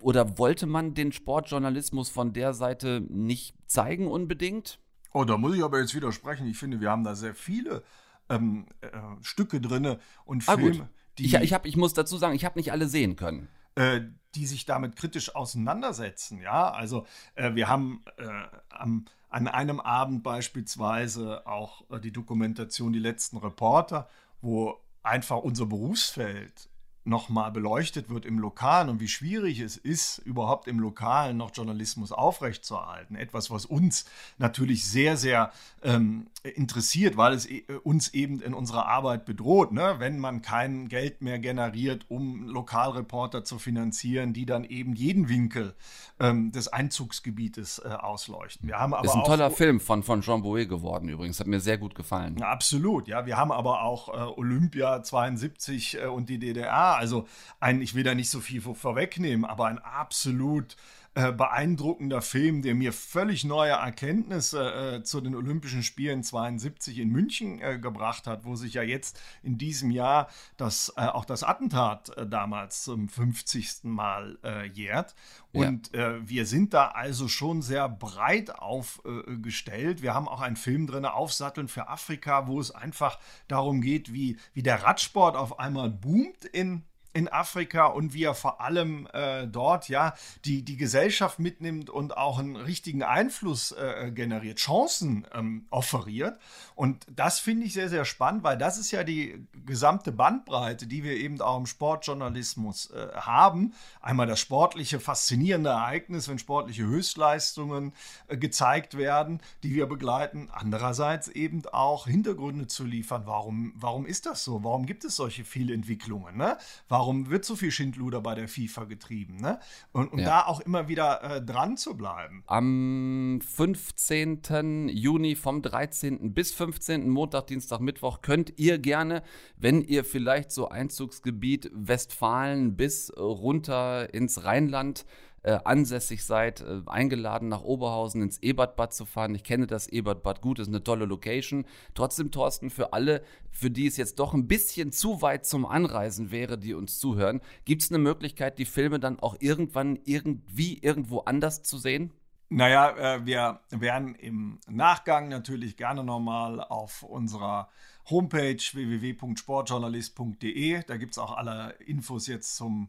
oder 0.00 0.38
wollte 0.38 0.66
man 0.66 0.94
den 0.94 1.12
Sportjournalismus 1.12 2.08
von 2.08 2.32
der 2.32 2.54
Seite 2.54 3.02
nicht 3.08 3.54
zeigen 3.66 4.08
unbedingt? 4.08 4.80
Oh, 5.12 5.24
da 5.24 5.38
muss 5.38 5.56
ich 5.56 5.62
aber 5.62 5.80
jetzt 5.80 5.94
widersprechen. 5.94 6.46
Ich 6.46 6.58
finde, 6.58 6.80
wir 6.80 6.90
haben 6.90 7.04
da 7.04 7.14
sehr 7.14 7.34
viele 7.34 7.82
ähm, 8.28 8.66
äh, 8.80 8.88
Stücke 9.22 9.60
drin 9.60 9.96
und 10.24 10.48
Ah, 10.48 10.56
Filme, 10.56 10.78
gut. 10.78 10.88
die, 11.18 11.24
Ich, 11.26 11.34
ich, 11.34 11.52
hab, 11.52 11.66
ich 11.66 11.76
muss 11.76 11.94
dazu 11.94 12.16
sagen, 12.16 12.34
ich 12.34 12.44
habe 12.44 12.58
nicht 12.58 12.72
alle 12.72 12.88
sehen 12.88 13.16
können. 13.16 13.48
äh, 13.76 14.00
die 14.34 14.46
sich 14.46 14.66
damit 14.66 14.96
kritisch 14.96 15.34
auseinandersetzen. 15.34 16.40
Ja, 16.42 16.70
also 16.70 17.06
äh, 17.36 17.54
wir 17.54 17.68
haben 17.68 18.04
äh, 18.18 18.24
am, 18.68 19.06
an 19.30 19.48
einem 19.48 19.80
Abend 19.80 20.22
beispielsweise 20.22 21.46
auch 21.46 21.88
äh, 21.90 22.00
die 22.00 22.12
Dokumentation 22.12 22.92
Die 22.92 22.98
letzten 22.98 23.36
Reporter, 23.38 24.08
wo 24.42 24.78
einfach 25.02 25.38
unser 25.38 25.66
Berufsfeld 25.66 26.68
nochmal 27.06 27.52
beleuchtet 27.52 28.10
wird 28.10 28.26
im 28.26 28.38
Lokalen 28.38 28.88
und 28.88 29.00
wie 29.00 29.08
schwierig 29.08 29.60
es 29.60 29.76
ist, 29.76 30.18
überhaupt 30.18 30.68
im 30.68 30.80
Lokalen 30.80 31.36
noch 31.36 31.50
Journalismus 31.54 32.12
aufrechtzuerhalten. 32.12 33.16
Etwas, 33.16 33.50
was 33.50 33.64
uns 33.64 34.06
natürlich 34.38 34.86
sehr, 34.86 35.16
sehr 35.16 35.52
ähm, 35.82 36.26
interessiert, 36.42 37.16
weil 37.16 37.32
es 37.32 37.48
e 37.48 37.64
uns 37.84 38.12
eben 38.14 38.40
in 38.40 38.54
unserer 38.54 38.86
Arbeit 38.86 39.24
bedroht, 39.24 39.72
ne? 39.72 39.96
wenn 39.98 40.18
man 40.18 40.42
kein 40.42 40.88
Geld 40.88 41.22
mehr 41.22 41.38
generiert, 41.38 42.06
um 42.08 42.48
Lokalreporter 42.48 43.44
zu 43.44 43.58
finanzieren, 43.58 44.32
die 44.32 44.46
dann 44.46 44.64
eben 44.64 44.94
jeden 44.94 45.28
Winkel 45.28 45.74
ähm, 46.18 46.50
des 46.52 46.68
Einzugsgebietes 46.68 47.80
äh, 47.84 47.88
ausleuchten. 47.88 48.68
Wir 48.68 48.78
haben 48.78 48.94
aber 48.94 49.04
ist 49.04 49.14
ein 49.14 49.20
auch 49.20 49.26
toller 49.26 49.50
Film 49.50 49.80
von, 49.80 50.02
von 50.02 50.22
Jean 50.22 50.42
Bouet 50.42 50.68
geworden 50.68 51.08
übrigens, 51.08 51.38
hat 51.40 51.46
mir 51.46 51.60
sehr 51.60 51.78
gut 51.78 51.94
gefallen. 51.94 52.36
ja, 52.38 52.48
absolut, 52.48 53.08
ja. 53.08 53.26
Wir 53.26 53.36
haben 53.36 53.52
aber 53.52 53.82
auch 53.82 54.08
äh, 54.08 54.38
Olympia 54.38 55.02
72 55.02 55.98
äh, 55.98 56.06
und 56.06 56.28
die 56.28 56.38
DDR. 56.38 56.95
Also 56.96 57.26
ein, 57.60 57.80
ich 57.82 57.94
will 57.94 58.02
da 58.04 58.14
nicht 58.14 58.30
so 58.30 58.40
viel 58.40 58.60
vor- 58.60 58.74
vorwegnehmen, 58.74 59.44
aber 59.44 59.66
ein 59.66 59.78
absolut 59.78 60.76
äh, 61.16 61.32
beeindruckender 61.32 62.20
Film, 62.20 62.60
der 62.60 62.74
mir 62.74 62.92
völlig 62.92 63.42
neue 63.44 63.70
Erkenntnisse 63.70 64.96
äh, 64.98 65.02
zu 65.02 65.22
den 65.22 65.34
Olympischen 65.34 65.82
Spielen 65.82 66.22
72 66.22 66.98
in 66.98 67.08
München 67.08 67.58
äh, 67.62 67.78
gebracht 67.78 68.26
hat, 68.26 68.44
wo 68.44 68.54
sich 68.54 68.74
ja 68.74 68.82
jetzt 68.82 69.18
in 69.42 69.56
diesem 69.56 69.90
Jahr 69.90 70.28
das, 70.58 70.92
äh, 70.98 71.06
auch 71.06 71.24
das 71.24 71.42
Attentat 71.42 72.14
äh, 72.18 72.26
damals 72.26 72.82
zum 72.82 73.08
50. 73.08 73.84
Mal 73.84 74.38
äh, 74.44 74.66
jährt. 74.66 75.14
Ja. 75.52 75.68
Und 75.68 75.94
äh, 75.94 76.28
wir 76.28 76.44
sind 76.44 76.74
da 76.74 76.88
also 76.88 77.28
schon 77.28 77.62
sehr 77.62 77.88
breit 77.88 78.54
aufgestellt. 78.54 80.02
wir 80.02 80.12
haben 80.12 80.28
auch 80.28 80.42
einen 80.42 80.56
Film 80.56 80.86
drin, 80.86 81.06
Aufsatteln 81.06 81.68
für 81.68 81.88
Afrika, 81.88 82.46
wo 82.46 82.60
es 82.60 82.72
einfach 82.72 83.18
darum 83.48 83.80
geht, 83.80 84.12
wie, 84.12 84.36
wie 84.52 84.62
der 84.62 84.82
Radsport 84.82 85.34
auf 85.34 85.58
einmal 85.58 85.88
boomt 85.88 86.44
in 86.44 86.84
in 87.16 87.28
Afrika 87.28 87.86
und 87.86 88.12
wie 88.12 88.24
er 88.24 88.34
vor 88.34 88.60
allem 88.60 89.08
äh, 89.14 89.46
dort 89.46 89.88
ja 89.88 90.12
die, 90.44 90.62
die 90.62 90.76
Gesellschaft 90.76 91.38
mitnimmt 91.38 91.88
und 91.88 92.14
auch 92.14 92.38
einen 92.38 92.56
richtigen 92.56 93.02
Einfluss 93.02 93.72
äh, 93.72 94.12
generiert, 94.12 94.58
Chancen 94.58 95.26
ähm, 95.32 95.66
offeriert. 95.70 96.38
Und 96.74 97.06
das 97.10 97.38
finde 97.38 97.64
ich 97.64 97.72
sehr, 97.72 97.88
sehr 97.88 98.04
spannend, 98.04 98.42
weil 98.42 98.58
das 98.58 98.76
ist 98.76 98.90
ja 98.90 99.02
die 99.02 99.46
gesamte 99.64 100.12
Bandbreite, 100.12 100.86
die 100.86 101.04
wir 101.04 101.16
eben 101.16 101.40
auch 101.40 101.56
im 101.56 101.64
Sportjournalismus 101.64 102.90
äh, 102.90 103.08
haben. 103.14 103.72
Einmal 104.02 104.26
das 104.26 104.40
sportliche, 104.40 105.00
faszinierende 105.00 105.70
Ereignis, 105.70 106.28
wenn 106.28 106.38
sportliche 106.38 106.84
Höchstleistungen 106.84 107.94
äh, 108.28 108.36
gezeigt 108.36 108.98
werden, 108.98 109.40
die 109.62 109.74
wir 109.74 109.86
begleiten. 109.86 110.50
Andererseits 110.52 111.28
eben 111.28 111.64
auch 111.72 112.06
Hintergründe 112.06 112.66
zu 112.66 112.84
liefern. 112.84 113.22
Warum, 113.24 113.72
warum 113.74 114.04
ist 114.04 114.26
das 114.26 114.44
so? 114.44 114.62
Warum 114.62 114.84
gibt 114.84 115.04
es 115.04 115.16
solche 115.16 115.46
Fehlentwicklungen? 115.46 116.36
Ne? 116.36 116.58
Warum 116.90 117.05
wird 117.14 117.44
so 117.44 117.56
viel 117.56 117.70
Schindluder 117.70 118.20
bei 118.20 118.34
der 118.34 118.48
FIFA 118.48 118.84
getrieben? 118.84 119.36
Ne? 119.36 119.58
Und, 119.92 120.12
und 120.12 120.18
Ja. 120.20 120.24
da 120.26 120.46
auch 120.46 120.60
immer 120.60 120.88
wieder 120.88 121.22
äh, 121.22 121.42
dran 121.42 121.76
zu 121.76 121.96
bleiben. 121.96 122.42
Am 122.46 123.40
15. 123.42 124.88
Juni 124.88 125.34
vom 125.36 125.62
13. 125.62 126.32
bis 126.34 126.52
15. 126.52 127.08
Montag, 127.08 127.46
Dienstag, 127.48 127.80
Mittwoch 127.80 128.22
könnt 128.22 128.54
ihr 128.58 128.78
gerne, 128.78 129.22
wenn 129.56 129.82
ihr 129.82 130.04
vielleicht 130.04 130.50
so 130.52 130.68
Einzugsgebiet 130.68 131.70
Westfalen 131.74 132.76
bis 132.76 133.12
runter 133.16 134.12
ins 134.14 134.44
Rheinland 134.44 135.04
äh, 135.46 135.60
ansässig 135.64 136.24
seid, 136.24 136.60
äh, 136.60 136.82
eingeladen 136.86 137.48
nach 137.48 137.62
Oberhausen 137.62 138.20
ins 138.20 138.38
Ebertbad 138.38 138.92
zu 138.92 139.04
fahren. 139.04 139.36
Ich 139.36 139.44
kenne 139.44 139.68
das 139.68 139.86
Ebertbad 139.86 140.40
gut, 140.40 140.58
ist 140.58 140.66
eine 140.66 140.82
tolle 140.82 141.04
Location. 141.04 141.66
Trotzdem, 141.94 142.32
Thorsten, 142.32 142.68
für 142.68 142.92
alle, 142.92 143.22
für 143.52 143.70
die 143.70 143.86
es 143.86 143.96
jetzt 143.96 144.18
doch 144.18 144.34
ein 144.34 144.48
bisschen 144.48 144.90
zu 144.90 145.22
weit 145.22 145.46
zum 145.46 145.64
Anreisen 145.64 146.32
wäre, 146.32 146.58
die 146.58 146.74
uns 146.74 146.98
zuhören, 146.98 147.40
gibt 147.64 147.82
es 147.82 147.92
eine 147.92 147.98
Möglichkeit, 147.98 148.58
die 148.58 148.64
Filme 148.64 148.98
dann 148.98 149.20
auch 149.20 149.36
irgendwann 149.38 150.00
irgendwie 150.04 150.78
irgendwo 150.78 151.20
anders 151.20 151.62
zu 151.62 151.78
sehen? 151.78 152.12
Naja, 152.48 152.96
äh, 152.96 153.24
wir 153.24 153.60
werden 153.70 154.16
im 154.16 154.58
Nachgang 154.68 155.28
natürlich 155.28 155.76
gerne 155.76 156.02
nochmal 156.02 156.60
auf 156.60 157.04
unserer 157.04 157.68
Homepage 158.10 158.56
www.sportjournalist.de, 158.56 160.82
da 160.84 160.96
gibt 160.96 161.12
es 161.12 161.18
auch 161.18 161.36
alle 161.36 161.76
Infos 161.86 162.26
jetzt 162.26 162.56
zum 162.56 162.88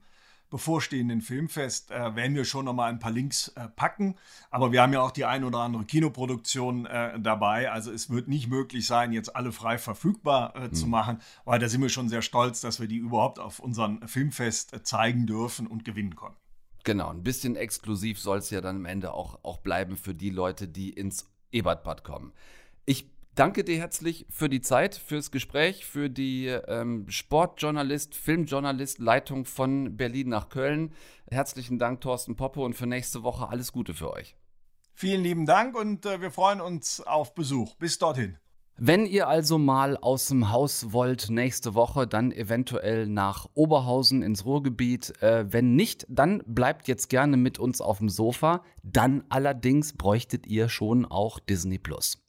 bevorstehenden 0.50 1.22
Filmfest, 1.22 1.92
äh, 1.92 2.16
werden 2.16 2.36
wir 2.36 2.46
schon 2.46 2.66
nochmal 2.66 2.90
ein 2.90 3.00
paar 3.00 3.12
Links 3.12 3.50
äh, 3.50 3.68
packen. 3.68 4.16
Aber 4.50 4.72
wir 4.72 4.82
haben 4.82 4.94
ja 4.94 5.02
auch 5.02 5.12
die 5.12 5.26
ein 5.26 5.44
oder 5.44 5.60
andere 5.60 5.86
Kinoproduktion 5.86 6.86
äh, 6.86 7.20
dabei. 7.20 7.72
Also 7.72 7.92
es 7.92 8.10
wird 8.10 8.28
nicht 8.28 8.48
möglich 8.48 8.88
sein, 8.88 9.12
jetzt 9.12 9.36
alle 9.36 9.52
frei 9.52 9.78
verfügbar 9.78 10.56
äh, 10.56 10.72
zu 10.72 10.88
machen, 10.88 11.20
weil 11.46 11.60
da 11.60 11.70
sind 11.70 11.82
wir 11.82 11.90
schon 11.90 12.10
sehr 12.10 12.22
stolz, 12.22 12.62
dass 12.62 12.80
wir 12.80 12.88
die 12.88 12.98
überhaupt 12.98 13.40
auf 13.40 13.60
unserem 13.60 14.08
Filmfest 14.08 14.74
äh, 14.74 14.84
zeigen 14.84 15.28
dürfen 15.28 15.68
und 15.68 15.86
gewinnen 15.86 16.16
konnten. 16.16 16.38
Genau, 16.84 17.10
ein 17.10 17.24
bisschen 17.24 17.58
exklusiv 17.58 18.20
soll 18.20 18.38
es 18.38 18.50
ja 18.50 18.62
dann 18.62 18.78
am 18.78 18.86
Ende 18.86 19.14
auch, 19.14 19.40
auch 19.44 19.58
bleiben 19.58 19.98
für 19.98 20.16
die 20.16 20.30
Leute, 20.30 20.70
die 20.70 20.92
ins 20.92 21.30
Ebertbad 21.52 22.06
kommen. 22.06 22.32
Ich 22.86 23.10
danke 23.38 23.64
dir 23.64 23.78
herzlich 23.78 24.26
für 24.30 24.50
die 24.50 24.62
Zeit, 24.62 24.96
fürs 24.96 25.32
Gespräch, 25.32 25.86
für 25.86 26.10
die 26.10 26.48
ähm, 26.48 27.06
Sportjournalist, 27.08 28.16
Filmjournalist, 28.16 29.00
Leitung 29.00 29.46
von 29.46 29.96
Berlin 29.96 30.30
nach 30.30 30.50
Köln. 30.50 30.94
Herzlichen 31.30 31.80
Dank, 31.80 32.02
Thorsten 32.02 32.36
Poppe, 32.36 32.62
und 32.62 32.74
für 32.74 32.88
nächste 32.88 33.24
Woche 33.24 33.48
alles 33.48 33.72
Gute 33.72 33.94
für 33.94 34.12
euch. 34.12 34.36
Vielen 34.94 35.22
lieben 35.22 35.46
Dank 35.46 35.78
und 35.78 36.06
äh, 36.06 36.22
wir 36.22 36.32
freuen 36.32 36.60
uns 36.60 37.02
auf 37.02 37.36
Besuch. 37.36 37.76
Bis 37.76 38.00
dorthin. 38.00 38.38
Wenn 38.80 39.08
ihr 39.08 39.28
also 39.28 39.58
mal 39.58 39.98
aus 39.98 40.28
dem 40.28 40.52
Haus 40.52 40.92
wollt 40.94 41.32
nächste 41.32 41.74
Woche, 41.74 42.06
dann 42.06 42.32
eventuell 42.32 43.08
nach 43.08 43.48
Oberhausen 43.56 44.22
ins 44.22 44.46
Ruhrgebiet. 44.46 45.20
Äh, 45.22 45.52
wenn 45.52 45.76
nicht, 45.76 46.06
dann 46.10 46.44
bleibt 46.46 46.88
jetzt 46.88 47.10
gerne 47.10 47.38
mit 47.38 47.58
uns 47.60 47.82
auf 47.82 48.00
dem 48.00 48.10
Sofa. 48.10 48.64
Dann 48.84 49.24
allerdings 49.30 49.94
bräuchtet 49.94 50.46
ihr 50.46 50.70
schon 50.70 51.06
auch 51.06 51.40
Disney 51.40 51.80
Plus. 51.80 52.24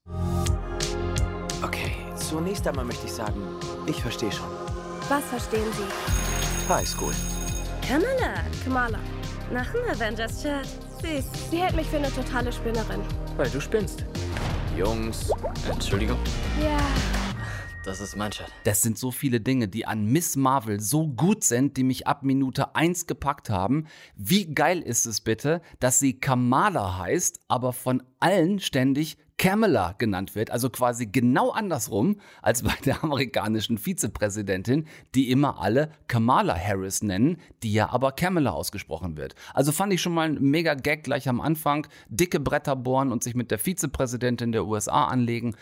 Okay, 1.62 1.92
zunächst 2.16 2.66
einmal 2.68 2.84
möchte 2.84 3.06
ich 3.06 3.12
sagen, 3.12 3.42
ich 3.86 4.00
verstehe 4.00 4.30
schon. 4.30 4.46
Was 5.08 5.24
verstehen 5.24 5.66
Sie? 5.72 6.72
High 6.72 6.86
School. 6.86 7.12
Kamala. 7.86 8.34
Kamala. 8.62 8.98
Nach 9.52 9.66
dem 9.72 9.88
Avengers-Chat. 9.90 10.66
Süß. 11.02 11.50
Sie 11.50 11.58
hält 11.58 11.74
mich 11.74 11.88
für 11.88 11.96
eine 11.96 12.12
totale 12.12 12.52
Spinnerin. 12.52 13.00
Weil 13.36 13.48
du 13.50 13.60
spinnst. 13.60 14.04
Jungs, 14.76 15.30
Entschuldigung. 15.68 16.18
Ja. 16.62 17.27
Das 17.88 18.02
ist 18.02 18.16
mein 18.16 18.30
Chat. 18.30 18.52
Das 18.64 18.82
sind 18.82 18.98
so 18.98 19.10
viele 19.10 19.40
Dinge, 19.40 19.66
die 19.66 19.86
an 19.86 20.04
Miss 20.04 20.36
Marvel 20.36 20.78
so 20.78 21.08
gut 21.08 21.42
sind, 21.42 21.78
die 21.78 21.84
mich 21.84 22.06
ab 22.06 22.22
Minute 22.22 22.76
1 22.76 23.06
gepackt 23.06 23.48
haben. 23.48 23.86
Wie 24.14 24.52
geil 24.52 24.82
ist 24.82 25.06
es 25.06 25.22
bitte, 25.22 25.62
dass 25.80 25.98
sie 25.98 26.20
Kamala 26.20 26.98
heißt, 26.98 27.40
aber 27.48 27.72
von 27.72 28.02
allen 28.20 28.60
ständig 28.60 29.16
Kamala 29.38 29.94
genannt 29.96 30.34
wird, 30.34 30.50
also 30.50 30.68
quasi 30.68 31.06
genau 31.06 31.50
andersrum 31.50 32.20
als 32.42 32.64
bei 32.64 32.74
der 32.84 33.04
amerikanischen 33.04 33.78
Vizepräsidentin, 33.78 34.86
die 35.14 35.30
immer 35.30 35.60
alle 35.60 35.92
Kamala 36.08 36.58
Harris 36.58 37.02
nennen, 37.02 37.38
die 37.62 37.72
ja 37.72 37.88
aber 37.90 38.12
Kamala 38.12 38.50
ausgesprochen 38.50 39.16
wird. 39.16 39.36
Also 39.54 39.70
fand 39.70 39.92
ich 39.92 40.02
schon 40.02 40.12
mal 40.12 40.28
ein 40.28 40.42
mega 40.42 40.74
Gag 40.74 41.04
gleich 41.04 41.28
am 41.28 41.40
Anfang, 41.40 41.86
dicke 42.08 42.40
Bretter 42.40 42.74
bohren 42.74 43.12
und 43.12 43.22
sich 43.22 43.36
mit 43.36 43.52
der 43.52 43.58
Vizepräsidentin 43.58 44.50
der 44.50 44.66
USA 44.66 45.04
anlegen. 45.06 45.54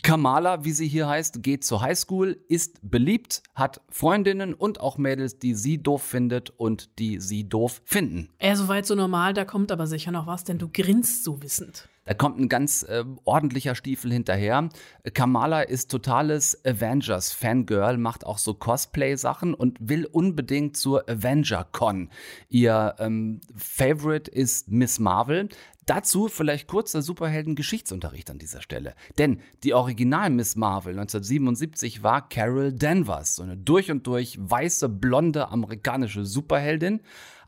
Kamala, 0.00 0.64
wie 0.64 0.72
sie 0.72 0.88
hier 0.88 1.06
heißt, 1.06 1.42
geht 1.42 1.64
zur 1.64 1.82
Highschool, 1.82 2.38
ist 2.48 2.78
beliebt, 2.82 3.42
hat 3.54 3.82
Freundinnen 3.90 4.54
und 4.54 4.80
auch 4.80 4.96
Mädels, 4.96 5.38
die 5.38 5.54
sie 5.54 5.82
doof 5.82 6.02
findet 6.02 6.48
und 6.50 6.98
die 6.98 7.20
sie 7.20 7.46
doof 7.46 7.82
finden. 7.84 8.30
Er 8.38 8.56
soweit 8.56 8.86
so 8.86 8.94
normal, 8.94 9.34
da 9.34 9.44
kommt 9.44 9.70
aber 9.70 9.86
sicher 9.86 10.10
noch 10.10 10.26
was, 10.26 10.44
denn 10.44 10.58
du 10.58 10.68
grinst 10.72 11.24
so 11.24 11.42
wissend. 11.42 11.88
Da 12.04 12.14
kommt 12.14 12.40
ein 12.40 12.48
ganz 12.48 12.82
äh, 12.82 13.04
ordentlicher 13.24 13.76
Stiefel 13.76 14.12
hinterher. 14.12 14.68
Kamala 15.14 15.62
ist 15.62 15.88
totales 15.88 16.64
Avengers-Fangirl, 16.64 17.96
macht 17.96 18.26
auch 18.26 18.38
so 18.38 18.54
Cosplay-Sachen 18.54 19.54
und 19.54 19.78
will 19.80 20.06
unbedingt 20.06 20.76
zur 20.76 21.08
Avenger-Con. 21.08 22.10
Ihr 22.48 22.96
ähm, 22.98 23.40
Favorite 23.54 24.28
ist 24.30 24.68
Miss 24.68 24.98
Marvel. 24.98 25.48
Dazu 25.86 26.28
vielleicht 26.28 26.68
kurzer 26.68 27.02
Superhelden-Geschichtsunterricht 27.02 28.30
an 28.30 28.38
dieser 28.38 28.62
Stelle. 28.62 28.94
Denn 29.18 29.40
die 29.64 29.74
Original 29.74 30.30
Miss 30.30 30.54
Marvel 30.54 30.92
1977 30.92 32.02
war 32.02 32.28
Carol 32.28 32.72
Danvers, 32.72 33.36
so 33.36 33.42
eine 33.42 33.56
durch 33.56 33.90
und 33.90 34.06
durch 34.06 34.38
weiße, 34.40 34.88
blonde 34.88 35.48
amerikanische 35.48 36.24
Superheldin. 36.24 37.00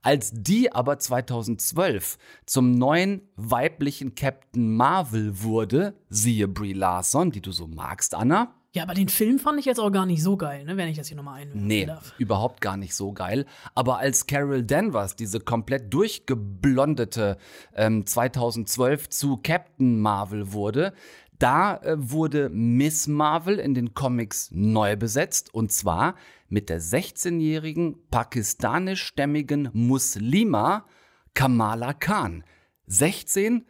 Als 0.02 0.32
die 0.34 0.70
aber 0.70 0.98
2012 0.98 2.18
zum 2.44 2.72
neuen 2.72 3.22
weiblichen 3.36 4.14
Captain 4.14 4.76
Marvel 4.76 5.42
wurde, 5.42 5.94
siehe 6.10 6.46
Brie 6.46 6.74
Larson, 6.74 7.30
die 7.30 7.40
du 7.40 7.52
so 7.52 7.66
magst, 7.66 8.14
Anna, 8.14 8.54
Ja, 8.74 8.82
aber 8.82 8.94
den 8.94 9.08
Film 9.08 9.38
fand 9.38 9.60
ich 9.60 9.66
jetzt 9.66 9.78
auch 9.78 9.92
gar 9.92 10.04
nicht 10.04 10.20
so 10.20 10.36
geil, 10.36 10.64
ne, 10.64 10.76
wenn 10.76 10.88
ich 10.88 10.96
das 10.98 11.06
hier 11.06 11.16
nochmal 11.16 11.42
einwerfen 11.42 11.66
Nee, 11.66 11.86
darf. 11.86 12.12
überhaupt 12.18 12.60
gar 12.60 12.76
nicht 12.76 12.92
so 12.94 13.12
geil. 13.12 13.46
Aber 13.76 13.98
als 13.98 14.26
Carol 14.26 14.64
Danvers, 14.64 15.14
diese 15.14 15.38
komplett 15.38 15.94
durchgeblondete 15.94 17.38
ähm, 17.76 18.04
2012 18.04 19.08
zu 19.10 19.36
Captain 19.36 20.00
Marvel 20.00 20.52
wurde, 20.52 20.92
da 21.38 21.76
äh, 21.78 21.94
wurde 21.96 22.48
Miss 22.48 23.06
Marvel 23.06 23.60
in 23.60 23.74
den 23.74 23.94
Comics 23.94 24.50
neu 24.52 24.96
besetzt 24.96 25.54
und 25.54 25.70
zwar 25.70 26.16
mit 26.48 26.68
der 26.68 26.80
16-jährigen 26.80 27.96
pakistanischstämmigen 28.10 29.70
Muslima 29.72 30.84
Kamala 31.34 31.92
Khan. 31.92 32.42
16, 32.86 33.66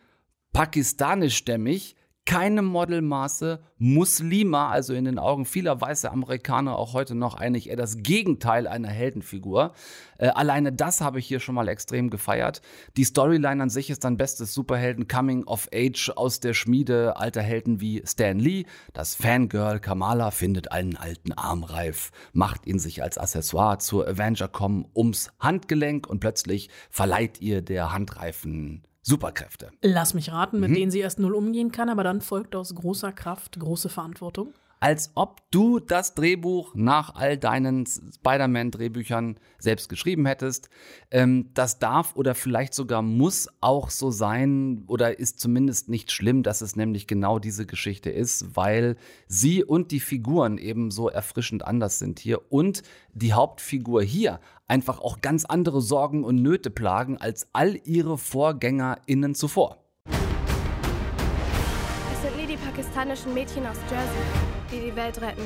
pakistanischstämmig, 0.52 1.96
keine 2.26 2.62
Modelmaße, 2.62 3.60
Muslima, 3.76 4.70
also 4.70 4.94
in 4.94 5.04
den 5.04 5.18
Augen 5.18 5.44
vieler 5.44 5.80
weißer 5.80 6.10
Amerikaner 6.10 6.78
auch 6.78 6.94
heute 6.94 7.14
noch 7.14 7.34
eigentlich 7.34 7.68
eher 7.68 7.76
das 7.76 7.98
Gegenteil 7.98 8.66
einer 8.66 8.88
Heldenfigur. 8.88 9.74
Äh, 10.18 10.28
alleine 10.28 10.72
das 10.72 11.02
habe 11.02 11.18
ich 11.18 11.26
hier 11.26 11.40
schon 11.40 11.54
mal 11.54 11.68
extrem 11.68 12.08
gefeiert. 12.08 12.62
Die 12.96 13.04
Storyline 13.04 13.62
an 13.62 13.68
sich 13.68 13.90
ist 13.90 14.04
dann 14.04 14.16
bestes 14.16 14.54
Superhelden 14.54 15.06
Coming 15.06 15.44
of 15.44 15.68
Age 15.74 16.12
aus 16.16 16.40
der 16.40 16.54
Schmiede 16.54 17.16
alter 17.16 17.42
Helden 17.42 17.80
wie 17.80 18.02
Stan 18.06 18.38
Lee. 18.38 18.64
Das 18.94 19.14
Fangirl 19.14 19.78
Kamala 19.80 20.30
findet 20.30 20.72
einen 20.72 20.96
alten 20.96 21.32
Armreif, 21.32 22.10
macht 22.32 22.66
ihn 22.66 22.78
sich 22.78 23.02
als 23.02 23.18
Accessoire 23.18 23.78
zur 23.78 24.08
Avenger-Com 24.08 24.86
ums 24.96 25.30
Handgelenk 25.40 26.06
und 26.06 26.20
plötzlich 26.20 26.70
verleiht 26.90 27.42
ihr 27.42 27.60
der 27.60 27.92
Handreifen 27.92 28.82
Superkräfte. 29.04 29.70
Lass 29.82 30.14
mich 30.14 30.32
raten, 30.32 30.58
mit 30.60 30.70
Mhm. 30.70 30.74
denen 30.74 30.90
sie 30.90 31.00
erst 31.00 31.18
null 31.20 31.34
umgehen 31.34 31.70
kann, 31.70 31.88
aber 31.88 32.02
dann 32.04 32.20
folgt 32.22 32.56
aus 32.56 32.74
großer 32.74 33.12
Kraft 33.12 33.60
große 33.60 33.88
Verantwortung. 33.90 34.54
Als 34.80 35.12
ob 35.14 35.40
du 35.50 35.78
das 35.78 36.14
Drehbuch 36.14 36.74
nach 36.74 37.14
all 37.14 37.38
deinen 37.38 37.86
Spider-Man-Drehbüchern 37.86 39.38
selbst 39.58 39.88
geschrieben 39.88 40.26
hättest. 40.26 40.68
Ähm, 41.10 41.50
das 41.54 41.78
darf 41.78 42.16
oder 42.16 42.34
vielleicht 42.34 42.74
sogar 42.74 43.00
muss 43.00 43.48
auch 43.62 43.88
so 43.88 44.10
sein 44.10 44.84
oder 44.86 45.18
ist 45.18 45.40
zumindest 45.40 45.88
nicht 45.88 46.12
schlimm, 46.12 46.42
dass 46.42 46.60
es 46.60 46.76
nämlich 46.76 47.06
genau 47.06 47.38
diese 47.38 47.64
Geschichte 47.64 48.10
ist, 48.10 48.56
weil 48.56 48.96
sie 49.26 49.64
und 49.64 49.90
die 49.90 50.00
Figuren 50.00 50.58
eben 50.58 50.90
so 50.90 51.08
erfrischend 51.08 51.64
anders 51.66 51.98
sind 51.98 52.18
hier 52.18 52.52
und 52.52 52.82
die 53.14 53.32
Hauptfigur 53.32 54.02
hier 54.02 54.38
einfach 54.68 55.00
auch 55.00 55.20
ganz 55.20 55.44
andere 55.44 55.80
Sorgen 55.80 56.24
und 56.24 56.42
Nöte 56.42 56.70
plagen 56.70 57.18
als 57.18 57.48
all 57.52 57.78
ihre 57.84 58.18
VorgängerInnen 58.18 59.34
zuvor. 59.34 59.78
Es 62.12 62.22
sind 62.22 62.36
nie 62.36 62.46
die 62.46 62.56
pakistanischen 62.56 63.34
Mädchen 63.34 63.66
aus 63.66 63.76
Jersey, 63.90 64.22
die 64.70 64.90
die 64.90 64.96
Welt 64.96 65.20
retten. 65.20 65.42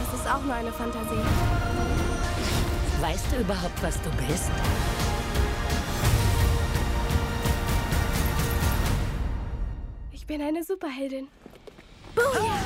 Das 0.00 0.20
ist 0.20 0.30
auch 0.30 0.42
nur 0.42 0.54
eine 0.54 0.72
Fantasie. 0.72 1.22
Weißt 3.00 3.26
du 3.32 3.40
überhaupt, 3.40 3.82
was 3.82 4.00
du 4.02 4.10
bist? 4.26 4.50
Ich 10.10 10.26
bin 10.26 10.40
eine 10.40 10.64
Superheldin. 10.64 11.28
Booyah! 12.14 12.63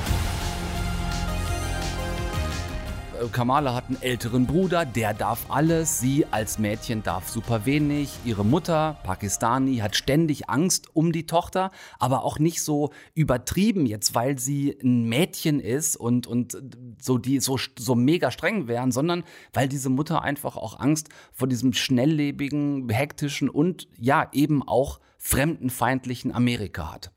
Kamala 3.26 3.74
hat 3.74 3.88
einen 3.88 4.00
älteren 4.00 4.46
Bruder, 4.46 4.84
der 4.84 5.12
darf 5.12 5.50
alles, 5.50 5.98
sie 5.98 6.24
als 6.30 6.58
Mädchen 6.58 7.02
darf 7.02 7.28
super 7.28 7.66
wenig. 7.66 8.10
Ihre 8.24 8.44
Mutter, 8.44 8.96
Pakistani, 9.02 9.78
hat 9.78 9.96
ständig 9.96 10.48
Angst 10.48 10.94
um 10.94 11.10
die 11.10 11.26
Tochter, 11.26 11.70
aber 11.98 12.24
auch 12.24 12.38
nicht 12.38 12.62
so 12.62 12.90
übertrieben 13.14 13.86
jetzt, 13.86 14.14
weil 14.14 14.38
sie 14.38 14.78
ein 14.82 15.08
Mädchen 15.08 15.58
ist 15.58 15.96
und, 15.96 16.26
und 16.26 16.56
so 17.00 17.18
die 17.18 17.40
so, 17.40 17.58
so 17.76 17.94
mega 17.94 18.30
streng 18.30 18.68
wären, 18.68 18.92
sondern 18.92 19.24
weil 19.52 19.68
diese 19.68 19.90
Mutter 19.90 20.22
einfach 20.22 20.56
auch 20.56 20.78
Angst 20.78 21.08
vor 21.32 21.48
diesem 21.48 21.72
schnelllebigen, 21.72 22.88
hektischen 22.88 23.48
und 23.48 23.88
ja 23.98 24.28
eben 24.32 24.66
auch 24.66 25.00
fremdenfeindlichen 25.18 26.32
Amerika 26.32 26.92
hat. 26.92 27.10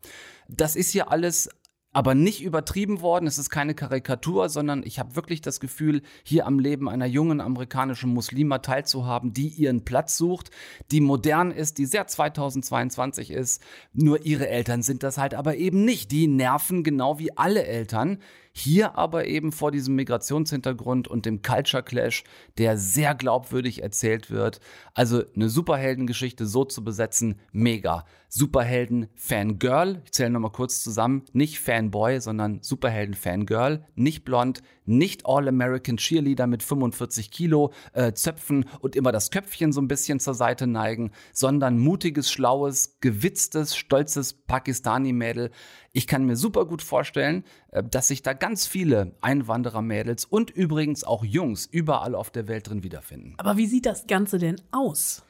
Das 0.47 0.75
ist 0.75 0.91
hier 0.91 1.11
alles 1.11 1.49
aber 1.93 2.15
nicht 2.15 2.41
übertrieben 2.41 3.01
worden. 3.01 3.27
Es 3.27 3.37
ist 3.37 3.49
keine 3.49 3.73
Karikatur, 3.73 4.49
sondern 4.49 4.83
ich 4.83 4.99
habe 4.99 5.15
wirklich 5.15 5.41
das 5.41 5.59
Gefühl, 5.59 6.01
hier 6.23 6.47
am 6.47 6.59
Leben 6.59 6.87
einer 6.87 7.05
jungen 7.05 7.41
amerikanischen 7.41 8.13
Muslima 8.13 8.59
teilzuhaben, 8.59 9.33
die 9.33 9.47
ihren 9.47 9.83
Platz 9.83 10.17
sucht, 10.17 10.51
die 10.91 11.01
modern 11.01 11.51
ist, 11.51 11.77
die 11.77 11.85
sehr 11.85 12.07
2022 12.07 13.31
ist. 13.31 13.61
Nur 13.93 14.25
ihre 14.25 14.47
Eltern 14.47 14.83
sind 14.83 15.03
das 15.03 15.17
halt 15.17 15.33
aber 15.33 15.57
eben 15.57 15.83
nicht. 15.83 16.11
Die 16.11 16.27
nerven 16.27 16.83
genau 16.83 17.19
wie 17.19 17.37
alle 17.37 17.65
Eltern. 17.65 18.19
Hier 18.53 18.97
aber 18.97 19.27
eben 19.27 19.51
vor 19.51 19.71
diesem 19.71 19.95
Migrationshintergrund 19.95 21.07
und 21.07 21.25
dem 21.25 21.41
Culture 21.41 21.83
Clash, 21.83 22.23
der 22.57 22.77
sehr 22.77 23.15
glaubwürdig 23.15 23.81
erzählt 23.81 24.29
wird. 24.29 24.59
Also 24.93 25.23
eine 25.35 25.49
Superheldengeschichte 25.49 26.45
so 26.45 26.65
zu 26.65 26.83
besetzen, 26.83 27.39
mega. 27.53 28.05
Superhelden-Fangirl, 28.33 30.01
ich 30.05 30.13
zähle 30.13 30.29
nochmal 30.29 30.53
kurz 30.53 30.81
zusammen, 30.81 31.23
nicht 31.33 31.59
Fanboy, 31.59 32.21
sondern 32.21 32.61
Superhelden-Fangirl, 32.61 33.85
nicht 33.95 34.23
blond, 34.23 34.61
nicht 34.85 35.25
All-American 35.25 35.97
Cheerleader 35.97 36.47
mit 36.47 36.63
45 36.63 37.29
Kilo 37.29 37.73
äh, 37.91 38.13
Zöpfen 38.13 38.65
und 38.79 38.95
immer 38.95 39.11
das 39.11 39.31
Köpfchen 39.31 39.73
so 39.73 39.81
ein 39.81 39.89
bisschen 39.89 40.21
zur 40.21 40.33
Seite 40.33 40.65
neigen, 40.65 41.11
sondern 41.33 41.77
mutiges, 41.77 42.31
schlaues, 42.31 42.97
gewitztes, 43.01 43.75
stolzes 43.75 44.33
Pakistani-Mädel. 44.33 45.51
Ich 45.93 46.07
kann 46.07 46.25
mir 46.25 46.37
super 46.37 46.65
gut 46.65 46.81
vorstellen, 46.81 47.43
äh, 47.71 47.83
dass 47.83 48.07
sich 48.07 48.21
da 48.21 48.33
ganz 48.33 48.65
viele 48.65 49.13
Einwanderer-Mädels 49.21 50.25
und 50.25 50.49
übrigens 50.49 51.03
auch 51.03 51.23
Jungs 51.25 51.65
überall 51.65 52.15
auf 52.15 52.29
der 52.29 52.47
Welt 52.47 52.69
drin 52.69 52.83
wiederfinden. 52.83 53.35
Aber 53.37 53.57
wie 53.57 53.67
sieht 53.67 53.85
das 53.85 54.07
Ganze 54.07 54.37
denn 54.37 54.55
aus? 54.71 55.23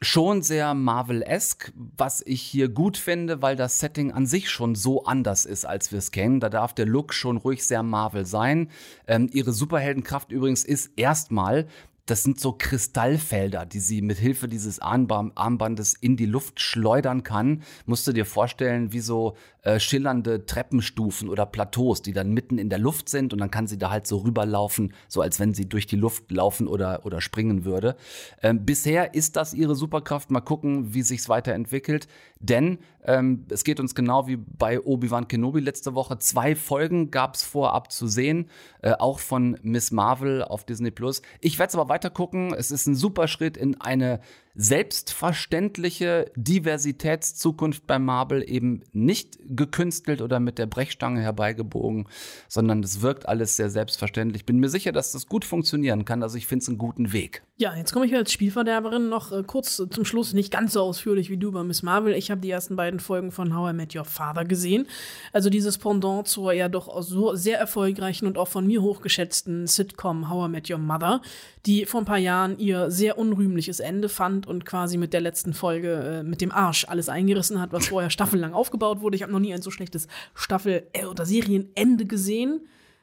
Schon 0.00 0.42
sehr 0.42 0.74
Marvel-esque, 0.74 1.72
was 1.96 2.20
ich 2.26 2.42
hier 2.42 2.68
gut 2.68 2.96
finde, 2.96 3.42
weil 3.42 3.56
das 3.56 3.80
Setting 3.80 4.12
an 4.12 4.26
sich 4.26 4.50
schon 4.50 4.74
so 4.74 5.04
anders 5.04 5.46
ist, 5.46 5.64
als 5.64 5.92
wir 5.92 5.98
es 5.98 6.10
kennen. 6.10 6.40
Da 6.40 6.50
darf 6.50 6.74
der 6.74 6.86
Look 6.86 7.14
schon 7.14 7.38
ruhig 7.38 7.64
sehr 7.64 7.82
Marvel 7.82 8.26
sein. 8.26 8.70
Ähm, 9.06 9.30
ihre 9.32 9.52
Superheldenkraft 9.52 10.30
übrigens 10.30 10.64
ist 10.64 10.90
erstmal 10.96 11.66
das 12.06 12.22
sind 12.22 12.38
so 12.38 12.52
Kristallfelder, 12.52 13.64
die 13.64 13.80
sie 13.80 14.02
mit 14.02 14.18
Hilfe 14.18 14.46
dieses 14.46 14.78
Armbandes 14.78 15.94
in 15.94 16.16
die 16.16 16.26
Luft 16.26 16.60
schleudern 16.60 17.22
kann. 17.22 17.62
Musst 17.86 18.06
du 18.06 18.12
dir 18.12 18.26
vorstellen, 18.26 18.92
wie 18.92 19.00
so 19.00 19.36
äh, 19.62 19.80
schillernde 19.80 20.44
Treppenstufen 20.44 21.30
oder 21.30 21.46
Plateaus, 21.46 22.02
die 22.02 22.12
dann 22.12 22.32
mitten 22.32 22.58
in 22.58 22.68
der 22.68 22.78
Luft 22.78 23.08
sind 23.08 23.32
und 23.32 23.38
dann 23.40 23.50
kann 23.50 23.66
sie 23.66 23.78
da 23.78 23.90
halt 23.90 24.06
so 24.06 24.18
rüberlaufen, 24.18 24.92
so 25.08 25.22
als 25.22 25.40
wenn 25.40 25.54
sie 25.54 25.66
durch 25.66 25.86
die 25.86 25.96
Luft 25.96 26.30
laufen 26.30 26.68
oder, 26.68 27.06
oder 27.06 27.22
springen 27.22 27.64
würde. 27.64 27.96
Ähm, 28.42 28.66
bisher 28.66 29.14
ist 29.14 29.36
das 29.36 29.54
ihre 29.54 29.74
Superkraft. 29.74 30.30
Mal 30.30 30.40
gucken, 30.40 30.92
wie 30.92 31.02
sich's 31.02 31.30
weiterentwickelt. 31.30 32.06
Denn 32.40 32.78
ähm, 33.06 33.46
es 33.48 33.64
geht 33.64 33.80
uns 33.80 33.94
genau 33.94 34.26
wie 34.26 34.36
bei 34.36 34.80
Obi-Wan 34.80 35.28
Kenobi 35.28 35.60
letzte 35.60 35.94
Woche. 35.94 36.18
Zwei 36.18 36.54
Folgen 36.54 37.10
gab 37.10 37.34
es 37.36 37.42
vorab 37.42 37.90
zu 37.90 38.06
sehen, 38.06 38.50
äh, 38.82 38.92
auch 38.92 39.18
von 39.18 39.58
Miss 39.62 39.92
Marvel 39.92 40.42
auf 40.42 40.64
Disney 40.64 40.90
Plus. 40.90 41.22
Ich 41.40 41.58
werde 41.58 41.68
es 41.68 41.74
aber 41.74 41.88
weiter 41.94 42.10
gucken. 42.10 42.52
Es 42.52 42.72
ist 42.72 42.86
ein 42.86 42.96
super 42.96 43.28
Schritt 43.28 43.56
in 43.56 43.80
eine 43.80 44.20
selbstverständliche 44.54 46.30
Diversitätszukunft 46.36 47.86
bei 47.86 47.98
Marvel 47.98 48.48
eben 48.48 48.82
nicht 48.92 49.38
gekünstelt 49.44 50.22
oder 50.22 50.38
mit 50.38 50.58
der 50.58 50.66
Brechstange 50.66 51.20
herbeigebogen, 51.20 52.06
sondern 52.48 52.82
es 52.84 53.02
wirkt 53.02 53.28
alles 53.28 53.56
sehr 53.56 53.68
selbstverständlich. 53.68 54.46
Bin 54.46 54.58
mir 54.58 54.68
sicher, 54.68 54.92
dass 54.92 55.12
das 55.12 55.26
gut 55.26 55.44
funktionieren 55.44 56.04
kann. 56.04 56.22
Also 56.22 56.38
ich 56.38 56.46
finde 56.46 56.62
es 56.62 56.68
einen 56.68 56.78
guten 56.78 57.12
Weg. 57.12 57.42
Ja, 57.56 57.74
jetzt 57.76 57.92
komme 57.92 58.06
ich 58.06 58.14
als 58.14 58.32
Spielverderberin 58.32 59.08
noch 59.08 59.30
äh, 59.30 59.44
kurz 59.44 59.76
zum 59.76 60.04
Schluss, 60.04 60.32
nicht 60.32 60.52
ganz 60.52 60.72
so 60.72 60.82
ausführlich 60.82 61.30
wie 61.30 61.36
du 61.36 61.52
bei 61.52 61.62
Miss 61.62 61.82
Marvel. 61.82 62.14
Ich 62.14 62.30
habe 62.30 62.40
die 62.40 62.50
ersten 62.50 62.74
beiden 62.74 62.98
Folgen 62.98 63.30
von 63.30 63.56
How 63.56 63.70
I 63.70 63.72
Met 63.72 63.94
Your 63.94 64.04
Father 64.04 64.44
gesehen. 64.44 64.86
Also 65.32 65.50
dieses 65.50 65.78
Pendant 65.78 66.26
zur 66.26 66.52
ja 66.52 66.68
doch 66.68 67.02
so 67.02 67.34
sehr 67.34 67.58
erfolgreichen 67.58 68.26
und 68.26 68.38
auch 68.38 68.48
von 68.48 68.66
mir 68.66 68.82
hochgeschätzten 68.82 69.66
Sitcom 69.66 70.30
How 70.30 70.48
I 70.48 70.50
Met 70.50 70.70
Your 70.70 70.78
Mother, 70.78 71.22
die 71.66 71.86
vor 71.86 72.02
ein 72.02 72.06
paar 72.06 72.18
Jahren 72.18 72.58
ihr 72.58 72.90
sehr 72.90 73.18
unrühmliches 73.18 73.78
Ende 73.78 74.08
fand 74.08 74.43
und 74.46 74.64
quasi 74.64 74.96
mit 74.96 75.12
der 75.12 75.20
letzten 75.20 75.54
Folge 75.54 76.20
äh, 76.20 76.22
mit 76.22 76.40
dem 76.40 76.52
Arsch 76.52 76.86
alles 76.88 77.08
eingerissen 77.08 77.60
hat, 77.60 77.72
was 77.72 77.88
vorher 77.88 78.10
staffellang 78.10 78.54
aufgebaut 78.54 79.00
wurde. 79.00 79.16
Ich 79.16 79.22
habe 79.22 79.32
noch 79.32 79.40
nie 79.40 79.52
ein 79.54 79.62
so 79.62 79.70
schlechtes 79.70 80.08
Staffel- 80.34 80.86
äh, 80.92 81.04
oder 81.06 81.24
Serienende 81.26 82.04
gesehen 82.06 82.60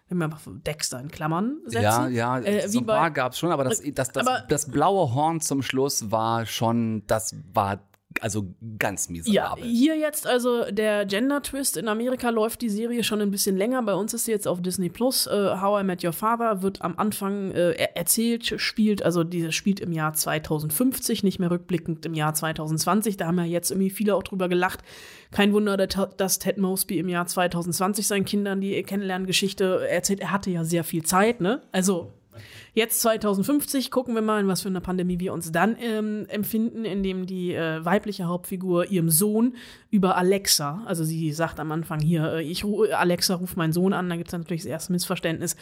wenn 0.09 0.17
wir 0.17 0.25
einfach 0.25 0.41
Dexter 0.45 0.99
in 0.99 1.07
Klammern 1.07 1.59
setzen. 1.67 1.81
Ja, 1.83 2.07
ja, 2.09 2.39
äh, 2.39 2.67
so 2.67 2.79
ein 2.79 2.85
paar 2.85 3.11
gab 3.11 3.31
es 3.31 3.39
schon, 3.39 3.49
aber 3.49 3.63
das, 3.63 3.81
das, 3.93 4.11
das, 4.11 4.27
aber- 4.27 4.43
das 4.49 4.69
blaue 4.69 5.13
Horn 5.13 5.39
zum 5.39 5.61
Schluss 5.61 6.11
war 6.11 6.45
schon, 6.45 7.03
das 7.07 7.33
war 7.53 7.79
also 8.21 8.53
ganz 8.79 9.07
Ja, 9.07 9.11
miserabel. 9.11 9.63
hier 9.65 9.97
jetzt 9.97 10.25
also 10.27 10.63
der 10.71 11.05
Gender-Twist. 11.05 11.75
In 11.77 11.87
Amerika 11.87 12.29
läuft 12.29 12.61
die 12.61 12.69
Serie 12.69 13.03
schon 13.03 13.19
ein 13.21 13.31
bisschen 13.31 13.57
länger. 13.57 13.81
Bei 13.83 13.93
uns 13.95 14.13
ist 14.13 14.25
sie 14.25 14.31
jetzt 14.31 14.47
auf 14.47 14.61
Disney 14.61 14.89
Plus. 14.89 15.27
Äh, 15.27 15.31
How 15.59 15.81
I 15.81 15.83
Met 15.83 16.03
Your 16.03 16.13
Father 16.13 16.61
wird 16.61 16.81
am 16.81 16.97
Anfang 16.97 17.51
er 17.51 17.97
erzählt, 17.97 18.53
spielt, 18.61 19.03
also 19.03 19.23
diese 19.23 19.51
spielt 19.51 19.79
im 19.79 19.91
Jahr 19.91 20.13
2050, 20.13 21.23
nicht 21.23 21.39
mehr 21.39 21.51
rückblickend 21.51 22.05
im 22.05 22.13
Jahr 22.13 22.33
2020. 22.33 23.17
Da 23.17 23.27
haben 23.27 23.37
ja 23.39 23.45
jetzt 23.45 23.71
irgendwie 23.71 23.89
viele 23.89 24.15
auch 24.15 24.23
drüber 24.23 24.47
gelacht. 24.49 24.79
Kein 25.31 25.53
Wunder, 25.53 25.77
dass- 25.77 26.15
dass 26.17 26.39
Ted 26.39 26.57
Mosby 26.57 26.99
im 26.99 27.09
Jahr 27.09 27.25
2020 27.25 28.07
seinen 28.07 28.25
Kindern 28.25 28.61
die 28.61 28.81
Kennenlerngeschichte 28.83 29.87
erzählt. 29.89 30.19
Er 30.19 30.31
hatte 30.31 30.51
ja 30.51 30.63
sehr 30.63 30.83
viel 30.83 31.03
Zeit, 31.03 31.41
ne? 31.41 31.61
Also 31.71 32.11
Jetzt 32.73 33.01
2050 33.01 33.91
gucken 33.91 34.15
wir 34.15 34.21
mal, 34.21 34.39
in 34.39 34.47
was 34.47 34.61
für 34.61 34.69
eine 34.69 34.79
Pandemie 34.79 35.19
wir 35.19 35.33
uns 35.33 35.51
dann 35.51 35.75
ähm, 35.81 36.25
empfinden, 36.29 36.85
indem 36.85 37.25
die 37.25 37.53
äh, 37.53 37.83
weibliche 37.83 38.25
Hauptfigur 38.25 38.89
ihrem 38.89 39.09
Sohn 39.09 39.55
über 39.89 40.15
Alexa, 40.15 40.81
also 40.85 41.03
sie 41.03 41.33
sagt 41.33 41.59
am 41.59 41.73
Anfang 41.73 41.99
hier, 41.99 42.35
äh, 42.35 42.43
ich 42.43 42.63
Alexa 42.63 43.35
ruft 43.35 43.57
meinen 43.57 43.73
Sohn 43.73 43.91
an, 43.91 44.09
da 44.09 44.15
gibt 44.15 44.29
es 44.29 44.33
natürlich 44.33 44.61
das 44.61 44.71
erste 44.71 44.93
Missverständnis. 44.93 45.57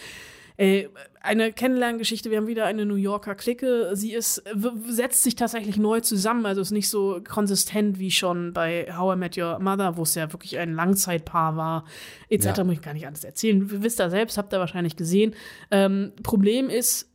Äh, 0.60 0.90
eine 1.22 1.54
Kennenlerngeschichte, 1.54 2.30
wir 2.32 2.38
haben 2.38 2.48
wieder 2.48 2.66
eine 2.66 2.86
New 2.86 2.96
Yorker 2.96 3.34
Clique. 3.34 3.92
Sie 3.94 4.12
ist, 4.12 4.44
setzt 4.88 5.24
sich 5.24 5.36
tatsächlich 5.36 5.78
neu 5.78 6.02
zusammen, 6.02 6.46
also 6.46 6.60
ist 6.60 6.72
nicht 6.72 6.90
so 6.90 7.22
konsistent 7.26 7.98
wie 7.98 8.12
schon 8.12 8.52
bei 8.52 8.94
How 8.94 9.16
I 9.16 9.18
Met 9.18 9.38
Your 9.38 9.60
Mother, 9.60 9.96
wo 9.96 10.04
es 10.04 10.16
ja 10.16 10.32
wirklich 10.34 10.58
ein 10.58 10.74
Langzeitpaar 10.74 11.56
war, 11.56 11.86
etc. 12.30 12.58
Ja. 12.58 12.64
Muss 12.66 12.74
ich 12.74 12.82
gar 12.82 12.94
nicht 12.94 13.08
alles 13.08 13.24
erzählen. 13.24 13.70
Ihr 13.72 13.84
wisst 13.84 14.02
ihr 14.02 14.10
selbst, 14.10 14.38
habt 14.38 14.54
ihr 14.54 14.60
wahrscheinlich 14.60 14.98
gesehen. 14.98 15.34
Ähm, 15.72 16.12
Problem 16.24 16.70
ist, 16.70 17.10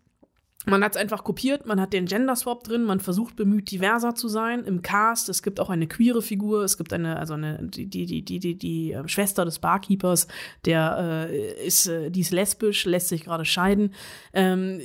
man 0.66 0.82
hat 0.82 0.92
es 0.92 1.00
einfach 1.00 1.24
kopiert, 1.24 1.66
man 1.66 1.80
hat 1.80 1.92
den 1.92 2.06
Gender 2.06 2.36
Swap 2.36 2.64
drin, 2.64 2.84
man 2.84 3.00
versucht 3.00 3.36
bemüht 3.36 3.70
diverser 3.70 4.14
zu 4.14 4.28
sein 4.28 4.64
im 4.64 4.82
Cast. 4.82 5.28
Es 5.28 5.42
gibt 5.42 5.60
auch 5.60 5.70
eine 5.70 5.86
queere 5.86 6.22
Figur, 6.22 6.62
es 6.62 6.78
gibt 6.78 6.92
eine, 6.92 7.18
also 7.18 7.34
eine, 7.34 7.58
die, 7.62 7.86
die, 7.86 8.06
die, 8.06 8.38
die, 8.38 8.54
die, 8.56 8.92
äh, 8.92 9.06
Schwester 9.08 9.44
des 9.44 9.58
Barkeepers, 9.58 10.26
der 10.64 11.28
äh, 11.30 11.66
ist, 11.66 11.86
äh, 11.86 12.10
die 12.10 12.20
ist 12.20 12.30
lesbisch, 12.30 12.86
lässt 12.86 13.08
sich 13.08 13.24
gerade 13.24 13.44
scheiden. 13.44 13.94
Ähm, 14.32 14.80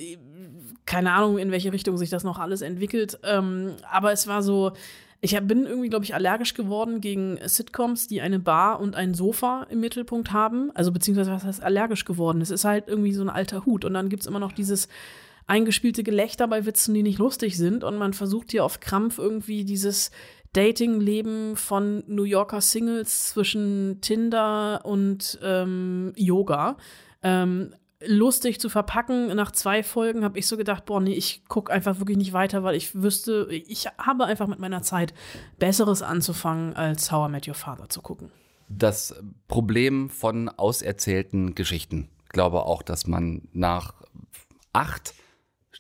keine 0.86 1.14
Ahnung, 1.14 1.38
in 1.38 1.52
welche 1.52 1.72
Richtung 1.72 1.98
sich 1.98 2.10
das 2.10 2.24
noch 2.24 2.40
alles 2.40 2.62
entwickelt. 2.62 3.20
Ähm, 3.24 3.74
aber 3.90 4.12
es 4.12 4.28
war 4.28 4.42
so, 4.42 4.74
ich 5.22 5.36
hab, 5.36 5.48
bin 5.48 5.66
irgendwie, 5.66 5.90
glaube 5.90 6.06
ich, 6.06 6.16
allergisch 6.16 6.54
geworden 6.54 7.00
gegen 7.00 7.38
Sitcoms, 7.46 8.08
die 8.08 8.22
eine 8.22 8.40
Bar 8.40 8.80
und 8.80 8.96
ein 8.96 9.14
Sofa 9.14 9.68
im 9.70 9.82
Mittelpunkt 9.82 10.32
haben. 10.32 10.72
Also 10.74 10.92
beziehungsweise 10.92 11.32
was 11.32 11.44
heißt 11.44 11.64
allergisch 11.64 12.06
geworden? 12.06 12.42
Es 12.42 12.52
ist 12.52 12.66
halt 12.66 12.88
irgendwie 12.88 13.14
so 13.14 13.22
ein 13.22 13.30
alter 13.30 13.66
Hut. 13.66 13.86
Und 13.86 13.94
dann 13.94 14.10
gibt's 14.10 14.26
immer 14.26 14.40
noch 14.40 14.52
dieses 14.52 14.88
eingespielte 15.50 16.04
Gelächter 16.04 16.48
bei 16.48 16.66
Witzen, 16.66 16.94
die 16.94 17.04
nicht 17.04 17.20
lustig 17.20 17.58
sind. 17.58 17.84
Und 17.84 17.98
man 17.98 18.14
versucht 18.14 18.52
hier 18.52 18.64
auf 18.64 18.80
Krampf 18.80 19.18
irgendwie 19.18 19.66
dieses 19.66 20.12
Dating-Leben 20.54 21.56
von 21.56 22.04
New 22.08 22.24
Yorker 22.24 22.62
Singles 22.62 23.30
zwischen 23.30 24.00
Tinder 24.02 24.82
und 24.84 25.40
ähm, 25.44 26.14
Yoga 26.16 26.78
ähm, 27.22 27.74
lustig 28.06 28.60
zu 28.60 28.70
verpacken. 28.70 29.28
Nach 29.36 29.52
zwei 29.52 29.84
Folgen 29.84 30.24
habe 30.24 30.40
ich 30.40 30.48
so 30.48 30.56
gedacht, 30.58 30.86
boah, 30.86 31.02
nee, 31.02 31.14
ich 31.14 31.44
gucke 31.48 31.72
einfach 31.72 32.00
wirklich 32.00 32.18
nicht 32.18 32.34
weiter, 32.34 32.64
weil 32.64 32.76
ich 32.76 32.96
wüsste, 32.96 33.48
ich 33.52 33.88
habe 33.98 34.26
einfach 34.26 34.48
mit 34.48 34.60
meiner 34.60 34.82
Zeit 34.82 35.14
Besseres 35.60 36.02
anzufangen, 36.02 36.76
als 36.76 37.12
How 37.12 37.28
I 37.28 37.32
Met 37.32 37.48
Your 37.48 37.56
Father 37.56 37.90
zu 37.90 38.02
gucken. 38.02 38.32
das 38.70 39.16
Problem 39.48 40.10
von 40.10 40.48
auserzählten 40.48 41.56
Geschichten. 41.56 42.10
Ich 42.24 42.30
glaube 42.30 42.64
auch, 42.64 42.84
dass 42.84 43.08
man 43.08 43.48
nach 43.52 43.94
acht, 44.74 45.14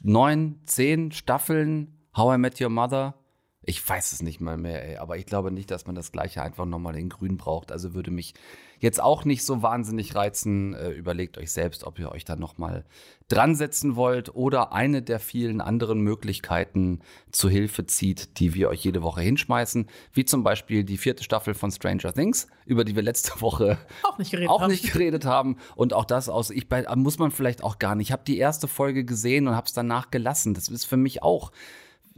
neun, 0.01 0.61
zehn 0.65 1.11
Staffeln 1.11 2.09
How 2.15 2.33
I 2.33 2.37
Met 2.37 2.59
Your 2.59 2.69
Mother, 2.69 3.15
ich 3.62 3.88
weiß 3.88 4.14
es 4.14 4.22
nicht 4.22 4.39
mal 4.39 4.57
mehr, 4.57 4.88
ey, 4.88 4.97
aber 4.97 5.18
ich 5.18 5.26
glaube 5.26 5.51
nicht, 5.51 5.70
dass 5.70 5.86
man 5.86 5.95
das 5.95 6.12
gleiche 6.12 6.41
einfach 6.41 6.66
nochmal 6.66 6.95
in 6.95 7.10
grün 7.10 7.38
braucht. 7.38 7.72
Also 7.72 7.93
würde 7.93 8.10
mich 8.10 8.34
jetzt 8.80 9.01
auch 9.01 9.26
nicht 9.26 9.43
so 9.43 9.62
wahnsinnig 9.62 10.16
reizen. 10.16 10.74
Äh, 10.74 10.91
überlegt 10.91 11.38
euch 11.38 11.51
selbst, 11.51 11.84
ob 11.84 11.99
ihr 11.99 12.10
euch 12.12 12.24
da 12.24 12.38
nochmal 12.38 12.86
dran 13.28 13.55
setzen 13.55 13.97
wollt 13.97 14.34
oder 14.34 14.72
eine 14.72 15.01
der 15.01 15.20
vielen 15.20 15.60
anderen 15.60 15.99
Möglichkeiten 15.99 17.01
zu 17.32 17.49
Hilfe 17.49 17.86
zieht, 17.86 18.39
die 18.39 18.53
wir 18.53 18.70
euch 18.70 18.84
jede 18.84 19.03
Woche 19.03 19.22
hinschmeißen, 19.22 19.88
wie 20.14 20.24
zum 20.24 20.43
Beispiel 20.43 20.86
die 20.86 20.97
vierte 20.97 21.24
Staffel 21.26 21.53
von 21.53 21.70
Stranger 21.70 22.14
Things, 22.14 22.47
über 22.66 22.86
die 22.86 22.95
wir 22.95 23.03
letzte 23.03 23.41
Woche 23.41 23.78
Auch 24.03 24.18
nicht 24.18 24.32
geredet 24.32 24.49
auch 24.49 24.62
haben. 24.62 24.72
nicht 24.72 24.91
geredet 24.91 25.26
haben 25.26 25.57
und 25.76 25.93
auch 25.93 26.05
das 26.05 26.30
aus 26.30 26.49
ich 26.49 26.68
muss 26.95 27.20
man 27.20 27.32
vielleicht 27.32 27.62
auch 27.64 27.78
gar 27.78 27.95
nicht. 27.95 28.07
Ich 28.07 28.12
habe 28.14 28.24
die 28.26 28.38
erste 28.38 28.70
Folge 28.70 29.03
gesehen 29.03 29.47
und 29.47 29.55
habe 29.55 29.68
es 29.68 29.74
danach 29.74 30.12
gelassen. 30.12 30.53
Das 30.53 30.70
ist 30.70 30.86
für 30.86 30.97
mich 30.97 31.22
auch 31.22 31.51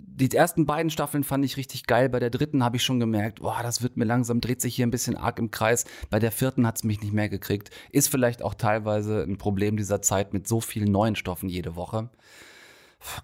die 0.04 0.32
ersten 0.36 0.66
beiden 0.66 0.89
Staffeln 0.89 1.24
fand 1.24 1.45
ich 1.45 1.58
richtig 1.58 1.86
geil. 1.88 2.10
Bei 2.10 2.20
der 2.20 2.30
dritten 2.30 2.64
habe 2.64 2.78
ich 2.78 2.84
schon 2.84 2.99
gemerkt, 2.99 3.41
boah, 3.41 3.60
das 3.64 3.82
wird 3.82 3.97
mir 3.97 4.06
langsam, 4.06 4.41
dreht 4.41 4.62
sich 4.62 4.76
hier 4.76 4.86
ein 4.86 4.91
bisschen 4.91 5.16
arg 5.16 5.39
im 5.39 5.52
Kreis. 5.52 5.86
Bei 6.10 6.20
der 6.20 6.32
vierten 6.32 6.68
hat 6.68 6.78
es 6.78 6.84
mich 6.84 7.02
nicht 7.02 7.14
mehr 7.14 7.30
gekriegt. 7.30 7.72
Ist 7.91 8.10
vielleicht 8.10 8.43
auch 8.43 8.54
teilweise 8.54 9.24
ein 9.24 9.38
Problem 9.38 9.78
dieser 9.78 10.02
Zeit 10.02 10.34
mit 10.34 10.47
so 10.47 10.62
vielen 10.62 10.91
neuen 10.91 11.16
Stoffen 11.16 11.49
jede 11.49 11.76
Woche. 11.76 12.10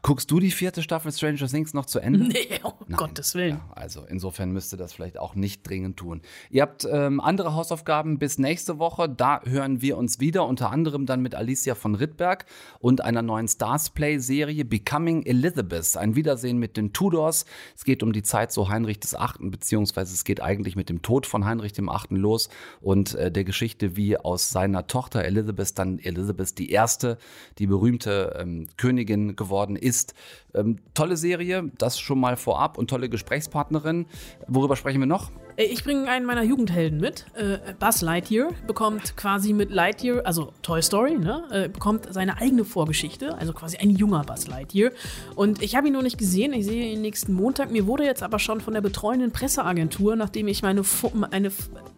Guckst 0.02 0.32
du 0.32 0.40
die 0.40 0.52
vierte 0.52 0.82
Staffel 0.82 1.12
Stranger 1.12 1.48
Things 1.48 1.74
noch 1.74 1.86
zu 1.86 2.00
Ende? 2.00 2.28
Nee, 2.38 2.60
um 2.64 2.96
Gottes 2.96 3.36
Willen. 3.36 3.62
Also 3.72 4.04
insofern 4.08 4.52
müsste 4.52 4.76
das 4.76 4.94
vielleicht 4.94 5.18
auch 5.18 5.36
nicht 5.36 5.68
dringend 5.68 5.98
tun. 5.98 6.22
Ihr 6.50 6.62
habt 6.62 6.88
ähm, 6.90 7.20
andere 7.20 7.54
Hausaufgaben 7.54 8.20
bis 8.20 8.38
nächste 8.38 8.80
Woche. 8.80 9.08
Da 9.08 9.42
hören 9.44 9.82
wir 9.82 9.98
uns 9.98 10.20
wieder, 10.20 10.46
unter 10.46 10.72
anderem 10.72 11.06
dann 11.06 11.22
mit 11.22 11.36
Alicia 11.36 11.76
von 11.76 11.96
Rittberg 11.96 12.46
und 12.80 13.02
einer 13.02 13.22
neuen 13.22 13.48
Stars 13.48 13.92
Play-Serie 13.92 14.66
Becoming 14.66 15.26
Elizabeth. 15.26 15.96
Ein 15.98 16.16
Wiedersehen 16.16 16.58
mit 16.58 16.76
den 16.78 16.94
Tudors. 16.94 17.46
Es 17.76 17.86
geht 17.86 18.04
um 18.04 18.14
die 18.14 18.24
Zeit 18.24 18.52
so 18.52 18.70
Heinrich 18.70 19.00
des 19.00 19.16
Achten, 19.16 19.52
beziehungsweise 19.52 20.14
es 20.14 20.24
geht 20.24 20.42
eigentlich 20.42 20.76
mit 20.76 20.90
dem 20.90 21.02
Tod 21.02 21.26
von 21.26 21.46
Heinrich 21.46 21.74
dem 21.74 21.90
Achten 21.90 22.18
los 22.18 22.50
und 22.82 23.16
äh, 23.16 23.32
der 23.32 23.44
Geschichte, 23.44 23.96
wie 23.96 24.18
aus 24.18 24.50
seiner 24.50 24.88
Tochter 24.88 25.24
Elizabeth 25.24 25.78
dann 25.78 26.00
Elizabeth 26.00 26.58
die 26.58 26.72
Erste, 26.72 27.18
die 27.58 27.68
berühmte 27.68 28.38
ähm, 28.40 28.68
Königin 28.78 29.36
geworden 29.36 29.67
ist. 29.76 30.14
Ähm, 30.54 30.78
tolle 30.94 31.18
Serie, 31.18 31.72
das 31.78 32.00
schon 32.00 32.20
mal 32.20 32.38
vorab 32.38 32.78
und 32.78 32.90
tolle 32.90 33.10
Gesprächspartnerin. 33.10 34.06
Worüber 34.48 34.76
sprechen 34.76 35.00
wir 35.00 35.06
noch? 35.08 35.32
Äh, 35.58 35.66
Ich 35.66 35.84
bringe 35.84 36.10
einen 36.10 36.26
meiner 36.26 36.44
Jugendhelden 36.44 37.00
mit. 37.00 37.26
Äh, 37.36 37.58
Buzz 37.80 38.02
Lightyear 38.02 38.50
bekommt 38.66 39.18
quasi 39.18 39.54
mit 39.54 39.72
Lightyear, 39.72 40.26
also 40.26 40.54
Toy 40.62 40.82
Story, 40.82 41.18
ne, 41.18 41.44
äh, 41.52 41.70
bekommt 41.70 42.08
seine 42.12 42.38
eigene 42.38 42.64
Vorgeschichte, 42.66 43.38
also 43.38 43.54
quasi 43.54 43.78
ein 43.78 43.90
junger 43.90 44.24
Buzz 44.24 44.48
Lightyear. 44.48 44.92
Und 45.36 45.62
ich 45.62 45.76
habe 45.76 45.88
ihn 45.88 45.94
noch 45.94 46.04
nicht 46.04 46.18
gesehen. 46.18 46.54
Ich 46.54 46.66
sehe 46.66 46.94
ihn 46.94 47.02
nächsten 47.02 47.34
Montag. 47.34 47.72
Mir 47.72 47.86
wurde 47.88 48.04
jetzt 48.04 48.24
aber 48.24 48.40
schon 48.40 48.62
von 48.62 48.74
der 48.74 48.82
betreuenden 48.82 49.32
Presseagentur, 49.32 50.16
nachdem 50.16 50.48
ich 50.48 50.62
meine 50.62 50.84
eine 51.32 51.52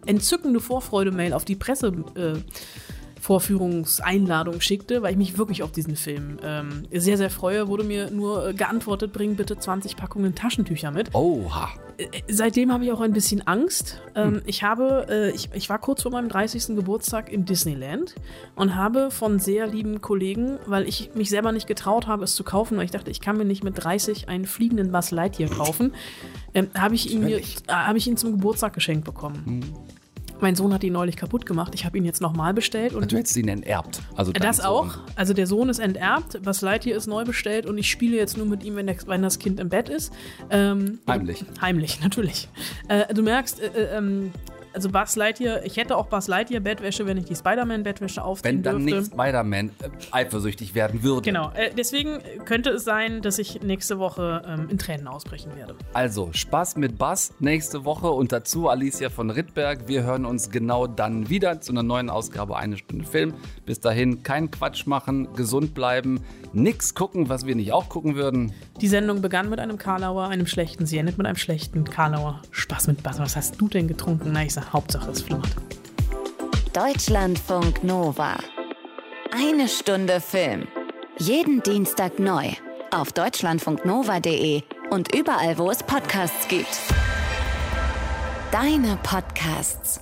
entzückende 0.06 0.60
Vorfreude-Mail 0.60 1.32
auf 1.32 1.44
die 1.44 1.56
Presse 1.56 1.92
äh, 2.16 2.38
Vorführungseinladung 3.20 4.60
schickte, 4.60 5.02
weil 5.02 5.12
ich 5.12 5.18
mich 5.18 5.38
wirklich 5.38 5.62
auf 5.62 5.72
diesen 5.72 5.96
Film 5.96 6.38
ähm, 6.42 6.84
sehr, 6.92 7.16
sehr 7.16 7.30
freue, 7.30 7.68
wurde 7.68 7.84
mir 7.84 8.10
nur 8.10 8.48
äh, 8.48 8.54
geantwortet, 8.54 9.12
bring 9.12 9.36
bitte 9.36 9.58
20 9.58 9.96
Packungen 9.96 10.34
Taschentücher 10.34 10.90
mit. 10.90 11.14
Oha. 11.14 11.68
Äh, 11.98 12.06
seitdem 12.28 12.72
habe 12.72 12.84
ich 12.84 12.92
auch 12.92 13.00
ein 13.00 13.12
bisschen 13.12 13.46
Angst. 13.46 14.00
Ähm, 14.14 14.42
Ich 14.46 14.62
habe, 14.62 15.06
äh, 15.08 15.30
ich, 15.30 15.50
ich 15.54 15.68
war 15.68 15.78
kurz 15.78 16.02
vor 16.02 16.10
meinem 16.10 16.28
30. 16.28 16.74
Geburtstag 16.76 17.30
im 17.32 17.44
Disneyland 17.44 18.14
und 18.56 18.74
habe 18.74 19.10
von 19.10 19.38
sehr 19.38 19.66
lieben 19.66 20.00
Kollegen, 20.00 20.58
weil 20.66 20.88
ich 20.88 21.10
mich 21.14 21.30
selber 21.30 21.52
nicht 21.52 21.66
getraut 21.66 22.06
habe, 22.06 22.24
es 22.24 22.34
zu 22.34 22.44
kaufen, 22.44 22.76
weil 22.78 22.84
ich 22.84 22.90
dachte, 22.90 23.10
ich 23.10 23.20
kann 23.20 23.36
mir 23.36 23.44
nicht 23.44 23.62
mit 23.64 23.74
30 23.82 24.28
einen 24.28 24.46
fliegenden 24.46 24.92
Buzz 24.92 25.10
Lightyear 25.10 25.50
kaufen, 25.50 25.92
ähm, 26.54 26.68
habe 26.76 26.94
ich, 26.94 27.12
ihn 27.12 27.24
mir- 27.24 27.38
äh, 27.38 27.42
habe 27.68 27.98
ich 27.98 28.06
ihn 28.06 28.16
zum 28.16 28.32
Geburtstag 28.32 28.72
geschenkt 28.72 29.04
bekommen. 29.04 29.62
Mein 30.40 30.56
Sohn 30.56 30.72
hat 30.72 30.82
ihn 30.84 30.92
neulich 30.92 31.16
kaputt 31.16 31.46
gemacht. 31.46 31.74
Ich 31.74 31.84
habe 31.84 31.98
ihn 31.98 32.04
jetzt 32.04 32.20
nochmal 32.20 32.54
bestellt 32.54 32.94
und 32.94 33.12
Du 33.12 33.16
hättest 33.16 33.36
ihn 33.36 33.48
enterbt. 33.48 34.00
Also 34.16 34.32
das 34.32 34.60
auch. 34.60 34.98
Also 35.16 35.34
der 35.34 35.46
Sohn 35.46 35.68
ist 35.68 35.78
enterbt, 35.78 36.42
Buzz 36.42 36.62
Lightyear 36.62 36.96
ist 36.96 37.06
neu 37.06 37.24
bestellt 37.24 37.66
und 37.66 37.76
ich 37.78 37.90
spiele 37.90 38.16
jetzt 38.16 38.36
nur 38.36 38.46
mit 38.46 38.64
ihm, 38.64 38.76
wenn, 38.76 38.86
der, 38.86 38.96
wenn 39.06 39.22
das 39.22 39.38
Kind 39.38 39.60
im 39.60 39.68
Bett 39.68 39.88
ist. 39.88 40.12
Ähm, 40.50 40.98
Heimlich. 41.06 41.44
Heimlich, 41.60 42.00
natürlich. 42.02 42.48
Äh, 42.88 43.12
du 43.12 43.22
merkst, 43.22 43.60
äh, 43.60 43.66
äh, 43.66 43.96
ähm, 43.98 44.32
also 44.72 44.88
Buzz 44.88 45.16
Lightyear, 45.16 45.64
ich 45.64 45.76
hätte 45.76 45.96
auch 45.96 46.06
Buzz 46.06 46.28
Lightyear 46.28 46.60
Bettwäsche, 46.60 47.06
wenn 47.06 47.16
ich 47.16 47.24
die 47.24 47.34
Spider-Man-Bettwäsche 47.34 48.22
aufziehen 48.22 48.56
Wenn 48.56 48.62
dann 48.62 48.86
dürfte. 48.86 49.00
nicht 49.00 49.12
Spider-Man 49.12 49.68
äh, 49.68 49.88
eifersüchtig 50.12 50.74
werden 50.74 51.02
würde. 51.02 51.22
Genau, 51.22 51.50
äh, 51.54 51.70
deswegen 51.76 52.18
könnte 52.44 52.70
es 52.70 52.84
sein, 52.84 53.22
dass 53.22 53.38
ich 53.38 53.62
nächste 53.62 53.98
Woche 53.98 54.42
ähm, 54.46 54.68
in 54.70 54.78
Tränen 54.78 55.08
ausbrechen 55.08 55.54
werde. 55.56 55.74
Also, 55.92 56.30
Spaß 56.32 56.76
mit 56.76 56.98
Bass 56.98 57.32
nächste 57.40 57.84
Woche 57.84 58.10
und 58.10 58.32
dazu 58.32 58.68
Alicia 58.68 59.10
von 59.10 59.30
Rittberg. 59.30 59.88
Wir 59.88 60.02
hören 60.02 60.24
uns 60.24 60.50
genau 60.50 60.86
dann 60.86 61.28
wieder 61.28 61.60
zu 61.60 61.72
einer 61.72 61.82
neuen 61.82 62.10
Ausgabe 62.10 62.56
Eine 62.56 62.76
Stunde 62.76 63.04
Film. 63.04 63.34
Bis 63.66 63.80
dahin 63.80 64.22
kein 64.22 64.50
Quatsch 64.50 64.86
machen, 64.86 65.32
gesund 65.34 65.74
bleiben, 65.74 66.20
nix 66.52 66.94
gucken, 66.94 67.28
was 67.28 67.46
wir 67.46 67.54
nicht 67.56 67.72
auch 67.72 67.88
gucken 67.88 68.14
würden. 68.16 68.52
Die 68.80 68.88
Sendung 68.88 69.20
begann 69.22 69.50
mit 69.50 69.58
einem 69.60 69.78
Karlauer, 69.78 70.28
einem 70.28 70.46
schlechten, 70.46 70.86
sie 70.86 70.98
endet 70.98 71.18
mit 71.18 71.26
einem 71.26 71.36
schlechten 71.36 71.84
Karlauer. 71.84 72.40
Spaß 72.50 72.86
mit 72.88 73.02
Buzz. 73.02 73.18
Was 73.18 73.36
hast 73.36 73.60
du 73.60 73.68
denn 73.68 73.88
getrunken? 73.88 74.30
Na, 74.32 74.42
ich 74.42 74.54
sag, 74.54 74.59
Hauptsache 74.72 75.10
es 75.10 75.22
flimmert. 75.22 75.50
Deutschlandfunk 76.72 77.82
Nova. 77.82 78.36
Eine 79.32 79.68
Stunde 79.68 80.20
Film. 80.20 80.66
Jeden 81.18 81.62
Dienstag 81.62 82.18
neu. 82.18 82.48
Auf 82.90 83.12
deutschlandfunknova.de 83.12 84.62
und 84.90 85.14
überall, 85.14 85.58
wo 85.58 85.70
es 85.70 85.82
Podcasts 85.82 86.48
gibt. 86.48 86.78
Deine 88.50 88.98
Podcasts. 89.02 90.00